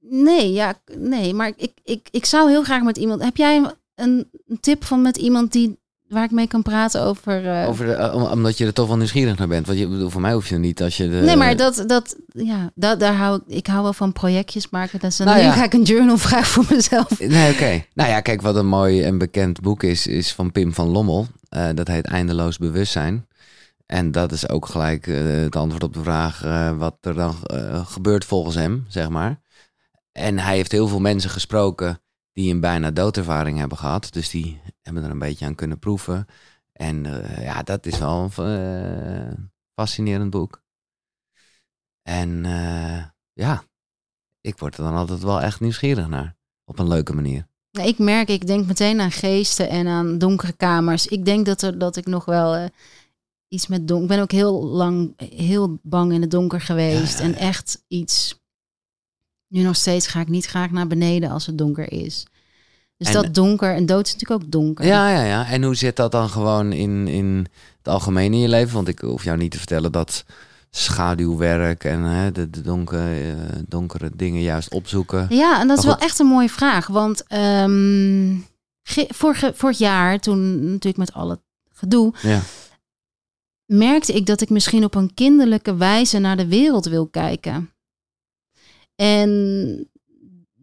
[0.00, 3.22] nee, ja, nee, maar ik, ik, ik zou heel graag met iemand.
[3.22, 3.56] Heb jij
[3.94, 5.78] een, een tip van met iemand die
[6.16, 7.46] waar ik mee kan praten over.
[7.60, 9.66] eh, Over de, eh, omdat je er toch wel nieuwsgierig naar bent.
[9.66, 11.16] Want je bedoel, voor mij hoef je er niet als je de.
[11.16, 13.54] nee, maar dat, dat, ja, dat, daar hou ik.
[13.56, 14.98] Ik hou wel van projectjes maken.
[15.00, 15.52] Dan Nou ja.
[15.52, 17.20] ga ik een journal vragen voor mezelf.
[17.20, 17.84] Nee, oké.
[17.94, 21.26] Nou ja, kijk, wat een mooi en bekend boek is, is van Pim van Lommel.
[21.48, 23.26] Eh, dat heet Eindeloos Bewustzijn.
[23.86, 26.40] En dat is ook gelijk het antwoord op de vraag
[26.76, 27.34] wat er dan
[27.86, 29.40] gebeurt volgens hem, zeg maar.
[30.12, 32.00] En hij heeft heel veel mensen gesproken
[32.36, 34.12] die een bijna doodervaring hebben gehad.
[34.12, 36.26] Dus die hebben er een beetje aan kunnen proeven.
[36.72, 39.38] En eh, ja, dat is wel een eh,
[39.74, 40.62] fascinerend boek.
[42.02, 43.64] En eh, ja,
[44.40, 46.36] ik word er dan altijd wel echt nieuwsgierig naar.
[46.64, 47.48] Op een leuke manier.
[47.70, 51.06] Nou, Ik merk, ik denk meteen aan geesten en aan donkere kamers.
[51.06, 52.70] Ik denk dat, er, dat ik nog wel
[53.48, 54.04] iets met donker...
[54.04, 57.18] Ik ben ook heel lang heel bang in het donker geweest.
[57.18, 58.44] Ja, ja, En echt iets...
[59.48, 62.26] Nu nog steeds ga ik niet graag naar beneden als het donker is.
[62.96, 64.86] Dus En- dat donker, en dood is natuurlijk ook donker.
[64.86, 65.46] Ja, ja, ja.
[65.46, 67.46] En hoe zit dat dan gewoon in, in
[67.78, 68.74] het algemeen in je leven?
[68.74, 70.24] Want ik hoef jou niet te vertellen dat
[70.70, 75.26] schaduwwerk en hè, de, de donkere, eh, donkere dingen juist opzoeken.
[75.30, 76.86] Ja, en dat is wel echt een mooie vraag.
[76.86, 78.34] Want ehm,
[78.82, 81.40] ge- vorige, vorig jaar, toen natuurlijk met al het
[81.72, 82.40] gedoe, Ja.
[83.66, 87.70] merkte ik dat ik misschien op een kinderlijke wijze naar de wereld wil kijken.
[88.96, 89.88] En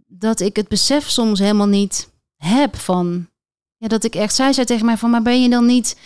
[0.08, 3.28] dat ik het besef soms helemaal niet heb van.
[3.78, 4.36] Ja, dat ik echt.
[4.36, 5.98] Zij zei tegen mij van, maar ben je dan niet.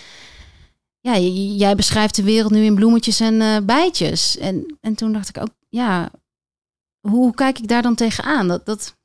[1.00, 1.18] Ja,
[1.58, 4.38] jij beschrijft de wereld nu in bloemetjes en eh, bijtjes.
[4.38, 6.12] En, en toen dacht ik ook, ja,
[7.00, 8.48] hoe, hoe kijk ik daar dan tegenaan?
[8.48, 8.96] Dat, dat,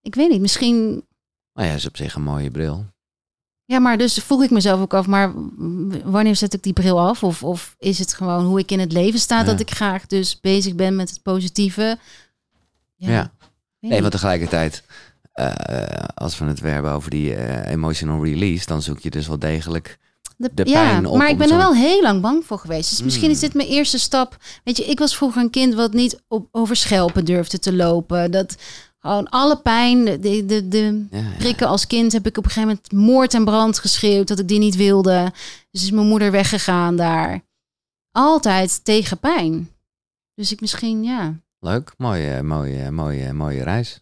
[0.00, 1.04] ik weet niet, misschien
[1.52, 2.86] Nou ja, is op zich een mooie bril.
[3.64, 5.32] ja, maar dus vroeg ik mezelf ook af, maar
[6.04, 7.22] wanneer zet ik die bril af?
[7.22, 9.44] Of, of is het gewoon hoe ik in het leven sta, Ja.
[9.44, 11.98] dat ik graag dus bezig ben met het positieve?
[13.12, 13.32] Ja.
[13.80, 14.82] Nee, want tegelijkertijd,
[15.32, 15.52] eh,
[16.14, 19.38] als we het weer hebben over die eh, emotional release, dan zoek je dus wel
[19.38, 19.98] degelijk.
[20.36, 22.90] De- de ja, pijn op maar ik ben er wel heel lang bang voor geweest.
[22.90, 23.34] Dus misschien Mm.
[23.34, 24.36] is dit mijn eerste stap.
[24.64, 28.30] Weet je, ik was vroeger een kind wat niet op, over schelpen durfde te lopen.
[28.30, 28.56] Dat
[28.98, 31.22] gewoon alle pijn, de, de, de, ja.
[31.38, 34.48] prikken als kind heb ik op een gegeven moment moord en brand geschreeuwd dat ik
[34.48, 35.32] die niet wilde.
[35.70, 37.40] Dus is mijn moeder weggegaan daar.
[38.10, 39.70] Altijd tegen pijn.
[40.34, 41.34] Dus ik misschien, ja.
[41.64, 44.00] Leuk, mooie, mooie, mooie, mooie reis.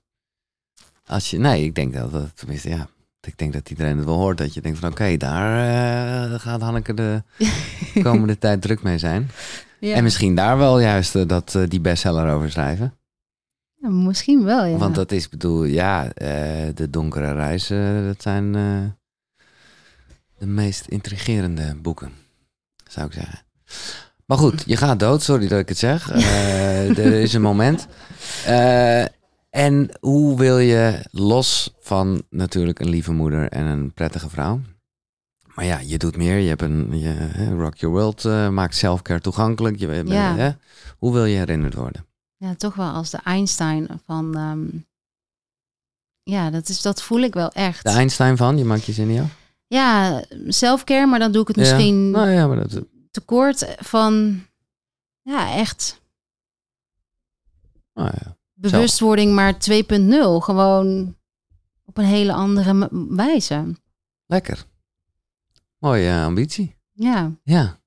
[1.07, 2.89] Als je, nee, ik denk dat dat, tenminste, ja,
[3.21, 4.39] ik denk dat iedereen het wel hoort.
[4.39, 7.23] Dat je denkt van, oké, daar eh, gaat Hanneke de
[8.03, 9.31] komende tijd druk mee zijn.
[9.79, 9.95] ja.
[9.95, 12.95] En misschien daar wel juist eh, dat, eh, die bestseller over schrijven.
[13.75, 14.77] Ja, misschien wel, ja.
[14.77, 16.09] Want dat is, bedoel, ja,
[16.75, 18.53] de donkere reizen, dat zijn
[20.39, 22.13] de meest intrigerende boeken,
[22.89, 23.52] zou ik zeggen.
[24.33, 26.11] Maar goed, je gaat dood, sorry dat ik het zeg.
[26.11, 27.87] Eh, er is een moment.
[28.47, 29.05] Eh,
[29.51, 34.61] en hoe wil je los van natuurlijk een lieve moeder en een prettige vrouw?
[35.55, 36.37] Maar ja, je doet meer.
[36.39, 39.79] Je hebt een je, Rock Your World, eh, maakt selfcare toegankelijk.
[39.79, 40.37] Je, bent- Ja.
[40.37, 40.51] hè?
[40.99, 42.07] Hoe wil je herinnerd worden?
[42.37, 44.37] Ja, toch wel als de Einstein van...
[44.37, 44.67] ehm,
[46.23, 47.83] ja, dat, is, dat voel ik wel echt.
[47.85, 49.37] De Einstein van, je maakt je zin niet af?
[49.67, 51.63] Ja, selfcare, maar dan doe ik het Ja.
[51.63, 52.83] misschien Nou ja, maar dat,
[53.13, 54.45] tekort van...
[55.23, 56.01] Ja, echt
[57.95, 58.37] nou ja.
[58.55, 59.59] bewustwording maar 2.0.
[60.39, 61.17] Gewoon
[61.85, 63.75] op een hele andere wijze.
[64.27, 64.65] lekker.
[65.79, 66.77] Mooie eh, ambitie.
[66.93, 67.81] Ja, Ja.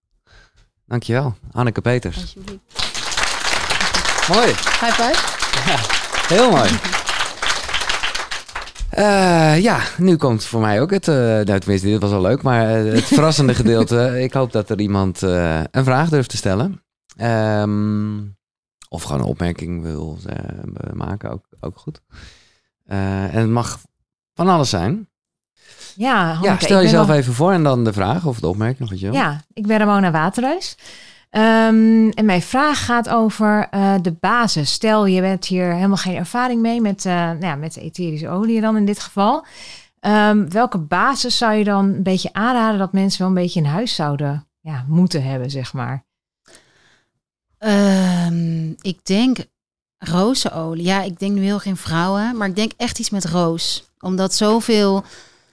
[0.86, 2.18] Dankjewel, Anneke Peters.
[2.18, 2.60] alsjeblieft.
[4.30, 4.48] Mooi.
[4.48, 5.18] High five.
[6.28, 6.70] Heel mooi.
[8.96, 12.42] Eh, ja, nu komt voor mij ook het, eh nou tenminste, dit was al leuk,
[12.42, 14.22] maar eh, het verrassende gedeelte.
[14.22, 16.84] Ik hoop dat er iemand een vraag durft te stellen.
[17.18, 18.18] Ehm,
[18.90, 20.20] of gewoon een opmerking wil
[20.94, 22.02] maken, ook, ook goed.
[22.86, 23.80] En het mag
[24.34, 25.10] van alles zijn.
[25.96, 28.90] Ja, Hanneke, ja, stel jezelf even voor en dan de vraag of de opmerking of
[28.90, 29.12] wat je.
[29.12, 30.78] Ja, ik ben Ramona Waterreus.
[31.36, 34.72] Ehm, en mijn vraag gaat over eh, de basis.
[34.72, 38.62] Stel, je hebt hier helemaal geen ervaring mee met, eh, nou ja, met etherische olie
[38.62, 39.46] dan in dit geval.
[40.00, 43.66] Ehm, welke basis zou je dan een beetje aanraden dat mensen wel een beetje in
[43.66, 46.06] huis zouden ja, moeten hebben, zeg maar?
[47.58, 49.38] Ehm, ik denk
[49.98, 50.86] rozenolie.
[50.86, 53.92] Ja, ik denk nu heel geen vrouwen, maar ik denk echt iets met roos.
[54.00, 55.04] Omdat zoveel,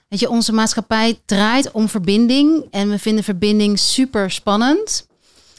[0.07, 5.11] weet je, onze maatschappij draait om verbinding en we vinden verbinding super spannend.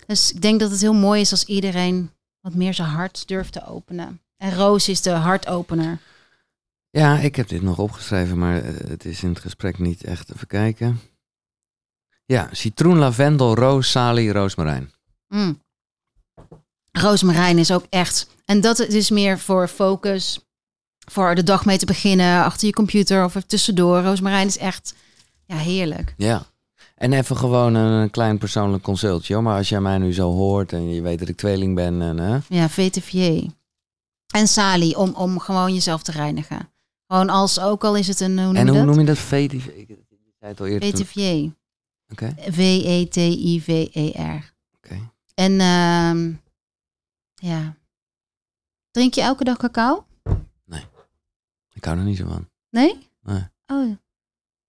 [0.06, 2.10] Dus ik denk dat het heel mooi is als iedereen
[2.40, 4.20] wat meer zijn hart durft te openen.
[4.36, 5.98] En roos is de hartopener.
[6.90, 10.34] Ja, ik heb dit nog opgeschreven, maar eh, het is in het gesprek niet echt
[10.34, 11.00] even kijken.
[12.26, 14.92] Ja, citroen, lavendel, roos, salie, roosmarijn.
[15.28, 15.62] Mm.
[16.92, 18.26] Roosmarijn is ook echt.
[18.44, 20.38] En dat is meer voor focus.
[21.10, 24.02] Voor de dag mee te beginnen achter je computer of er tussendoor.
[24.02, 24.94] Roosmarijn is echt
[25.46, 26.14] Ja, heerlijk.
[26.16, 26.46] Ja.
[27.04, 29.40] En even gewoon een klein persoonlijk consultje.
[29.40, 32.02] Maar als jij mij nu zo hoort en je weet dat ik tweeling ben.
[32.02, 32.38] En, hè?
[32.48, 33.50] Ja, VTVJ.
[34.34, 36.72] En Sali, om, om gewoon jezelf te reinigen.
[37.06, 38.86] Gewoon als, ook al is het een, hoe noem En hoe dat?
[38.86, 39.18] noem je dat?
[39.18, 39.66] VTV?
[39.66, 39.86] Ik
[40.38, 40.88] zei het al eerder.
[40.88, 41.52] VTVJ.
[42.08, 42.34] Oké.
[42.38, 43.74] V-E-T-I-V-E-R.
[44.76, 45.10] Oké.
[45.34, 46.32] En ehm,
[47.34, 47.76] ja.
[48.90, 50.04] Drink je elke dag cacao?
[51.72, 52.48] Ik hou er niet zo van.
[52.70, 53.08] Nee?
[53.22, 53.42] Nee.
[53.66, 53.96] Oh,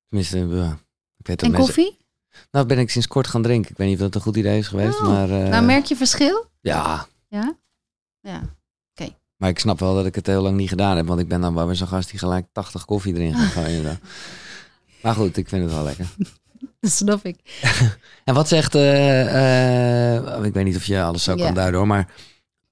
[0.07, 0.79] Tenminste, ja.
[1.17, 1.73] ik weet dat en mensen...
[1.75, 2.03] koffie?
[2.51, 3.71] Nou, ben ik sinds kort gaan drinken.
[3.71, 5.07] Ik weet niet of dat een goed idee is geweest, Oh.
[5.07, 5.29] maar...
[5.29, 6.45] eh, Nou, merk je verschil?
[6.61, 7.55] Ja, Ja?
[8.21, 8.41] Ja.
[9.37, 11.07] maar ik snap wel dat ik het heel lang niet gedaan heb.
[11.07, 13.99] Want ik ben dan wel weer zo'n gast die gelijk 80 koffie erin gaat gooien.
[15.01, 16.07] Maar goed, ik vind het wel lekker.
[16.79, 17.39] Dat snap ik.
[18.25, 18.75] En wat zegt...
[18.75, 22.11] eh, eh, ik weet niet of je alles zo kan duiden hoor, maar...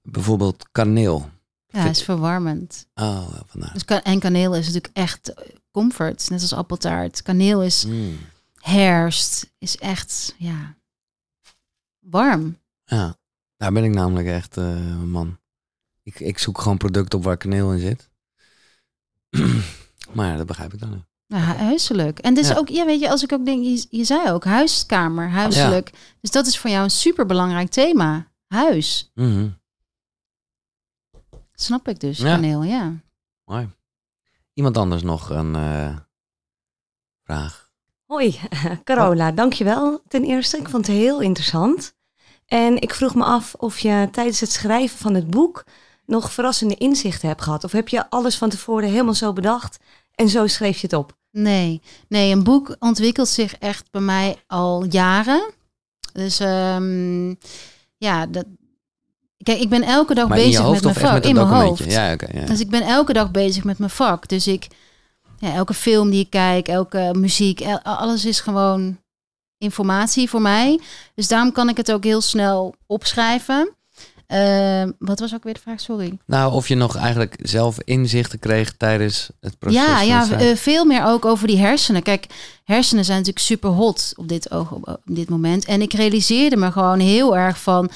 [0.02, 1.28] Bijvoorbeeld kaneel.
[1.66, 2.86] Ja, is verwarmend.
[2.94, 3.72] Oh, vandaar.
[3.72, 5.32] Dus ka- en kaneel is natuurlijk echt
[5.72, 7.22] comfort, net als appeltaart.
[7.22, 8.18] Kaneel is Mm.
[8.64, 10.76] Herfst, is echt, ja,
[11.98, 12.58] warm.
[12.84, 13.16] Ja,
[13.56, 15.38] daar ben ik namelijk echt een man.
[16.02, 18.10] Ik, ik zoek gewoon producten op waar kaneel in zit.
[20.14, 21.06] maar ja, dat begrijp ik dan.
[21.26, 22.18] Ja, hu- huiselijk.
[22.18, 22.56] En dus Ja.
[22.56, 25.90] ook, ja, weet je, als ik ook denk, je, je zei ook huiskamer, huiselijk.
[26.20, 28.32] Dus dat is voor jou een superbelangrijk thema.
[28.46, 29.10] Huis.
[29.14, 29.48] Mhm.
[31.52, 32.34] Snap ik dus, Ja.
[32.34, 32.92] kaneel, ja.
[33.44, 33.70] Mooi.
[34.52, 35.96] Iemand anders nog een eh,
[37.22, 37.63] vraag?
[38.06, 38.40] Hoi,
[38.84, 40.56] Carola, dankjewel ten eerste.
[40.56, 41.94] Ik vond het heel interessant.
[42.46, 45.64] En ik vroeg me af of je tijdens het schrijven van het boek
[46.06, 47.64] nog verrassende inzichten hebt gehad.
[47.64, 49.76] Of heb je alles van tevoren helemaal zo bedacht
[50.14, 51.16] en zo schreef je het op?
[51.30, 55.52] Nee, nee, een boek ontwikkelt zich echt bij mij al jaren.
[56.12, 57.34] Dus ehm,
[57.96, 58.44] ja, dat,
[59.36, 61.14] kijk, ik ben elke dag Maar in bezig je hoofd met mijn echt vak.
[61.14, 61.92] met in mijn hoofd.
[61.92, 62.38] Ja, oké.
[62.38, 62.46] ja.
[62.46, 64.28] Dus ik ben elke dag bezig met mijn vak.
[64.28, 64.66] Dus ik,
[65.44, 68.98] ja, elke film die ik kijk, elke muziek, el- alles is gewoon
[69.58, 70.80] informatie voor mij.
[71.14, 73.74] Dus daarom kan ik het ook heel snel opschrijven.
[74.26, 75.80] Ehm, wat was ook weer de vraag?
[75.80, 76.18] Sorry.
[76.26, 79.80] Nou, of je nog eigenlijk zelf inzichten kreeg tijdens het proces.
[79.86, 82.02] Ja, ja eh, veel meer ook over die hersenen.
[82.02, 82.26] Kijk,
[82.64, 85.64] hersenen zijn natuurlijk super hot op dit, oog, op, op dit moment.
[85.64, 87.90] En ik realiseerde me gewoon heel erg van...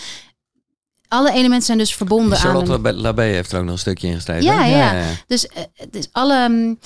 [1.09, 2.45] Alle elementen zijn dus verbonden aan...
[2.45, 4.43] Charlotte een- Labé heeft er ook nog een stukje in geschreven.
[4.45, 4.99] Ja, hè?
[5.01, 5.05] ja.
[5.27, 5.49] Dus,
[5.91, 6.79] dus alle mm,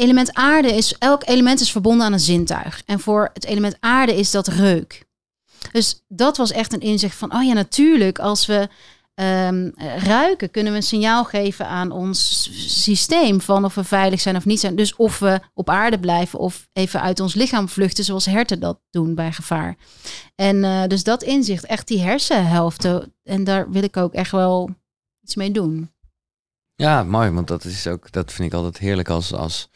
[0.00, 2.82] element aarde is, elk element is verbonden aan een zintuig.
[2.86, 5.08] En voor het element aarde is dat reuk.
[5.72, 8.68] Dus dat was echt een inzicht van, oh ja, natuurlijk, als we
[9.14, 12.48] ehm, eh, ruiken, kunnen we een signaal geven aan ons
[12.82, 14.76] systeem van of we veilig zijn of niet zijn.
[14.76, 18.80] Dus of we op aarde blijven of even uit ons lichaam vluchten, zoals herten dat
[18.90, 19.76] doen bij gevaar.
[20.34, 24.70] En eh, dus dat inzicht, echt die hersenhelften, en daar wil ik ook echt wel
[25.22, 25.90] iets mee doen.
[26.80, 29.68] Ja, mooi, want dat is ook, dat vind ik altijd heerlijk als, als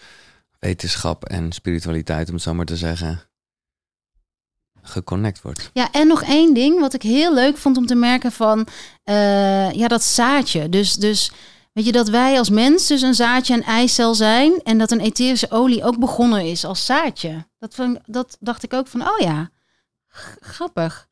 [0.59, 3.21] wetenschap en spiritualiteit, om het zo maar te zeggen,
[4.83, 5.71] geconnect wordt.
[5.73, 8.67] Ja, en nog één ding wat ik heel leuk vond om te merken van
[9.03, 10.69] eh, ja, dat zaadje.
[10.69, 11.33] Dus, dus
[11.73, 15.01] weet je dat wij als mens dus een zaadje en eicel zijn en dat een
[15.01, 17.47] etherische olie ook begonnen is als zaadje.
[17.59, 19.51] Dat, vond, dat dacht ik ook van, oh ja,
[20.41, 21.09] grappig.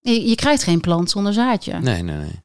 [0.00, 1.78] Je, je krijgt geen plant zonder zaadje.
[1.78, 2.42] Nee, nee, nee.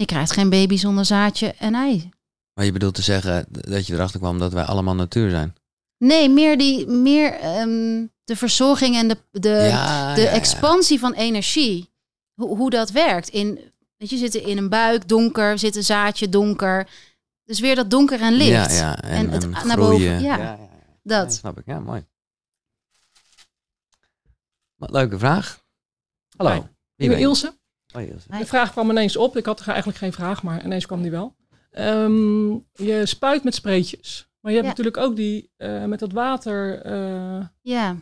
[0.00, 2.10] Je krijgt geen baby zonder zaadje en ei.
[2.54, 5.54] Maar je bedoelt te zeggen dat je erachter kwam dat wij allemaal natuur zijn?
[5.98, 10.32] Nee, meer, die, meer ehm, de verzorging en de, de, ja, de ja, ja.
[10.32, 11.90] expansie van energie.
[12.34, 13.28] Hoe, hoe dat werkt.
[13.28, 16.88] In, weet je, zitten in een buik, donker, zit een zaadje, donker.
[17.44, 18.50] Dus weer dat donker en licht.
[18.50, 19.02] Ja, ja.
[19.02, 20.18] En, En het en naar boven, ja.
[20.18, 20.58] ja, ja.
[21.02, 21.32] Dat.
[21.32, 21.66] Ja, snap ik.
[21.66, 22.06] Ja, mooi.
[24.74, 25.64] Wat leuke vraag.
[26.36, 26.52] Hallo.
[26.52, 26.60] Hi.
[26.94, 27.18] Wie Ik ben?
[27.18, 27.58] Ilse.
[27.92, 28.38] Oh.
[28.38, 29.36] De vraag kwam ineens op.
[29.36, 31.34] Ik had eigenlijk geen vraag, maar ineens kwam die wel.
[31.70, 34.28] Ehm, je spuit met spreetjes.
[34.40, 34.82] Maar je hebt Ja.
[34.82, 36.82] natuurlijk ook die eh, met dat water.
[36.82, 37.96] eh, Ja.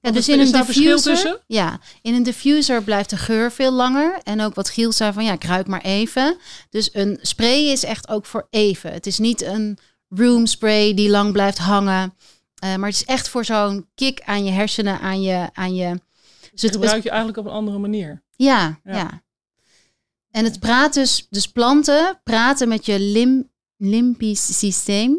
[0.00, 1.12] ja dus is- in een daar verschil diffuser.
[1.12, 1.38] tussen?
[1.46, 4.18] Ja, in een diffuser blijft de geur veel langer.
[4.22, 6.36] En ook wat Giel zei van ja, ik ruik maar even.
[6.70, 8.92] Dus een spray is echt ook voor even.
[8.92, 12.14] Het is niet een room spray die lang blijft hangen.
[12.54, 15.48] Eh, maar het is echt voor zo'n kick aan je hersenen, aan je.
[15.52, 18.22] Aan je dus die het, gebruik je eigenlijk op een andere manier.
[18.36, 18.96] Ja, Ja.
[18.96, 19.22] ja.
[20.36, 25.18] En het praat dus, dus planten praten met je lim, limbisch systeem,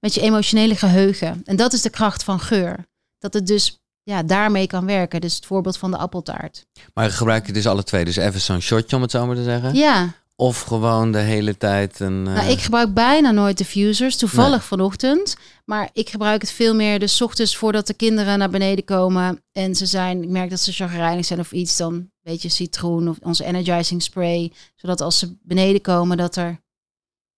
[0.00, 1.42] met je emotionele geheugen.
[1.44, 2.86] En dat is de kracht van geur.
[3.18, 5.20] Dat het dus ja, daarmee kan werken.
[5.20, 6.66] Dus het voorbeeld van de appeltaart.
[6.94, 8.04] Maar gebruik je dus alle twee?
[8.04, 9.74] Dus even zo'n shotje, om het zo maar te zeggen?
[9.74, 12.26] Ja, Of gewoon de hele tijd een...
[12.26, 14.16] eh, nou, ik gebruik bijna nooit diffusers.
[14.16, 15.36] Toevallig vanochtend.
[15.64, 19.42] Maar ik gebruik het veel meer dus 's ochtends voordat de kinderen naar beneden komen.
[19.52, 21.76] En ze zijn, ik merk dat ze chagrijnig zijn of iets.
[21.76, 24.52] Dan een beetje citroen of onze energizing spray.
[24.76, 26.60] Zodat als ze beneden komen dat er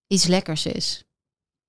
[0.07, 1.05] iets lekkers is.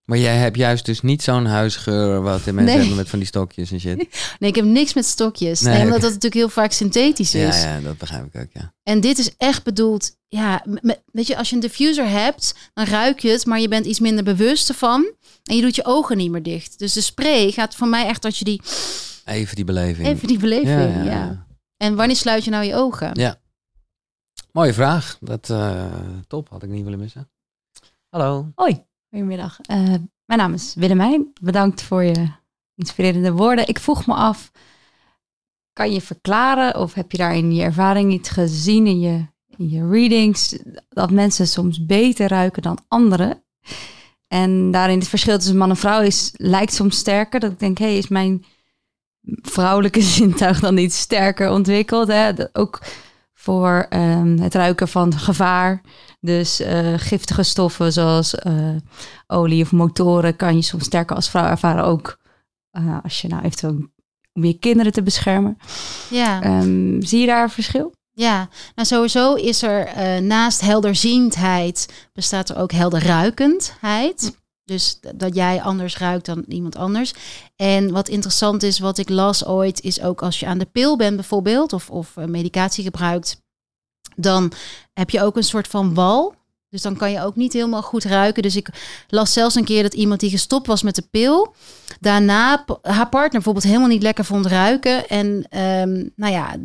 [0.05, 2.77] Maar jij hebt juist dus niet zo'n huisgeur wat de mensen Nee.
[2.77, 3.97] hebben met van die stokjes en shit.
[4.39, 5.61] Nee, ik heb niks met stokjes.
[5.61, 7.61] Nee, Nee, omdat dat natuurlijk heel vaak synthetisch is.
[7.61, 8.73] Ja, ja, dat begrijp ik ook, ja.
[8.83, 12.85] En dit is echt bedoeld, ja, met, weet je, als je een diffuser hebt, dan
[12.85, 15.11] ruik je het, maar je bent iets minder bewust ervan.
[15.43, 16.79] En je doet je ogen niet meer dicht.
[16.79, 18.61] Dus de spray gaat voor mij echt dat je die,
[19.25, 20.07] Even die beleving.
[20.07, 21.45] even die beleving, Ja, ja, ja, ja.
[21.77, 23.09] En wanneer sluit je nou je ogen?
[23.13, 23.39] Ja.
[24.51, 25.17] Mooie vraag.
[25.19, 25.85] Dat, eh,
[26.27, 27.29] top, had ik niet willen missen.
[28.09, 28.51] Hallo.
[28.55, 28.83] Hoi,
[29.13, 29.59] goedemiddag.
[29.61, 29.77] Eh,
[30.25, 31.33] mijn naam is Willemijn.
[31.41, 32.27] Bedankt voor je
[32.75, 33.67] inspirerende woorden.
[33.67, 34.51] Ik vroeg me af,
[35.73, 39.25] kan je verklaren of heb je daar in je ervaring niet gezien in je,
[39.57, 40.57] in je readings
[40.89, 43.43] dat mensen soms beter ruiken dan anderen?
[44.27, 47.39] En daarin het verschil tussen man en vrouw is, lijkt soms sterker.
[47.39, 48.45] Dat ik denk, hé, hey, is mijn
[49.41, 52.07] vrouwelijke zintuig dan niet sterker ontwikkeld?
[52.07, 52.31] Hè?
[52.53, 52.81] Ook
[53.43, 55.81] voor ehm, het ruiken van gevaar.
[56.19, 58.53] Dus eh, giftige stoffen zoals eh,
[59.27, 61.83] olie of motoren kan je soms sterker als vrouw ervaren.
[61.83, 62.19] Ook
[62.71, 63.87] eh, als je nou eventueel
[64.33, 65.57] om je kinderen te beschermen.
[66.09, 66.41] Ja.
[66.41, 67.93] Ehm, zie je daar een verschil?
[68.13, 69.89] Ja, nou sowieso is er
[70.21, 74.42] naast helderziendheid bestaat er ook helderruikendheid.
[74.65, 77.13] Dus dat jij anders ruikt dan iemand anders.
[77.55, 80.97] En wat interessant is, wat ik las ooit, is ook als je aan de pil
[80.97, 83.41] bent bijvoorbeeld, of, of eh, medicatie gebruikt,
[84.15, 84.51] dan
[84.93, 86.35] heb je ook een soort van wal.
[86.69, 88.41] Dus dan kan je ook niet helemaal goed ruiken.
[88.43, 88.69] Dus ik
[89.07, 91.55] las zelfs een keer dat iemand die gestopt was met de pil,
[91.99, 95.07] daarna haar partner bijvoorbeeld helemaal niet lekker vond ruiken.
[95.09, 96.55] En ehm, nou ja,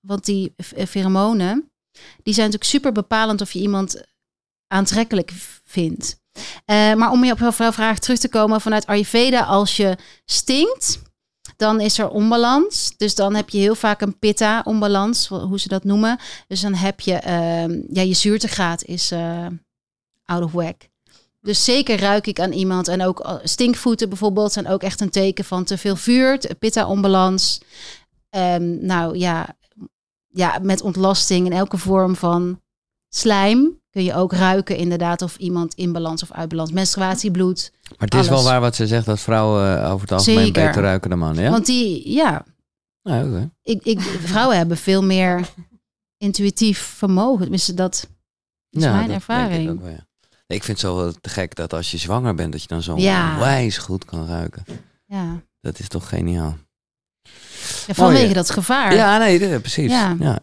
[0.00, 1.70] want die f- eh, pheromonen,
[2.22, 4.02] die zijn natuurlijk super bepalend of je iemand
[4.66, 5.32] aantrekkelijk
[5.64, 6.24] vindt.
[6.64, 10.98] Eh, maar om je op jouw vraag terug te komen vanuit Ayurveda, als je stinkt,
[11.56, 12.94] dan is er onbalans.
[12.96, 16.18] Dus dan heb je heel vaak een pitta-onbalans, hoe ze dat noemen.
[16.48, 19.46] Dus dan heb je, ehm, ja, je zuurtegraad is eh,
[20.24, 20.88] out of whack.
[21.40, 22.88] Dus zeker ruik ik aan iemand.
[22.88, 27.60] En ook eh, stinkvoeten bijvoorbeeld zijn ook echt een teken van te veel vuur, pitta-onbalans.
[28.30, 29.56] Ehm, nou ja,
[30.28, 32.60] ja, met ontlasting in elke vorm van
[33.16, 36.70] slijm kun je ook ruiken inderdaad of iemand in balans of uit balans.
[36.72, 37.72] Menstruatiebloed.
[37.82, 40.66] Maar het is wel waar wat ze zegt, dat vrouwen eh, over het algemeen Zeker.
[40.66, 41.50] beter ruiken dan mannen, ja?
[41.50, 42.44] Want die, ja,
[43.02, 43.50] Ja, oké.
[43.62, 45.48] ik, ik, vrouwen hebben veel meer
[46.18, 47.40] intuïtief vermogen.
[47.40, 48.08] Tenminste, dat
[48.70, 49.70] is Ja, mijn dat ervaring.
[49.70, 49.96] Ik, wel,
[50.46, 52.82] ik vind het zo wel te gek dat als je zwanger bent, dat je dan
[52.82, 52.94] zo
[53.38, 54.64] wijs goed kan ruiken.
[55.06, 55.40] Ja.
[55.60, 56.56] Dat is toch geniaal.
[57.86, 58.94] ja, vanwege dat gevaar.
[58.94, 59.90] Ja, nee, precies.
[59.90, 60.16] Ja.
[60.20, 60.38] Ja.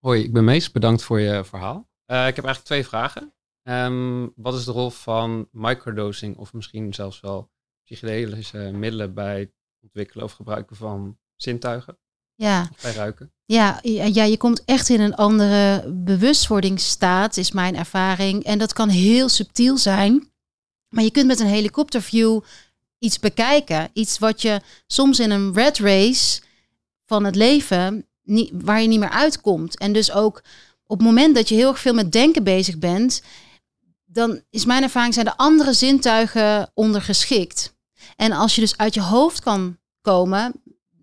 [0.00, 0.70] Hoi, ik ben Mees.
[0.70, 1.88] Bedankt voor je verhaal.
[2.06, 3.32] Eh, ik heb eigenlijk twee vragen.
[3.62, 7.50] Ehm, wat is de rol van microdosing of misschien zelfs wel
[7.84, 9.52] psychedelische middelen bij het
[9.82, 11.98] ontwikkelen of gebruiken van zintuigen,
[12.34, 12.68] ja.
[12.82, 13.32] bij ruiken?
[13.44, 18.44] Ja, ja, ja, je komt echt in een andere bewustwordingsstaat, is mijn ervaring.
[18.44, 20.32] En dat kan heel subtiel zijn.
[20.88, 22.40] Maar je kunt met een helikopterview
[22.98, 23.90] iets bekijken.
[23.92, 26.42] Iets wat je soms in een red race
[27.04, 29.78] van het leven, niet, waar je niet meer uitkomt.
[29.78, 30.42] En dus ook
[30.86, 33.22] op het moment dat je heel erg veel met denken bezig bent,
[34.04, 37.74] dan is mijn ervaring zijn de andere zintuigen ondergeschikt.
[38.16, 40.52] En als je dus uit je hoofd kan komen,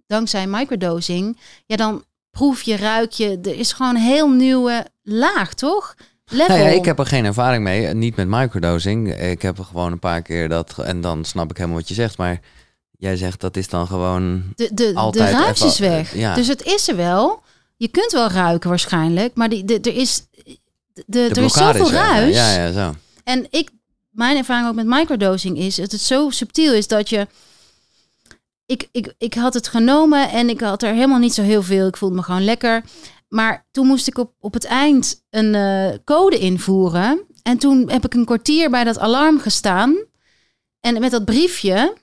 [0.08, 3.40] dankzij microdosing, ja, dan proef je, ruik je.
[3.44, 5.95] Er is gewoon een heel nieuwe laag, toch?
[6.26, 6.58] Level.
[6.58, 7.94] Nou ja, ik heb er geen ervaring mee.
[7.94, 9.14] Niet met microdosing.
[9.16, 10.78] Ik heb er gewoon een paar keer dat...
[10.78, 12.18] En dan snap ik helemaal wat je zegt.
[12.18, 12.40] Maar
[12.98, 14.44] jij zegt dat is dan gewoon...
[14.56, 16.15] de, de, altijd de ruis is weg.
[16.15, 16.36] ja.
[16.36, 17.41] Dus het is er wel.
[17.76, 20.28] Je kunt wel ruiken waarschijnlijk, maar die, de, er is,
[20.94, 22.36] de, De er is zoveel weg, ruis.
[22.36, 22.94] Ja, ja, zo.
[23.24, 23.69] En ik,
[24.10, 27.28] mijn ervaring ook met microdosing is dat het zo subtiel is dat je.
[28.65, 31.88] Ik, ik, ik had het genomen en ik had er helemaal niet zo heel veel.
[31.88, 32.84] Ik voelde me gewoon lekker.
[33.28, 37.26] Maar toen moest ik op, op het eind een eh, code invoeren.
[37.44, 39.98] En toen heb ik een kwartier bij dat alarm gestaan.
[40.80, 41.94] En met dat briefje.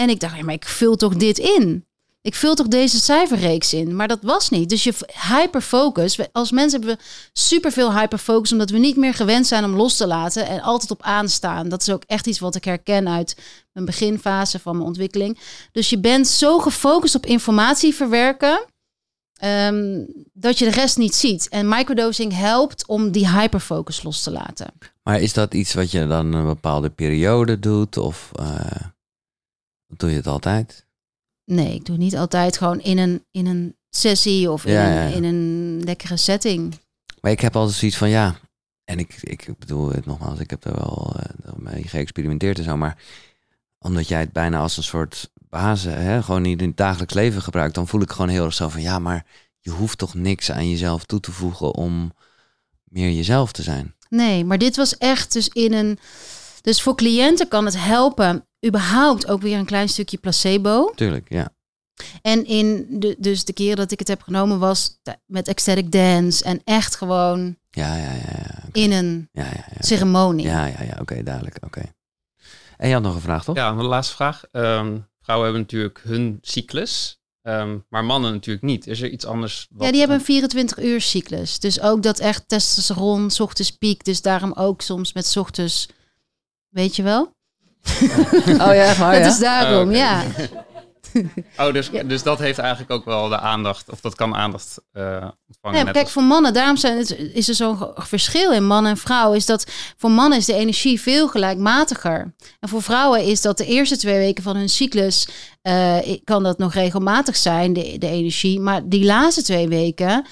[0.00, 1.84] En ik dacht, ja, maar ik vul toch dit in?
[2.22, 3.96] Ik vul toch deze cijferreeks in?
[3.96, 4.68] Maar dat was niet.
[4.68, 4.94] Dus je
[5.28, 6.18] hyperfocus.
[6.32, 10.06] Als mensen hebben we superveel hyperfocus, omdat we niet meer gewend zijn om los te
[10.06, 11.68] laten en altijd op aanstaan.
[11.68, 13.36] Dat is ook echt iets wat ik herken uit
[13.72, 15.38] mijn beginfase van mijn ontwikkeling.
[15.72, 18.64] Dus je bent zo gefocust op informatie verwerken.
[19.40, 21.48] ehm, dat je de rest niet ziet.
[21.48, 24.66] En microdosing helpt om die hyperfocus los te laten.
[25.02, 27.96] Maar is dat iets wat je dan een bepaalde periode doet?
[27.96, 28.46] Of eh,
[29.96, 30.86] doe je het altijd?
[31.44, 34.86] Nee, ik doe het niet altijd gewoon in een, in een sessie of in, Ja,
[34.86, 35.14] een, ja, ja.
[35.14, 36.78] in een lekkere setting.
[37.20, 38.34] Maar ik heb altijd zoiets van ja.
[38.84, 42.76] En ik, ik bedoel het nogmaals, ik heb er wel eh, mee geëxperimenteerd en zo.
[42.76, 42.96] Maar
[43.78, 47.42] omdat jij het bijna als een soort basis, hè, gewoon niet in het dagelijks leven
[47.42, 49.26] gebruikt, dan voel ik gewoon heel erg zo van ja, maar
[49.58, 52.12] je hoeft toch niks aan jezelf toe te voegen om
[52.84, 53.94] meer jezelf te zijn.
[54.08, 55.98] Nee, maar dit was echt dus in een.
[56.60, 60.92] Dus voor cliënten kan het helpen, überhaupt ook weer een klein stukje placebo.
[60.94, 61.48] Tuurlijk, ja.
[62.22, 66.44] En in de, dus de keer dat ik het heb genomen was met ecstatic dance
[66.44, 68.20] en echt gewoon Ja, ja, ja.
[68.36, 68.62] ja.
[68.72, 69.76] in een Ja, ja, ja.
[69.82, 70.46] ceremonie.
[70.46, 70.96] Ja, ja, ja.
[71.00, 71.56] Oké, duidelijk.
[71.64, 71.82] Oké.
[72.76, 73.56] En je had nog een vraag, toch?
[73.56, 74.44] Ja, de laatste vraag.
[74.52, 78.86] Ehm, vrouwen hebben natuurlijk hun cyclus, ehm, maar mannen natuurlijk niet.
[78.86, 79.66] Is er iets anders?
[79.70, 81.58] Wat, Ja, die hebben een 24 uur cyclus.
[81.58, 84.04] Dus ook dat echt testosteron, 's ochtends piek.
[84.04, 85.88] Dus daarom ook soms met 's ochtends,
[86.68, 87.38] weet je wel?
[88.66, 90.22] Oh ja, maar Het is daarom, Oh, ja.
[91.58, 92.02] Oh, dus, Ja.
[92.02, 95.84] dus dat heeft eigenlijk ook wel de aandacht, of dat kan aandacht eh, ontvangen.
[95.84, 99.32] Kijk, als- voor mannen, daarom zijn het, is er zo'n verschil in man en vrouw.
[99.32, 99.66] Is dat
[99.96, 102.34] voor mannen is de energie veel gelijkmatiger.
[102.60, 105.28] En voor vrouwen is dat de eerste twee weken van hun cyclus,
[105.62, 108.60] eh, kan dat nog regelmatig zijn, de, de energie.
[108.60, 110.26] Maar die laatste twee weken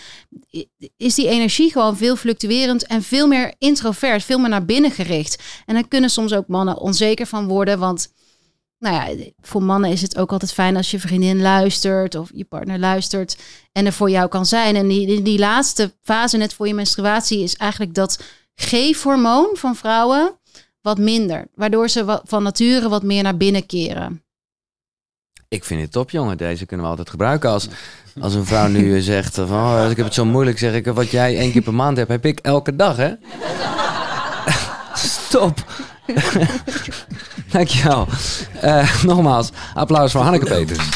[0.96, 5.42] is die energie gewoon veel fluctuerend en veel meer introvert, veel meer naar binnen gericht.
[5.66, 8.12] En daar kunnen soms ook mannen onzeker van worden, want
[8.78, 12.44] nou ja, voor mannen is het ook altijd fijn als je vriendin luistert of je
[12.44, 13.38] partner luistert
[13.72, 14.76] en er voor jou kan zijn.
[14.76, 18.22] En die, die, die laatste fase net voor je menstruatie is eigenlijk dat
[18.54, 20.38] geefhormoon van vrouwen
[20.80, 24.22] wat minder, waardoor ze wat, van nature wat meer naar binnen keren.
[25.48, 26.36] Ik vind het top, jongen.
[26.36, 27.50] Deze kunnen we altijd gebruiken.
[27.50, 27.68] Als,
[28.20, 31.10] als een vrouw nu zegt van, oh, ik heb het zo moeilijk, zeg ik, wat
[31.10, 33.12] jij één keer per maand hebt, heb ik elke dag, hè?
[34.94, 35.64] Stop.
[37.52, 38.06] Dankjewel.
[38.60, 40.88] Eh nogmaals, applaus voor Hanneke Peters.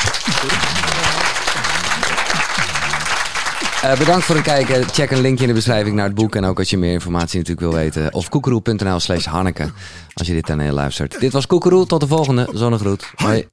[3.83, 4.89] Eh, bedankt voor het kijken.
[4.89, 6.35] Check een linkje in de beschrijving naar het boek.
[6.35, 8.13] En ook als je meer informatie natuurlijk wil weten.
[8.13, 9.71] Of koekeroe.nl slash Hanneke.
[10.15, 11.21] Als je dit dan luistert.
[11.21, 11.87] Dit was Koekeroe.
[11.87, 12.49] Tot de volgende.
[12.53, 13.11] Zonnegroet.
[13.15, 13.49] Hoi.